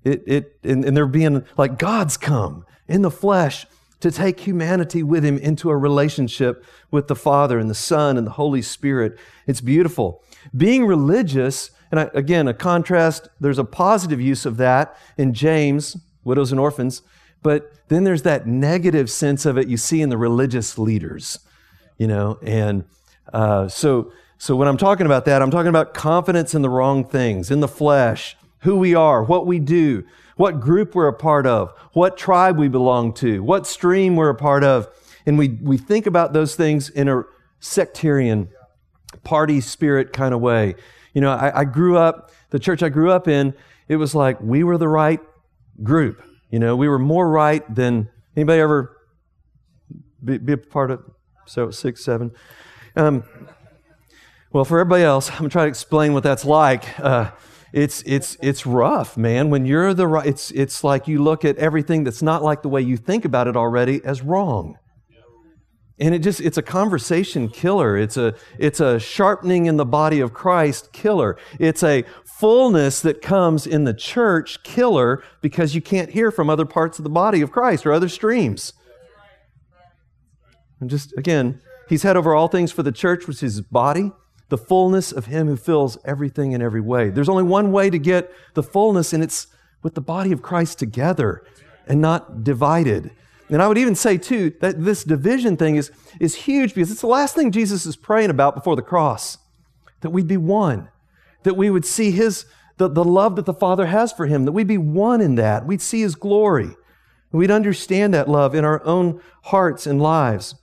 It, 0.04 0.22
it, 0.26 0.58
and, 0.62 0.84
and 0.84 0.96
there 0.96 1.06
being 1.06 1.44
like, 1.56 1.78
God's 1.78 2.16
come 2.16 2.64
in 2.90 3.02
the 3.02 3.10
flesh 3.10 3.66
to 4.00 4.10
take 4.10 4.40
humanity 4.40 5.02
with 5.02 5.24
him 5.24 5.38
into 5.38 5.70
a 5.70 5.76
relationship 5.76 6.64
with 6.90 7.06
the 7.06 7.14
Father 7.14 7.58
and 7.58 7.70
the 7.70 7.74
Son 7.74 8.16
and 8.16 8.26
the 8.26 8.32
Holy 8.32 8.62
Spirit. 8.62 9.16
It's 9.46 9.60
beautiful. 9.60 10.24
Being 10.56 10.86
religious, 10.86 11.70
and 11.92 12.10
again, 12.14 12.48
a 12.48 12.54
contrast, 12.54 13.28
there's 13.38 13.58
a 13.58 13.64
positive 13.64 14.20
use 14.20 14.46
of 14.46 14.56
that 14.56 14.96
in 15.18 15.34
James, 15.34 15.96
widows 16.24 16.50
and 16.50 16.60
orphans, 16.60 17.02
but 17.42 17.72
then 17.88 18.04
there's 18.04 18.22
that 18.22 18.46
negative 18.46 19.10
sense 19.10 19.46
of 19.46 19.56
it 19.56 19.68
you 19.68 19.76
see 19.76 20.02
in 20.02 20.08
the 20.08 20.18
religious 20.18 20.78
leaders, 20.78 21.38
you 21.98 22.06
know, 22.06 22.38
and 22.42 22.84
uh, 23.32 23.68
so. 23.68 24.12
So, 24.42 24.56
when 24.56 24.68
I'm 24.68 24.78
talking 24.78 25.04
about 25.04 25.26
that, 25.26 25.42
I'm 25.42 25.50
talking 25.50 25.68
about 25.68 25.92
confidence 25.92 26.54
in 26.54 26.62
the 26.62 26.70
wrong 26.70 27.04
things, 27.04 27.50
in 27.50 27.60
the 27.60 27.68
flesh, 27.68 28.38
who 28.60 28.76
we 28.76 28.94
are, 28.94 29.22
what 29.22 29.46
we 29.46 29.58
do, 29.58 30.02
what 30.40 30.58
group 30.58 30.94
we're 30.94 31.06
a 31.06 31.12
part 31.12 31.46
of, 31.46 31.70
what 31.92 32.16
tribe 32.16 32.56
we 32.56 32.66
belong 32.66 33.12
to, 33.12 33.42
what 33.42 33.66
stream 33.66 34.16
we're 34.16 34.30
a 34.30 34.34
part 34.34 34.64
of. 34.64 34.88
And 35.26 35.36
we, 35.36 35.48
we 35.48 35.76
think 35.76 36.06
about 36.06 36.32
those 36.32 36.56
things 36.56 36.88
in 36.88 37.10
a 37.10 37.24
sectarian, 37.58 38.48
party 39.22 39.60
spirit 39.60 40.14
kind 40.14 40.32
of 40.32 40.40
way. 40.40 40.76
You 41.12 41.20
know, 41.20 41.30
I, 41.30 41.60
I 41.60 41.64
grew 41.64 41.98
up, 41.98 42.30
the 42.48 42.58
church 42.58 42.82
I 42.82 42.88
grew 42.88 43.10
up 43.10 43.28
in, 43.28 43.52
it 43.86 43.96
was 43.96 44.14
like 44.14 44.40
we 44.40 44.64
were 44.64 44.78
the 44.78 44.88
right 44.88 45.20
group. 45.82 46.22
You 46.48 46.58
know, 46.58 46.74
we 46.74 46.88
were 46.88 46.98
more 46.98 47.28
right 47.28 47.62
than 47.74 48.08
anybody 48.34 48.62
ever 48.62 48.96
be, 50.24 50.38
be 50.38 50.54
a 50.54 50.56
part 50.56 50.90
of 50.90 51.02
so 51.44 51.70
six, 51.70 52.02
seven. 52.02 52.30
Um, 52.96 53.24
well, 54.54 54.64
for 54.64 54.80
everybody 54.80 55.04
else, 55.04 55.30
I'm 55.30 55.36
gonna 55.36 55.50
try 55.50 55.64
to 55.64 55.68
explain 55.68 56.14
what 56.14 56.22
that's 56.22 56.46
like. 56.46 56.98
Uh, 56.98 57.30
it's 57.72 58.02
it's 58.04 58.36
it's 58.40 58.66
rough, 58.66 59.16
man. 59.16 59.50
When 59.50 59.64
you're 59.64 59.94
the 59.94 60.06
right, 60.06 60.26
it's 60.26 60.50
it's 60.50 60.82
like 60.82 61.06
you 61.06 61.22
look 61.22 61.44
at 61.44 61.56
everything 61.56 62.04
that's 62.04 62.22
not 62.22 62.42
like 62.42 62.62
the 62.62 62.68
way 62.68 62.82
you 62.82 62.96
think 62.96 63.24
about 63.24 63.46
it 63.46 63.56
already 63.56 64.00
as 64.04 64.22
wrong. 64.22 64.76
And 65.98 66.14
it 66.14 66.20
just 66.20 66.40
it's 66.40 66.58
a 66.58 66.62
conversation 66.62 67.48
killer. 67.48 67.96
It's 67.96 68.16
a 68.16 68.34
it's 68.58 68.80
a 68.80 68.98
sharpening 68.98 69.66
in 69.66 69.76
the 69.76 69.84
body 69.84 70.20
of 70.20 70.32
christ 70.32 70.92
killer. 70.92 71.36
It's 71.58 71.82
a 71.82 72.04
fullness 72.24 73.02
that 73.02 73.22
comes 73.22 73.66
in 73.66 73.84
the 73.84 73.94
church 73.94 74.62
killer 74.62 75.22
because 75.42 75.74
you 75.74 75.82
can't 75.82 76.10
hear 76.10 76.30
from 76.30 76.48
other 76.48 76.64
parts 76.64 76.98
of 76.98 77.04
the 77.04 77.10
body 77.10 77.40
of 77.40 77.52
christ 77.52 77.86
or 77.86 77.92
other 77.92 78.08
streams. 78.08 78.72
And 80.80 80.90
just 80.90 81.16
again 81.16 81.60
he's 81.88 82.02
head 82.02 82.16
over 82.16 82.34
all 82.34 82.48
things 82.48 82.72
for 82.72 82.82
the 82.82 82.92
church 82.92 83.28
which 83.28 83.42
is 83.42 83.56
his 83.56 83.60
body 83.60 84.10
the 84.50 84.58
fullness 84.58 85.10
of 85.10 85.26
him 85.26 85.46
who 85.46 85.56
fills 85.56 85.96
everything 86.04 86.52
in 86.52 86.60
every 86.60 86.80
way 86.80 87.08
there's 87.10 87.28
only 87.28 87.42
one 87.42 87.72
way 87.72 87.88
to 87.88 87.98
get 87.98 88.30
the 88.54 88.62
fullness 88.62 89.12
and 89.12 89.22
it's 89.22 89.46
with 89.82 89.94
the 89.94 90.00
body 90.00 90.32
of 90.32 90.42
christ 90.42 90.78
together 90.78 91.42
and 91.86 92.00
not 92.00 92.44
divided 92.44 93.10
and 93.50 93.60
I 93.60 93.66
would 93.66 93.78
even 93.78 93.96
say, 93.96 94.16
too, 94.16 94.54
that 94.60 94.84
this 94.84 95.02
division 95.02 95.56
thing 95.56 95.74
is, 95.74 95.90
is 96.20 96.36
huge 96.36 96.74
because 96.74 96.90
it's 96.90 97.00
the 97.00 97.08
last 97.08 97.34
thing 97.34 97.50
Jesus 97.50 97.84
is 97.84 97.96
praying 97.96 98.30
about 98.30 98.54
before 98.54 98.76
the 98.76 98.82
cross 98.82 99.38
that 100.00 100.10
we'd 100.10 100.28
be 100.28 100.36
one, 100.36 100.88
that 101.42 101.56
we 101.56 101.68
would 101.68 101.84
see 101.84 102.10
his, 102.10 102.46
the, 102.78 102.88
the 102.88 103.04
love 103.04 103.36
that 103.36 103.46
the 103.46 103.54
Father 103.54 103.86
has 103.86 104.12
for 104.12 104.26
him, 104.26 104.44
that 104.44 104.52
we'd 104.52 104.66
be 104.66 104.78
one 104.78 105.20
in 105.20 105.34
that. 105.34 105.66
We'd 105.66 105.82
see 105.82 106.00
his 106.00 106.14
glory. 106.14 106.76
We'd 107.32 107.50
understand 107.50 108.14
that 108.14 108.28
love 108.28 108.54
in 108.54 108.64
our 108.64 108.84
own 108.84 109.20
hearts 109.44 109.86
and 109.86 110.00
lives. 110.00 110.54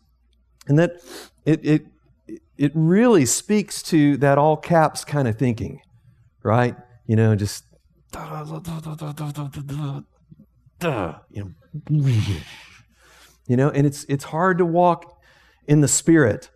And 0.68 0.80
that 0.80 0.94
it, 1.46 1.66
it, 1.66 1.86
it 2.58 2.72
really 2.74 3.26
speaks 3.26 3.82
to 3.84 4.18
that 4.18 4.38
all 4.38 4.58
caps 4.58 5.06
kind 5.06 5.28
of 5.28 5.38
thinking, 5.38 5.82
right? 6.44 6.76
You 7.06 7.16
know, 7.16 7.36
just, 7.36 7.64
you 11.30 11.44
know, 11.44 11.52
you 13.48 13.56
know, 13.56 13.70
and 13.70 13.86
it's, 13.86 14.04
it's 14.06 14.26
hard 14.26 14.58
to 14.58 14.66
walk 14.66 15.20
in 15.68 15.82
the 15.82 15.88
Spirit 15.88 16.50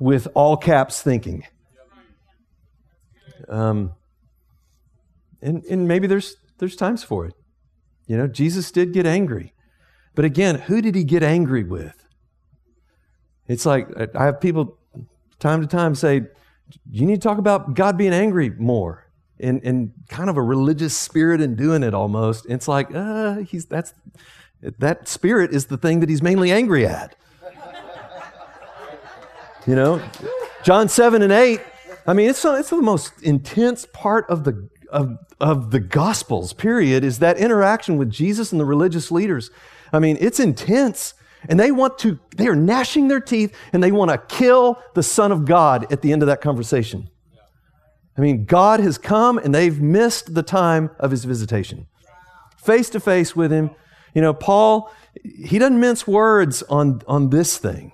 with 0.00 0.28
all 0.34 0.56
caps 0.56 1.02
thinking. 1.02 1.44
Um, 3.48 3.92
and, 5.42 5.64
and 5.64 5.86
maybe 5.86 6.06
there's, 6.06 6.36
there's 6.58 6.76
times 6.76 7.02
for 7.04 7.26
it. 7.26 7.34
You 8.06 8.16
know, 8.16 8.26
Jesus 8.26 8.70
did 8.70 8.92
get 8.92 9.06
angry. 9.06 9.52
But 10.14 10.24
again, 10.24 10.60
who 10.60 10.80
did 10.80 10.94
he 10.94 11.04
get 11.04 11.22
angry 11.22 11.64
with? 11.64 12.05
It's 13.48 13.66
like 13.66 13.88
I 14.14 14.24
have 14.24 14.40
people 14.40 14.76
time 15.38 15.60
to 15.60 15.66
time 15.66 15.94
say, 15.94 16.22
you 16.90 17.06
need 17.06 17.20
to 17.20 17.28
talk 17.28 17.38
about 17.38 17.74
God 17.74 17.96
being 17.96 18.12
angry 18.12 18.50
more. 18.50 19.04
In, 19.38 19.60
in 19.60 19.92
kind 20.08 20.30
of 20.30 20.38
a 20.38 20.42
religious 20.42 20.96
spirit 20.96 21.42
and 21.42 21.58
doing 21.58 21.82
it 21.82 21.92
almost. 21.92 22.46
It's 22.48 22.66
like, 22.66 22.88
uh, 22.94 23.40
he's 23.40 23.66
that's 23.66 23.92
that 24.78 25.08
spirit 25.08 25.52
is 25.52 25.66
the 25.66 25.76
thing 25.76 26.00
that 26.00 26.08
he's 26.08 26.22
mainly 26.22 26.50
angry 26.50 26.86
at. 26.86 27.14
You 29.66 29.74
know, 29.74 30.02
John 30.62 30.88
7 30.88 31.22
and 31.22 31.32
8, 31.32 31.60
I 32.06 32.12
mean, 32.12 32.30
it's, 32.30 32.44
it's 32.44 32.70
the 32.70 32.80
most 32.80 33.20
intense 33.22 33.84
part 33.92 34.30
of 34.30 34.44
the, 34.44 34.68
of, 34.90 35.18
of 35.40 35.72
the 35.72 35.80
Gospels, 35.80 36.52
period, 36.52 37.02
is 37.02 37.18
that 37.18 37.36
interaction 37.36 37.96
with 37.96 38.08
Jesus 38.08 38.52
and 38.52 38.60
the 38.60 38.64
religious 38.64 39.10
leaders. 39.10 39.50
I 39.92 39.98
mean, 39.98 40.16
it's 40.20 40.38
intense. 40.38 41.14
And 41.48 41.58
they 41.58 41.70
want 41.70 41.98
to, 41.98 42.18
they 42.36 42.46
are 42.48 42.56
gnashing 42.56 43.08
their 43.08 43.20
teeth 43.20 43.54
and 43.72 43.82
they 43.82 43.92
want 43.92 44.10
to 44.10 44.18
kill 44.18 44.82
the 44.94 45.02
Son 45.02 45.32
of 45.32 45.44
God 45.44 45.90
at 45.92 46.02
the 46.02 46.12
end 46.12 46.22
of 46.22 46.26
that 46.26 46.40
conversation. 46.40 47.08
I 48.16 48.20
mean, 48.20 48.44
God 48.44 48.80
has 48.80 48.98
come 48.98 49.38
and 49.38 49.54
they've 49.54 49.80
missed 49.80 50.34
the 50.34 50.42
time 50.42 50.90
of 50.98 51.10
his 51.10 51.24
visitation. 51.24 51.86
Face 52.56 52.88
to 52.90 53.00
face 53.00 53.36
with 53.36 53.52
him, 53.52 53.70
you 54.14 54.22
know, 54.22 54.32
Paul, 54.32 54.90
he 55.22 55.58
doesn't 55.58 55.78
mince 55.78 56.06
words 56.06 56.62
on, 56.64 57.02
on 57.06 57.30
this 57.30 57.58
thing. 57.58 57.92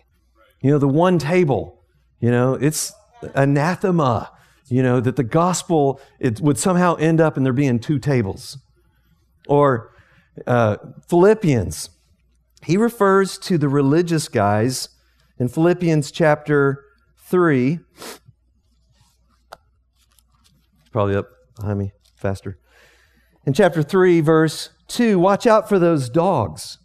You 0.61 0.71
know, 0.71 0.79
the 0.79 0.89
one 0.89 1.19
table, 1.19 1.83
you 2.21 2.31
know, 2.31 2.55
it's 2.55 2.93
anathema, 3.35 4.31
you 4.69 4.83
know, 4.83 5.01
that 5.01 5.17
the 5.17 5.25
gospel 5.25 6.01
it 6.21 6.41
would 6.41 6.59
somehow 6.59 6.95
end 6.95 7.21
up 7.21 7.37
in 7.37 7.43
there 7.43 7.53
being 7.53 7.81
two 7.81 7.99
tables. 7.99 8.59
Or 9.49 9.93
uh, 10.47 10.77
Philippians, 11.09 11.91
he 12.65 12.77
refers 12.77 13.39
to 13.39 13.59
the 13.59 13.69
religious 13.69 14.29
guys 14.29 14.89
in 15.39 15.49
Philippians 15.49 16.11
chapter 16.11 16.85
3. 17.19 17.81
Probably 20.93 21.17
up 21.17 21.29
behind 21.57 21.79
me 21.79 21.93
faster. 22.17 22.59
In 23.45 23.53
chapter 23.53 23.83
3, 23.83 24.21
verse 24.21 24.71
Two, 24.93 25.19
watch 25.19 25.47
out 25.47 25.71
for 25.71 25.79
those 25.79 26.11
dogs. 26.11 26.77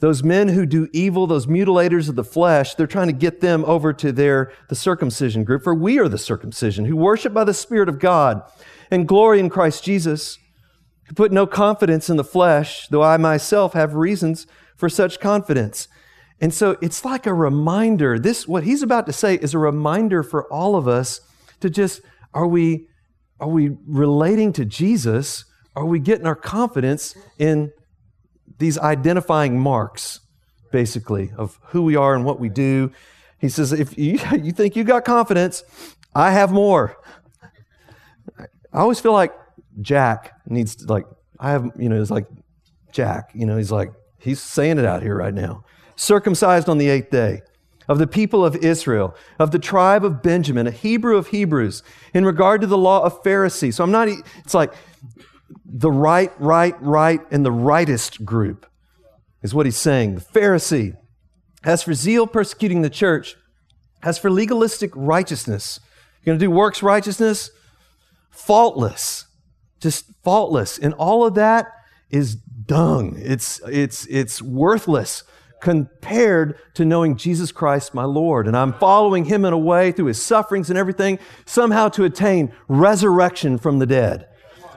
Those 0.00 0.22
men 0.24 0.48
who 0.48 0.64
do 0.64 0.88
evil, 0.94 1.26
those 1.26 1.46
mutilators 1.46 2.08
of 2.08 2.14
the 2.16 2.24
flesh, 2.24 2.74
they're 2.74 2.86
trying 2.86 3.08
to 3.08 3.12
get 3.12 3.42
them 3.42 3.62
over 3.66 3.92
to 3.92 4.10
their 4.10 4.50
the 4.70 4.74
circumcision 4.74 5.44
group, 5.44 5.62
for 5.62 5.74
we 5.74 5.98
are 5.98 6.08
the 6.08 6.16
circumcision, 6.16 6.86
who 6.86 6.96
worship 6.96 7.34
by 7.34 7.44
the 7.44 7.52
Spirit 7.52 7.90
of 7.90 7.98
God 7.98 8.40
and 8.90 9.06
glory 9.06 9.38
in 9.38 9.50
Christ 9.50 9.84
Jesus, 9.84 10.38
who 11.04 11.14
put 11.14 11.30
no 11.30 11.46
confidence 11.46 12.08
in 12.08 12.16
the 12.16 12.24
flesh, 12.24 12.88
though 12.88 13.02
I 13.02 13.18
myself 13.18 13.74
have 13.74 13.94
reasons 13.94 14.46
for 14.82 14.88
such 14.88 15.20
confidence. 15.20 15.86
And 16.40 16.52
so 16.52 16.76
it's 16.82 17.04
like 17.04 17.24
a 17.24 17.32
reminder. 17.32 18.18
This 18.18 18.48
what 18.48 18.64
he's 18.64 18.82
about 18.82 19.06
to 19.06 19.12
say 19.12 19.36
is 19.36 19.54
a 19.54 19.58
reminder 19.58 20.24
for 20.24 20.52
all 20.52 20.74
of 20.74 20.88
us 20.88 21.20
to 21.60 21.70
just 21.70 22.00
are 22.34 22.48
we 22.48 22.88
are 23.38 23.46
we 23.46 23.76
relating 23.86 24.52
to 24.54 24.64
Jesus 24.64 25.44
are 25.76 25.84
we 25.84 26.00
getting 26.00 26.26
our 26.26 26.34
confidence 26.34 27.14
in 27.38 27.70
these 28.58 28.76
identifying 28.76 29.56
marks, 29.56 30.18
basically, 30.72 31.30
of 31.38 31.60
who 31.66 31.82
we 31.82 31.94
are 31.94 32.16
and 32.16 32.24
what 32.24 32.40
we 32.40 32.48
do? 32.48 32.90
He 33.38 33.48
says, 33.48 33.72
if 33.72 33.96
you, 33.96 34.18
you 34.42 34.50
think 34.50 34.74
you 34.74 34.82
got 34.82 35.04
confidence, 35.04 35.62
I 36.12 36.32
have 36.32 36.50
more. 36.50 36.96
I 38.36 38.80
always 38.80 38.98
feel 38.98 39.12
like 39.12 39.32
Jack 39.80 40.32
needs 40.44 40.74
to, 40.74 40.86
like, 40.86 41.06
I 41.38 41.52
have, 41.52 41.70
you 41.78 41.88
know, 41.88 42.02
it's 42.02 42.10
like 42.10 42.26
Jack, 42.90 43.30
you 43.32 43.46
know, 43.46 43.56
he's 43.56 43.70
like, 43.70 43.92
he's 44.22 44.40
saying 44.40 44.78
it 44.78 44.84
out 44.84 45.02
here 45.02 45.16
right 45.16 45.34
now. 45.34 45.64
Circumcised 45.96 46.68
on 46.68 46.78
the 46.78 46.88
eighth 46.88 47.10
day 47.10 47.42
of 47.88 47.98
the 47.98 48.06
people 48.06 48.44
of 48.44 48.56
Israel, 48.56 49.14
of 49.38 49.50
the 49.50 49.58
tribe 49.58 50.04
of 50.04 50.22
Benjamin, 50.22 50.66
a 50.66 50.70
Hebrew 50.70 51.16
of 51.16 51.28
Hebrews, 51.28 51.82
in 52.14 52.24
regard 52.24 52.60
to 52.60 52.66
the 52.66 52.78
law 52.78 53.02
of 53.02 53.22
Pharisee. 53.22 53.74
So 53.74 53.84
I'm 53.84 53.90
not, 53.90 54.08
it's 54.08 54.54
like, 54.54 54.72
the 55.66 55.90
right, 55.90 56.32
right, 56.40 56.80
right, 56.80 57.20
and 57.30 57.44
the 57.44 57.52
rightest 57.52 58.24
group, 58.24 58.66
is 59.42 59.54
what 59.54 59.66
he's 59.66 59.76
saying. 59.76 60.14
The 60.14 60.20
Pharisee. 60.20 60.96
As 61.64 61.82
for 61.82 61.94
zeal 61.94 62.26
persecuting 62.26 62.82
the 62.82 62.90
church, 62.90 63.36
as 64.02 64.18
for 64.18 64.30
legalistic 64.30 64.90
righteousness, 64.94 65.78
you're 66.22 66.32
going 66.32 66.38
to 66.38 66.46
do 66.46 66.50
works 66.50 66.82
righteousness? 66.82 67.50
Faultless. 68.30 69.26
Just 69.80 70.06
faultless. 70.24 70.78
And 70.78 70.94
all 70.94 71.24
of 71.24 71.34
that 71.34 71.66
is 72.10 72.36
dung. 72.66 73.16
It's, 73.18 73.60
it's, 73.66 74.06
it's 74.06 74.42
worthless 74.42 75.24
compared 75.60 76.58
to 76.74 76.84
knowing 76.84 77.16
Jesus 77.16 77.52
Christ, 77.52 77.94
my 77.94 78.04
Lord. 78.04 78.48
And 78.48 78.56
I'm 78.56 78.72
following 78.74 79.24
him 79.26 79.44
in 79.44 79.52
a 79.52 79.58
way 79.58 79.92
through 79.92 80.06
his 80.06 80.20
sufferings 80.20 80.68
and 80.70 80.78
everything, 80.78 81.18
somehow 81.46 81.88
to 81.90 82.04
attain 82.04 82.52
resurrection 82.68 83.58
from 83.58 83.78
the 83.78 83.86
dead. 83.86 84.26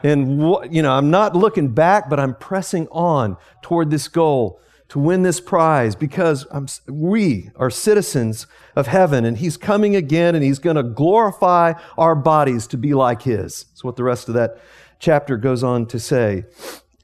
And, 0.04 0.40
you 0.72 0.84
know, 0.84 0.92
I'm 0.92 1.10
not 1.10 1.36
looking 1.36 1.70
back, 1.70 2.10
but 2.10 2.20
I'm 2.20 2.36
pressing 2.36 2.88
on 2.92 3.38
toward 3.64 3.90
this 3.90 4.08
goal 4.08 4.62
to 4.90 5.00
win 5.00 5.24
this 5.24 5.40
prize 5.40 5.96
because 5.96 6.46
I'm, 6.52 6.68
we 6.88 7.50
are 7.56 7.72
citizens 7.72 8.46
of 8.76 8.86
heaven 8.86 9.26
and 9.26 9.40
he's 9.40 9.58
coming 9.58 9.96
again 9.96 10.36
and 10.36 10.44
he's 10.44 10.60
going 10.60 10.76
to 10.76 10.84
glorify 10.84 11.74
our 11.98 12.14
bodies 12.14 12.68
to 12.68 12.78
be 12.78 12.94
like 12.94 13.24
his. 13.24 13.64
That's 13.64 13.84
what 13.84 13.96
the 13.96 14.04
rest 14.04 14.28
of 14.28 14.36
that 14.36 14.60
chapter 15.00 15.38
goes 15.38 15.64
on 15.64 15.88
to 15.88 16.00
say. 16.00 16.46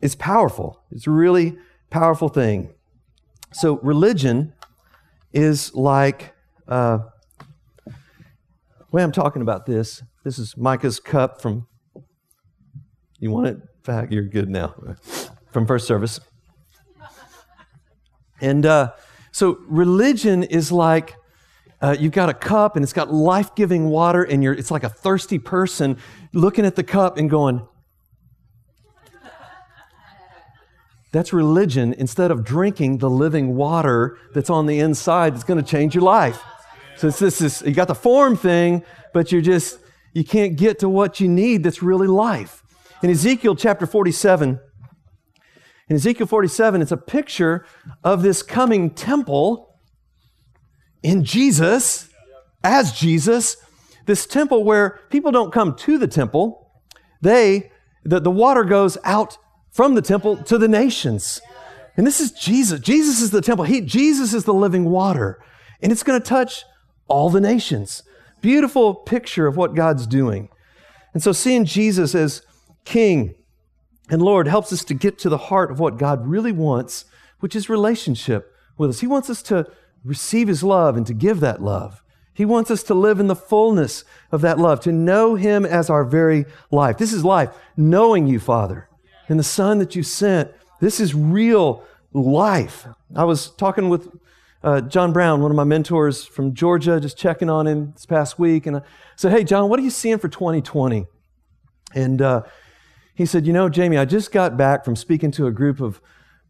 It's 0.01 0.15
powerful. 0.15 0.81
It's 0.91 1.07
a 1.07 1.11
really 1.11 1.57
powerful 1.89 2.29
thing. 2.29 2.73
So 3.53 3.79
religion 3.83 4.53
is 5.33 5.73
like, 5.75 6.33
uh, 6.67 6.99
way 8.91 9.03
I'm 9.03 9.11
talking 9.11 9.41
about 9.41 9.65
this, 9.65 10.03
this 10.23 10.39
is 10.39 10.57
Micah's 10.57 10.99
cup 10.99 11.41
from 11.41 11.67
you 13.21 13.29
want 13.29 13.47
it 13.47 13.83
back? 13.83 14.11
You're 14.11 14.23
good 14.23 14.49
now. 14.49 14.73
From 15.51 15.67
first 15.67 15.85
service. 15.85 16.19
And 18.41 18.65
uh, 18.65 18.93
so 19.31 19.59
religion 19.67 20.41
is 20.41 20.71
like 20.71 21.15
uh, 21.81 21.95
you've 21.99 22.13
got 22.13 22.29
a 22.29 22.33
cup 22.33 22.75
and 22.75 22.83
it's 22.83 22.93
got 22.93 23.13
life 23.13 23.53
giving 23.53 23.89
water, 23.89 24.23
and 24.23 24.43
you're, 24.43 24.53
it's 24.53 24.71
like 24.71 24.83
a 24.83 24.89
thirsty 24.89 25.37
person 25.37 25.97
looking 26.33 26.65
at 26.65 26.75
the 26.75 26.83
cup 26.83 27.17
and 27.17 27.29
going, 27.29 27.67
That's 31.12 31.34
religion 31.34 31.93
instead 31.93 32.32
of 32.32 32.43
drinking 32.43 32.99
the 32.99 33.09
living 33.09 33.55
water 33.55 34.18
that's 34.34 34.49
on 34.49 34.66
the 34.66 34.80
inside 34.80 35.34
that's 35.34 35.43
going 35.43 35.62
to 35.62 35.70
change 35.70 35.93
your 35.93 36.03
life. 36.03 36.41
So 36.95 37.07
it's 37.07 37.20
this 37.20 37.41
is 37.41 37.62
you 37.64 37.74
got 37.74 37.88
the 37.88 37.95
form 37.95 38.38
thing, 38.38 38.84
but 39.14 39.32
you're 39.32 39.41
just 39.41 39.80
you 40.14 40.24
can't 40.24 40.55
get 40.55 40.80
to 40.80 40.89
what 40.89 41.20
you 41.20 41.28
need 41.28 41.64
that's 41.64 41.82
really 41.82 42.07
life. 42.07 42.64
In 43.01 43.09
Ezekiel 43.09 43.55
chapter 43.55 43.86
47, 43.86 44.59
in 45.89 45.95
Ezekiel 45.95 46.28
47, 46.28 46.82
it's 46.82 46.91
a 46.91 46.97
picture 46.97 47.66
of 48.03 48.22
this 48.22 48.43
coming 48.43 48.91
temple 48.91 49.72
in 51.03 51.24
Jesus, 51.24 52.09
as 52.64 52.93
Jesus, 52.93 53.57
this 54.05 54.26
temple 54.26 54.64
where 54.64 54.99
people 55.09 55.32
don't 55.32 55.51
come 55.51 55.76
to 55.76 55.97
the 55.97 56.07
temple, 56.07 56.72
they, 57.22 57.72
the, 58.03 58.20
the 58.20 58.32
water 58.32 58.64
goes 58.64 58.97
out 59.03 59.38
from 59.72 59.95
the 59.95 60.01
temple 60.01 60.38
to 60.38 60.57
the 60.57 60.67
nations. 60.67 61.41
And 61.97 62.05
this 62.05 62.19
is 62.19 62.32
Jesus. 62.32 62.80
Jesus 62.80 63.22
is 63.22 63.32
the 63.32 63.41
temple. 63.41 63.65
He, 63.65 63.82
Jesus 63.82 64.34
is 64.34 64.43
the 64.43 64.53
living 64.53 64.86
water. 64.86 65.43
And 65.82 65.91
it's 65.91 66.03
going 66.03 66.22
to 66.22 66.28
touch 66.28 66.63
all 67.07 67.30
the 67.30 67.41
nations. 67.41 68.03
Beautiful 68.41 68.95
picture 68.95 69.47
of 69.47 69.57
what 69.57 69.76
God's 69.76 70.07
doing. 70.07 70.49
And 71.13 71.22
so 71.22 71.32
seeing 71.32 71.65
Jesus 71.65 72.15
as 72.15 72.41
King 72.86 73.36
and 74.09 74.22
Lord 74.22 74.47
helps 74.47 74.74
us 74.74 74.84
to 74.86 74.93
get 74.93 75.17
to 75.19 75.30
the 75.30 75.38
heart 75.38 75.72
of 75.72 75.80
what 75.80 75.97
God 75.97 76.26
really 76.28 76.51
wants, 76.51 77.05
which 77.39 77.55
is 77.55 77.69
relationship 77.69 78.53
with 78.78 78.89
us. 78.89 78.99
He 78.99 79.07
wants 79.07 79.30
us 79.30 79.41
to 79.43 79.69
receive 80.03 80.47
His 80.47 80.63
love 80.63 80.97
and 80.97 81.05
to 81.07 81.13
give 81.13 81.39
that 81.39 81.61
love. 81.61 82.03
He 82.34 82.45
wants 82.45 82.72
us 82.72 82.84
to 82.84 82.93
live 82.93 83.19
in 83.19 83.28
the 83.28 83.36
fullness 83.36 84.03
of 84.32 84.41
that 84.41 84.57
love, 84.57 84.80
to 84.82 84.91
know 84.91 85.36
Him 85.36 85.65
as 85.65 85.89
our 85.89 86.03
very 86.03 86.45
life. 86.72 86.97
This 86.97 87.13
is 87.13 87.24
life, 87.24 87.49
knowing 87.78 88.28
you, 88.28 88.39
Father, 88.39 88.89
and 89.32 89.39
the 89.39 89.45
Son 89.45 89.79
that 89.79 89.95
you 89.95 90.03
sent. 90.03 90.51
This 90.82 90.99
is 90.99 91.15
real 91.15 91.86
life. 92.11 92.86
I 93.15 93.23
was 93.23 93.49
talking 93.51 93.88
with 93.88 94.09
uh, 94.61 94.82
John 94.82 95.13
Brown, 95.13 95.41
one 95.41 95.49
of 95.49 95.55
my 95.55 95.63
mentors 95.63 96.25
from 96.25 96.53
Georgia, 96.53 96.99
just 96.99 97.17
checking 97.17 97.49
on 97.49 97.65
him 97.65 97.93
this 97.93 98.05
past 98.05 98.38
week. 98.38 98.65
And 98.65 98.75
I 98.75 98.82
said, 99.15 99.32
Hey, 99.32 99.45
John, 99.45 99.69
what 99.69 99.79
are 99.79 99.84
you 99.84 99.89
seeing 99.89 100.17
for 100.17 100.27
2020? 100.27 101.05
And 101.95 102.21
uh, 102.21 102.41
he 103.15 103.25
said, 103.25 103.47
You 103.47 103.53
know, 103.53 103.69
Jamie, 103.69 103.97
I 103.97 104.03
just 104.03 104.34
got 104.34 104.57
back 104.57 104.84
from 104.84 104.97
speaking 104.97 105.32
to 105.32 105.47
a 105.47 105.51
group 105.51 105.79
of 105.79 106.01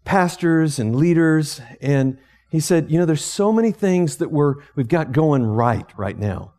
pastors 0.03 0.79
and 0.79 0.95
leaders. 0.95 1.61
And 1.81 2.17
he 2.49 2.59
said, 2.59 2.89
You 2.89 2.97
know, 2.97 3.05
there's 3.05 3.23
so 3.23 3.53
many 3.53 3.71
things 3.71 4.17
that 4.17 4.31
we're, 4.31 4.55
we've 4.75 4.87
got 4.87 5.11
going 5.11 5.45
right 5.45 5.85
right 5.95 6.17
now 6.17 6.53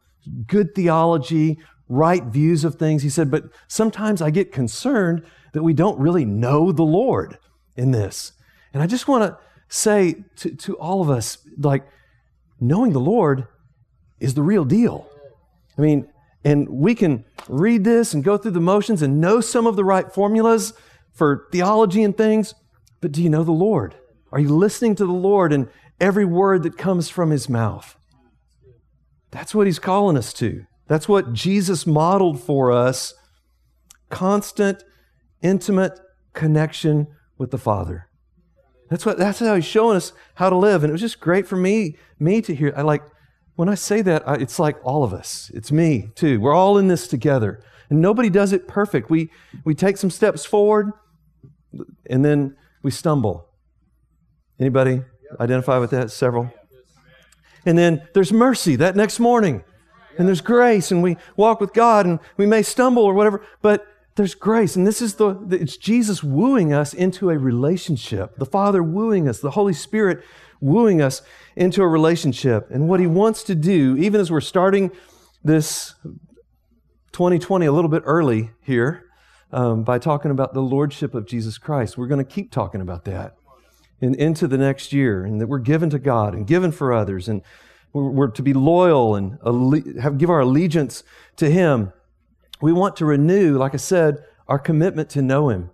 good 0.47 0.73
theology, 0.77 1.59
right 1.89 2.23
views 2.23 2.63
of 2.63 2.77
things. 2.77 3.03
He 3.03 3.11
said, 3.11 3.29
But 3.29 3.47
sometimes 3.67 4.23
I 4.23 4.31
get 4.31 4.53
concerned 4.53 5.25
that 5.53 5.63
we 5.63 5.73
don't 5.73 5.99
really 5.99 6.25
know 6.25 6.73
the 6.73 6.83
Lord 6.83 7.39
in 7.77 7.91
this. 7.91 8.33
And 8.73 8.83
I 8.83 8.87
just 8.87 9.09
want 9.09 9.25
to 9.25 9.39
say 9.69 10.25
to, 10.37 10.55
to 10.57 10.77
all 10.79 11.03
of 11.03 11.11
us, 11.11 11.39
like, 11.59 11.85
knowing 12.61 12.93
the 12.93 13.01
Lord 13.01 13.47
is 14.21 14.35
the 14.35 14.43
real 14.43 14.65
deal. 14.65 15.09
I 15.77 15.81
mean, 15.81 16.09
and 16.45 16.69
we 16.69 16.95
can 16.95 17.25
read 17.49 17.85
this 17.85 18.15
and 18.15 18.25
go 18.25 18.37
through 18.37 18.53
the 18.53 18.61
motions 18.61 19.03
and 19.03 19.21
know 19.21 19.41
some 19.41 19.67
of 19.67 19.77
the 19.77 19.85
right 19.85 20.13
formulas 20.13 20.73
for 21.13 21.49
theology 21.53 22.03
and 22.03 22.17
things, 22.17 22.55
but 23.01 23.13
do 23.13 23.23
you 23.23 23.29
know 23.29 23.45
the 23.45 23.53
Lord? 23.53 23.95
Are 24.31 24.41
you 24.41 24.49
listening 24.49 24.95
to 24.97 25.07
the 25.07 25.13
Lord 25.13 25.53
and 25.53 25.69
every 26.01 26.25
word 26.25 26.63
that 26.63 26.79
comes 26.79 27.09
from 27.09 27.31
his 27.31 27.49
mouth? 27.49 27.97
That's 29.31 29.55
what 29.55 29.67
he's 29.67 29.79
calling 29.79 30.17
us 30.17 30.33
to. 30.35 30.65
That's 30.89 31.09
what 31.09 31.33
Jesus 31.33 31.87
modeled 31.87 32.41
for 32.41 32.71
us 32.71 33.15
constant, 34.11 34.85
intimate 35.43 35.99
connection 36.33 37.09
with 37.39 37.51
the 37.51 37.59
Father. 37.59 38.09
That's 38.89 39.07
what 39.07 39.17
that's 39.19 39.39
how 39.39 39.55
he's 39.55 39.65
showing 39.65 39.97
us 39.97 40.13
how 40.35 40.51
to 40.51 40.57
live. 40.57 40.85
And 40.85 40.91
it 40.91 40.93
was 40.93 41.01
just 41.01 41.21
great 41.21 41.47
for 41.47 41.57
me, 41.57 41.97
me 42.19 42.43
to 42.43 42.55
hear. 42.55 42.75
I 42.77 42.83
like 42.83 43.03
when 43.57 43.69
I 43.69 43.75
say 43.75 44.03
that, 44.03 44.23
it's 44.41 44.59
like 44.59 44.77
all 44.85 45.05
of 45.05 45.13
us. 45.13 45.51
It's 45.55 45.73
me 45.73 46.11
too. 46.15 46.41
We're 46.41 46.55
all 46.55 46.79
in 46.79 46.89
this 46.89 47.07
together. 47.07 47.63
And 47.91 48.01
nobody 48.01 48.31
does 48.31 48.53
it 48.53 48.69
perfect. 48.69 49.11
We 49.11 49.31
we 49.65 49.75
take 49.75 49.97
some 49.97 50.11
steps 50.11 50.45
forward 50.45 50.93
and 52.09 52.25
then 52.25 52.57
we 52.83 52.91
stumble. 52.91 53.49
Anybody 54.61 55.03
identify 55.41 55.79
with 55.79 55.91
that? 55.91 56.11
Several. 56.11 56.53
And 57.65 57.79
then 57.79 58.03
there's 58.15 58.33
mercy 58.33 58.77
that 58.77 58.97
next 58.97 59.21
morning. 59.21 59.65
And 60.19 60.29
there's 60.29 60.43
grace 60.43 60.91
and 60.91 61.03
we 61.03 61.17
walk 61.37 61.61
with 61.61 61.73
God 61.73 62.05
and 62.05 62.19
we 62.37 62.45
may 62.45 62.63
stumble 62.63 63.05
or 63.05 63.15
whatever, 63.15 63.43
but 63.63 63.87
there's 64.15 64.35
grace. 64.35 64.77
And 64.77 64.87
this 64.87 65.01
is 65.01 65.15
the, 65.15 65.39
it's 65.51 65.77
Jesus 65.77 66.23
wooing 66.23 66.73
us 66.73 66.93
into 66.93 67.31
a 67.31 67.39
relationship. 67.39 68.37
The 68.37 68.47
Father 68.47 68.83
wooing 68.83 69.29
us, 69.29 69.41
the 69.41 69.53
Holy 69.53 69.73
Spirit 69.73 70.23
wooing 70.61 71.01
us 71.01 71.23
into 71.57 71.83
a 71.83 71.89
relationship. 71.89 72.69
And 72.71 72.89
what 72.89 73.01
He 73.01 73.07
wants 73.07 73.43
to 73.45 73.55
do, 73.55 73.97
even 73.97 74.21
as 74.21 74.31
we're 74.31 74.41
starting 74.41 74.91
this 75.43 75.95
2020 77.13 77.67
a 77.67 77.73
little 77.73 77.91
bit 77.91 78.03
early 78.07 78.51
here, 78.61 79.05
um, 79.51 79.83
by 79.83 79.99
talking 79.99 80.31
about 80.31 80.55
the 80.55 80.63
Lordship 80.63 81.15
of 81.15 81.27
Jesus 81.27 81.59
Christ, 81.59 81.99
we're 81.99 82.07
going 82.07 82.25
to 82.25 82.31
keep 82.31 82.51
talking 82.51 82.81
about 82.81 83.05
that 83.05 83.35
and 84.01 84.17
into 84.17 84.49
the 84.49 84.59
next 84.59 84.93
year, 84.93 85.25
and 85.25 85.41
that 85.41 85.47
we're 85.47 85.61
given 85.61 85.89
to 85.91 85.99
God 85.99 86.35
and 86.35 86.47
given 86.47 86.73
for 86.73 86.93
others, 86.93 87.29
and 87.29 87.43
we're, 87.93 88.29
to 88.29 88.43
be 88.43 88.53
loyal 88.53 89.15
and 89.15 89.39
have, 90.01 90.19
give 90.19 90.29
our 90.29 90.41
allegiance 90.41 91.05
to 91.37 91.49
Him. 91.49 91.93
We 92.63 92.73
want 92.73 92.97
to 92.97 93.05
renew, 93.05 93.59
like 93.59 93.75
I 93.75 93.79
said, 93.79 94.19
our 94.47 94.59
commitment 94.59 95.11
to 95.11 95.21
know 95.21 95.49
Him 95.49 95.71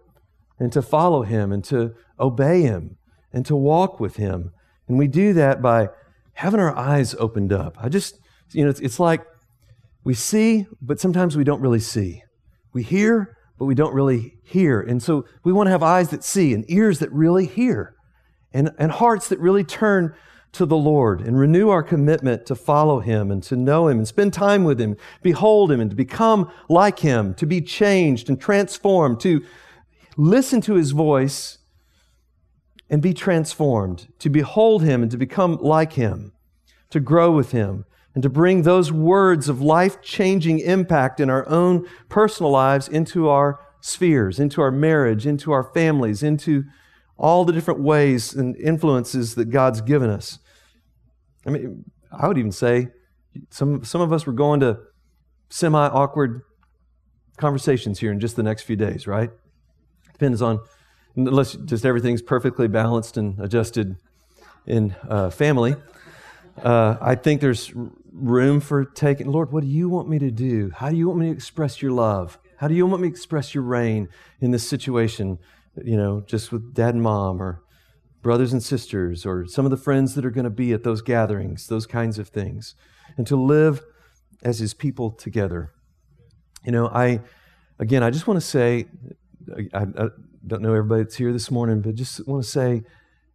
and 0.59 0.72
to 0.72 0.82
follow 0.82 1.22
Him 1.22 1.53
and 1.53 1.62
to 1.64 1.95
obey 2.18 2.62
Him 2.62 2.97
and 3.32 3.45
to 3.47 3.55
walk 3.55 4.01
with 4.01 4.16
Him. 4.16 4.53
And 4.89 4.99
we 4.99 5.07
do 5.07 5.34
that 5.34 5.61
by 5.61 5.91
having 6.32 6.61
our 6.61 6.74
eyes 6.74 7.14
opened 7.18 7.53
up. 7.53 7.76
I 7.78 7.91
just, 7.91 8.18
you 8.53 8.64
know, 8.64 8.70
it's, 8.70 8.80
it's 8.80 8.99
like 8.99 9.22
we 10.03 10.14
see, 10.14 10.66
but 10.80 10.99
sometimes 10.99 11.36
we 11.36 11.45
don't 11.45 11.61
really 11.61 11.80
see. 11.80 12.22
We 12.72 12.82
hear, 12.82 13.36
but 13.59 13.66
we 13.66 13.74
don't 13.74 13.93
really 13.93 14.39
hear. 14.43 14.80
And 14.80 15.03
so 15.03 15.26
we 15.45 15.53
want 15.53 15.66
to 15.66 15.72
have 15.72 15.82
eyes 15.82 16.09
that 16.11 16.24
see 16.24 16.55
and 16.55 16.64
ears 16.68 17.01
that 17.01 17.12
really 17.12 17.45
hear 17.45 17.95
and, 18.53 18.70
and 18.78 18.93
hearts 18.93 19.28
that 19.28 19.41
really 19.41 19.64
turn 19.64 20.14
to 20.53 20.66
the 20.66 20.76
Lord 20.76 21.20
and 21.20 21.38
renew 21.38 21.68
our 21.68 21.82
commitment 21.82 22.46
to 22.46 22.55
follow 22.55 23.01
Him 23.01 23.30
and 23.30 23.42
to 23.44 23.57
know 23.57 23.88
Him 23.88 23.99
and 23.99 24.09
spend 24.09 24.32
time 24.32 24.64
with 24.64 24.80
Him, 24.80 24.96
behold 25.22 25.70
Him 25.70 25.80
and 25.80 25.90
to 25.90 25.96
become 25.96 26.51
like 26.68 27.01
Him, 27.01 27.34
to 27.34 27.46
be 27.46 27.61
changed 27.61 28.28
and 28.28 28.40
transformed, 28.40 29.20
to 29.20 29.44
listen 30.16 30.61
to 30.62 30.74
His 30.74 30.92
voice 30.92 31.59
and 32.90 33.03
be 33.03 33.12
transformed, 33.12 34.09
to 34.18 34.30
behold 34.30 34.82
Him 34.82 35.03
and 35.03 35.11
to 35.11 35.18
become 35.18 35.59
like 35.61 35.92
Him, 35.92 36.32
to 36.90 37.01
grow 37.01 37.30
with 37.30 37.53
Him, 37.53 37.84
and 38.14 38.22
to 38.22 38.28
bring 38.28 38.62
those 38.62 38.90
words 38.90 39.49
of 39.49 39.61
life 39.61 40.01
changing 40.01 40.59
impact 40.61 41.20
in 41.20 41.30
our 41.30 41.49
own 41.49 41.86
personal 42.09 42.51
lives 42.51 42.88
into 42.88 43.28
our 43.28 43.61
spheres, 43.80 44.40
into 44.40 44.61
our 44.61 44.70
marriage, 44.70 45.26
into 45.26 45.53
our 45.53 45.62
families, 45.62 46.22
into 46.22 46.64
all 47.18 47.44
the 47.44 47.52
different 47.52 47.80
ways 47.80 48.34
and 48.34 48.56
influences 48.56 49.34
that 49.34 49.46
God's 49.46 49.80
given 49.80 50.08
us. 50.08 50.38
I 51.44 51.50
mean, 51.50 51.84
I 52.12 52.28
would 52.28 52.38
even 52.38 52.52
say 52.52 52.88
some, 53.50 53.84
some 53.84 54.00
of 54.00 54.12
us 54.12 54.26
were 54.26 54.32
going 54.32 54.60
to 54.60 54.78
semi 55.50 55.88
awkward 55.88 56.42
conversations 57.36 57.98
here 57.98 58.12
in 58.12 58.20
just 58.20 58.36
the 58.36 58.42
next 58.42 58.62
few 58.62 58.76
days, 58.76 59.06
right? 59.06 59.30
Depends 60.12 60.42
on, 60.42 60.60
unless 61.16 61.54
just 61.54 61.84
everything's 61.84 62.22
perfectly 62.22 62.68
balanced 62.68 63.16
and 63.16 63.38
adjusted 63.40 63.96
in 64.66 64.94
uh, 65.08 65.30
family. 65.30 65.76
Uh, 66.62 66.96
I 67.00 67.14
think 67.14 67.40
there's 67.40 67.72
room 68.12 68.60
for 68.60 68.84
taking, 68.84 69.28
Lord, 69.28 69.52
what 69.52 69.62
do 69.62 69.68
you 69.68 69.88
want 69.88 70.08
me 70.08 70.18
to 70.18 70.30
do? 70.30 70.72
How 70.74 70.90
do 70.90 70.96
you 70.96 71.06
want 71.08 71.20
me 71.20 71.26
to 71.26 71.32
express 71.32 71.80
your 71.80 71.92
love? 71.92 72.38
How 72.56 72.66
do 72.66 72.74
you 72.74 72.84
want 72.86 73.02
me 73.02 73.08
to 73.08 73.12
express 73.12 73.54
your 73.54 73.62
reign 73.62 74.08
in 74.40 74.50
this 74.50 74.68
situation? 74.68 75.38
You 75.85 75.97
know, 75.97 76.22
just 76.26 76.53
with 76.53 76.74
dad 76.74 76.95
and 76.95 77.03
mom 77.03 77.43
or 77.43 77.62
brothers 78.22 78.53
and 78.53 78.62
sisters 78.62 79.24
or 79.24 79.47
some 79.47 79.64
of 79.64 79.70
the 79.70 79.76
friends 79.76 80.14
that 80.14 80.24
are 80.24 80.31
going 80.31 80.45
to 80.45 80.51
be 80.51 80.72
at 80.72 80.83
those 80.83 81.03
gatherings, 81.03 81.66
those 81.66 81.87
kinds 81.87 82.18
of 82.18 82.29
things, 82.29 82.74
and 83.16 83.26
to 83.26 83.37
live 83.37 83.83
as 84.43 84.59
his 84.59 84.74
people 84.74 85.11
together. 85.11 85.72
You 86.64 86.72
know, 86.72 86.89
I, 86.89 87.20
again, 87.79 88.03
I 88.03 88.11
just 88.11 88.26
want 88.26 88.41
to 88.41 88.47
say, 88.47 88.87
I, 89.72 89.81
I 89.83 90.09
don't 90.47 90.62
know 90.62 90.74
everybody 90.74 91.03
that's 91.03 91.16
here 91.16 91.33
this 91.33 91.51
morning, 91.51 91.81
but 91.81 91.95
just 91.95 92.26
want 92.26 92.43
to 92.43 92.49
say, 92.49 92.83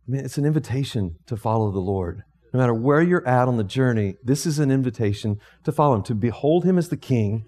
man, 0.08 0.26
it's 0.26 0.38
an 0.38 0.46
invitation 0.46 1.16
to 1.28 1.38
follow 1.38 1.72
the 1.72 1.80
Lord. 1.80 2.24
No 2.54 2.60
matter 2.60 2.74
where 2.74 3.02
you're 3.02 3.28
at 3.28 3.48
on 3.48 3.58
the 3.58 3.64
journey, 3.64 4.18
this 4.24 4.46
is 4.46 4.60
an 4.60 4.70
invitation 4.70 5.40
to 5.64 5.72
follow 5.72 5.96
him, 5.96 6.04
to 6.04 6.16
behold 6.16 6.66
him 6.66 6.78
as 6.78 6.90
the 6.90 6.98
king 6.98 7.46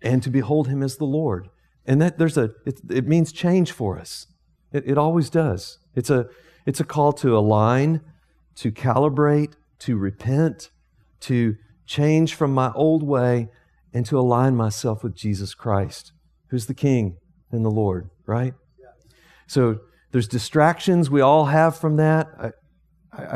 and 0.00 0.22
to 0.22 0.30
behold 0.30 0.68
him 0.68 0.82
as 0.82 0.96
the 0.96 1.04
Lord. 1.04 1.48
And 1.88 2.02
that 2.02 2.18
there's 2.18 2.36
a, 2.36 2.50
it, 2.66 2.80
it 2.90 3.08
means 3.08 3.32
change 3.32 3.72
for 3.72 3.98
us. 3.98 4.26
It, 4.72 4.84
it 4.86 4.98
always 4.98 5.30
does. 5.30 5.78
It's 5.94 6.10
a, 6.10 6.26
it's 6.66 6.80
a 6.80 6.84
call 6.84 7.14
to 7.14 7.36
align, 7.36 8.02
to 8.56 8.70
calibrate, 8.70 9.54
to 9.80 9.96
repent, 9.96 10.70
to 11.20 11.56
change 11.86 12.34
from 12.34 12.52
my 12.52 12.70
old 12.74 13.02
way, 13.02 13.48
and 13.94 14.04
to 14.04 14.18
align 14.18 14.54
myself 14.54 15.02
with 15.02 15.16
Jesus 15.16 15.54
Christ, 15.54 16.12
who's 16.48 16.66
the 16.66 16.74
King 16.74 17.16
and 17.50 17.64
the 17.64 17.70
Lord, 17.70 18.10
right? 18.26 18.52
So 19.46 19.80
there's 20.12 20.28
distractions 20.28 21.08
we 21.08 21.22
all 21.22 21.46
have 21.46 21.74
from 21.74 21.96
that. 21.96 22.28
I, 22.38 22.52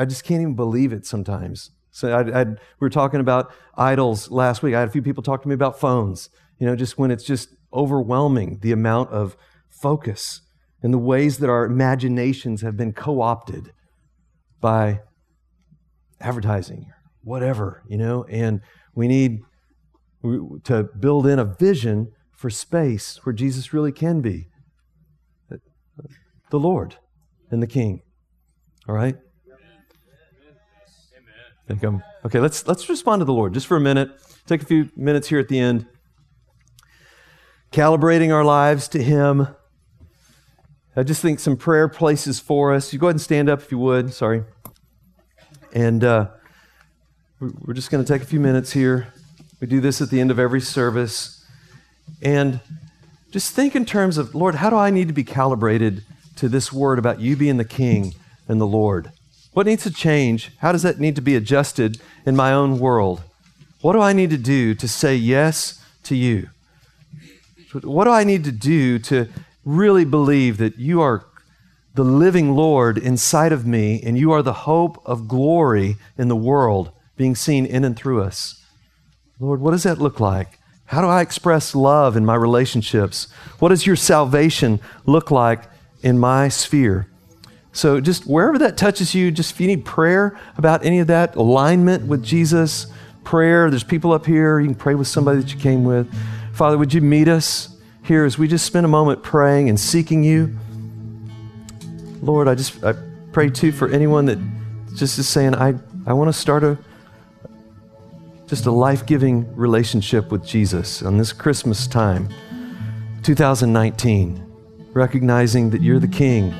I 0.01 0.05
just 0.05 0.23
can't 0.23 0.41
even 0.41 0.55
believe 0.55 0.93
it 0.93 1.07
sometimes. 1.07 1.71
So 1.89 2.11
I, 2.11 2.41
I, 2.41 2.43
we 2.43 2.55
were 2.79 2.89
talking 2.91 3.19
about 3.19 3.51
idols 3.75 4.29
last 4.29 4.61
week. 4.61 4.75
I 4.75 4.79
had 4.79 4.89
a 4.89 4.91
few 4.91 5.01
people 5.01 5.23
talk 5.23 5.41
to 5.41 5.47
me 5.47 5.55
about 5.55 5.79
phones. 5.79 6.29
You 6.59 6.67
know, 6.67 6.75
just 6.75 6.99
when 6.99 7.09
it's 7.09 7.23
just 7.23 7.49
overwhelming 7.73 8.59
the 8.61 8.71
amount 8.71 9.09
of 9.09 9.35
focus 9.69 10.41
and 10.81 10.93
the 10.93 10.99
ways 10.99 11.39
that 11.39 11.49
our 11.49 11.65
imaginations 11.65 12.61
have 12.61 12.77
been 12.77 12.93
co-opted 12.93 13.71
by 14.59 15.01
advertising, 16.19 16.91
whatever, 17.23 17.83
you 17.87 17.97
know, 17.97 18.25
and 18.25 18.61
we 18.95 19.07
need 19.07 19.39
to 20.63 20.89
build 20.99 21.27
in 21.27 21.39
a 21.39 21.45
vision 21.45 22.11
for 22.31 22.49
space 22.49 23.19
where 23.23 23.33
Jesus 23.33 23.73
really 23.73 23.91
can 23.91 24.21
be 24.21 24.47
the 26.49 26.59
Lord 26.59 26.97
and 27.49 27.61
the 27.61 27.67
King. 27.67 28.01
All 28.87 28.95
right? 28.95 29.17
I 31.63 31.67
think 31.67 31.83
I'm 31.83 32.03
okay. 32.25 32.39
Let's 32.39 32.67
let's 32.67 32.89
respond 32.89 33.21
to 33.21 33.25
the 33.25 33.33
Lord 33.33 33.53
just 33.53 33.67
for 33.67 33.77
a 33.77 33.79
minute. 33.79 34.09
Take 34.45 34.61
a 34.61 34.65
few 34.65 34.89
minutes 34.97 35.29
here 35.29 35.39
at 35.39 35.47
the 35.47 35.57
end, 35.57 35.87
calibrating 37.73 38.31
our 38.31 38.45
lives 38.45 38.87
to 38.89 39.03
Him. 39.03 39.47
I 40.95 41.01
just 41.01 41.23
think 41.23 41.39
some 41.39 41.57
prayer 41.57 41.87
places 41.87 42.39
for 42.39 42.71
us. 42.71 42.93
You 42.93 42.99
go 42.99 43.07
ahead 43.07 43.15
and 43.15 43.21
stand 43.21 43.49
up 43.49 43.61
if 43.61 43.71
you 43.71 43.79
would. 43.79 44.13
Sorry, 44.13 44.43
and 45.73 46.03
uh, 46.03 46.27
we're 47.39 47.73
just 47.73 47.89
going 47.89 48.05
to 48.05 48.07
take 48.07 48.21
a 48.21 48.25
few 48.25 48.39
minutes 48.39 48.71
here. 48.71 49.11
We 49.59 49.65
do 49.65 49.81
this 49.81 50.01
at 50.01 50.11
the 50.11 50.21
end 50.21 50.29
of 50.29 50.37
every 50.37 50.61
service, 50.61 51.43
and 52.21 52.61
just 53.31 53.55
think 53.55 53.75
in 53.75 53.85
terms 53.85 54.19
of 54.19 54.35
Lord. 54.35 54.55
How 54.55 54.69
do 54.69 54.77
I 54.77 54.91
need 54.91 55.07
to 55.07 55.13
be 55.13 55.23
calibrated 55.23 56.03
to 56.35 56.47
this 56.47 56.71
word 56.71 56.99
about 56.99 57.19
you 57.19 57.35
being 57.35 57.57
the 57.57 57.65
King 57.65 58.13
and 58.47 58.61
the 58.61 58.67
Lord? 58.67 59.11
What 59.53 59.65
needs 59.65 59.83
to 59.83 59.91
change? 59.91 60.51
How 60.59 60.71
does 60.71 60.83
that 60.83 60.99
need 60.99 61.15
to 61.15 61.21
be 61.21 61.35
adjusted 61.35 61.99
in 62.23 62.35
my 62.35 62.53
own 62.53 62.77
world? 62.77 63.23
What 63.81 63.93
do 63.93 63.99
I 63.99 64.13
need 64.13 64.29
to 64.29 64.37
do 64.37 64.75
to 64.75 64.87
say 64.87 65.15
yes 65.15 65.83
to 66.03 66.15
you? 66.15 66.49
What 67.81 68.05
do 68.05 68.11
I 68.11 68.23
need 68.23 68.43
to 68.43 68.51
do 68.51 68.99
to 68.99 69.29
really 69.65 70.05
believe 70.05 70.57
that 70.57 70.77
you 70.77 71.01
are 71.01 71.25
the 71.95 72.03
living 72.03 72.55
Lord 72.55 72.97
inside 72.97 73.51
of 73.51 73.65
me 73.65 74.01
and 74.03 74.17
you 74.17 74.31
are 74.31 74.41
the 74.41 74.53
hope 74.53 75.01
of 75.05 75.27
glory 75.27 75.97
in 76.17 76.27
the 76.27 76.35
world 76.35 76.91
being 77.15 77.35
seen 77.35 77.65
in 77.65 77.83
and 77.83 77.95
through 77.95 78.21
us? 78.21 78.63
Lord, 79.39 79.61
what 79.61 79.71
does 79.71 79.83
that 79.83 79.99
look 79.99 80.19
like? 80.19 80.59
How 80.85 81.01
do 81.01 81.07
I 81.07 81.21
express 81.21 81.73
love 81.73 82.15
in 82.15 82.25
my 82.25 82.35
relationships? 82.35 83.31
What 83.59 83.69
does 83.69 83.87
your 83.87 83.95
salvation 83.95 84.79
look 85.05 85.31
like 85.31 85.63
in 86.01 86.19
my 86.19 86.49
sphere? 86.49 87.07
So 87.71 87.99
just 87.99 88.27
wherever 88.27 88.59
that 88.59 88.77
touches 88.77 89.15
you, 89.15 89.31
just 89.31 89.53
if 89.53 89.61
you 89.61 89.67
need 89.67 89.85
prayer 89.85 90.39
about 90.57 90.85
any 90.85 90.99
of 90.99 91.07
that, 91.07 91.35
alignment 91.35 92.05
with 92.05 92.23
Jesus, 92.23 92.87
prayer, 93.23 93.69
there's 93.69 93.83
people 93.83 94.11
up 94.11 94.25
here, 94.25 94.59
you 94.59 94.67
can 94.67 94.75
pray 94.75 94.93
with 94.93 95.07
somebody 95.07 95.41
that 95.41 95.53
you 95.53 95.59
came 95.59 95.83
with. 95.83 96.13
Father, 96.53 96.77
would 96.77 96.93
you 96.93 97.01
meet 97.01 97.27
us 97.27 97.75
here 98.03 98.25
as 98.25 98.37
we 98.37 98.47
just 98.47 98.63
spend 98.63 98.85
a 98.85 98.89
moment 98.89 99.23
praying 99.23 99.69
and 99.69 99.79
seeking 99.79 100.23
you? 100.23 100.55
Lord, 102.21 102.47
I 102.47 102.53
just 102.53 102.83
I 102.83 102.93
pray 103.31 103.49
too 103.49 103.71
for 103.71 103.89
anyone 103.89 104.25
that 104.27 104.37
just 104.93 105.17
is 105.17 105.27
saying, 105.27 105.55
I, 105.55 105.73
I 106.05 106.13
want 106.13 106.29
to 106.29 106.33
start 106.33 106.63
a 106.63 106.77
just 108.45 108.67
a 108.67 108.71
life-giving 108.71 109.55
relationship 109.55 110.31
with 110.31 110.45
Jesus 110.45 111.01
on 111.01 111.17
this 111.17 111.33
Christmas 111.33 111.87
time, 111.87 112.29
2019, 113.23 114.45
recognizing 114.93 115.71
that 115.71 115.81
you're 115.81 115.97
the 115.97 116.07
King 116.07 116.51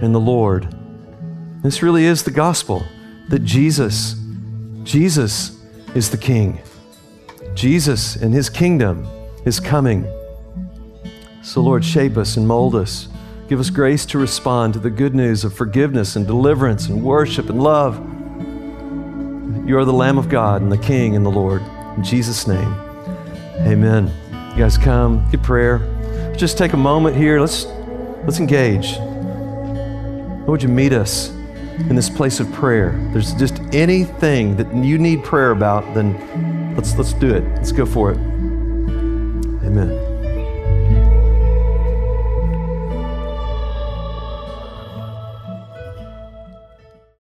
and 0.00 0.14
the 0.14 0.20
Lord. 0.20 0.74
This 1.62 1.82
really 1.82 2.06
is 2.06 2.22
the 2.22 2.30
gospel 2.30 2.82
that 3.28 3.44
Jesus, 3.44 4.18
Jesus 4.84 5.62
is 5.94 6.08
the 6.08 6.16
King. 6.16 6.62
Jesus 7.54 8.16
and 8.16 8.32
His 8.32 8.48
kingdom 8.48 9.06
is 9.44 9.60
coming. 9.60 10.06
So, 11.42 11.60
Lord, 11.60 11.84
shape 11.84 12.16
us 12.16 12.36
and 12.36 12.48
mold 12.48 12.74
us. 12.74 13.08
Give 13.48 13.60
us 13.60 13.68
grace 13.68 14.06
to 14.06 14.18
respond 14.18 14.72
to 14.72 14.78
the 14.78 14.90
good 14.90 15.14
news 15.14 15.44
of 15.44 15.52
forgiveness 15.52 16.16
and 16.16 16.26
deliverance 16.26 16.88
and 16.88 17.04
worship 17.04 17.50
and 17.50 17.62
love. 17.62 17.96
You 19.68 19.76
are 19.78 19.84
the 19.84 19.92
Lamb 19.92 20.16
of 20.16 20.28
God 20.28 20.62
and 20.62 20.72
the 20.72 20.78
King 20.78 21.14
and 21.14 21.24
the 21.24 21.30
Lord. 21.30 21.62
In 21.96 22.02
Jesus' 22.02 22.46
name, 22.46 22.72
amen. 23.66 24.10
You 24.52 24.58
guys 24.58 24.78
come, 24.78 25.28
get 25.30 25.42
prayer. 25.42 25.80
Just 26.36 26.56
take 26.56 26.72
a 26.72 26.78
moment 26.78 27.16
here. 27.16 27.38
Let's, 27.38 27.66
let's 28.24 28.38
engage. 28.38 28.96
Lord, 30.46 30.62
you 30.62 30.68
meet 30.68 30.92
us 30.92 31.30
in 31.78 31.96
this 31.96 32.08
place 32.08 32.40
of 32.40 32.50
prayer? 32.52 32.92
there's 33.12 33.34
just 33.34 33.60
anything 33.72 34.56
that 34.56 34.72
you 34.74 34.96
need 34.96 35.24
prayer 35.24 35.50
about, 35.50 35.94
then 35.94 36.74
let's 36.76 36.96
let's 36.96 37.12
do 37.14 37.34
it. 37.34 37.44
Let's 37.56 37.72
go 37.72 37.84
for 37.84 38.12
it. 38.12 38.33
Amen. 39.74 40.13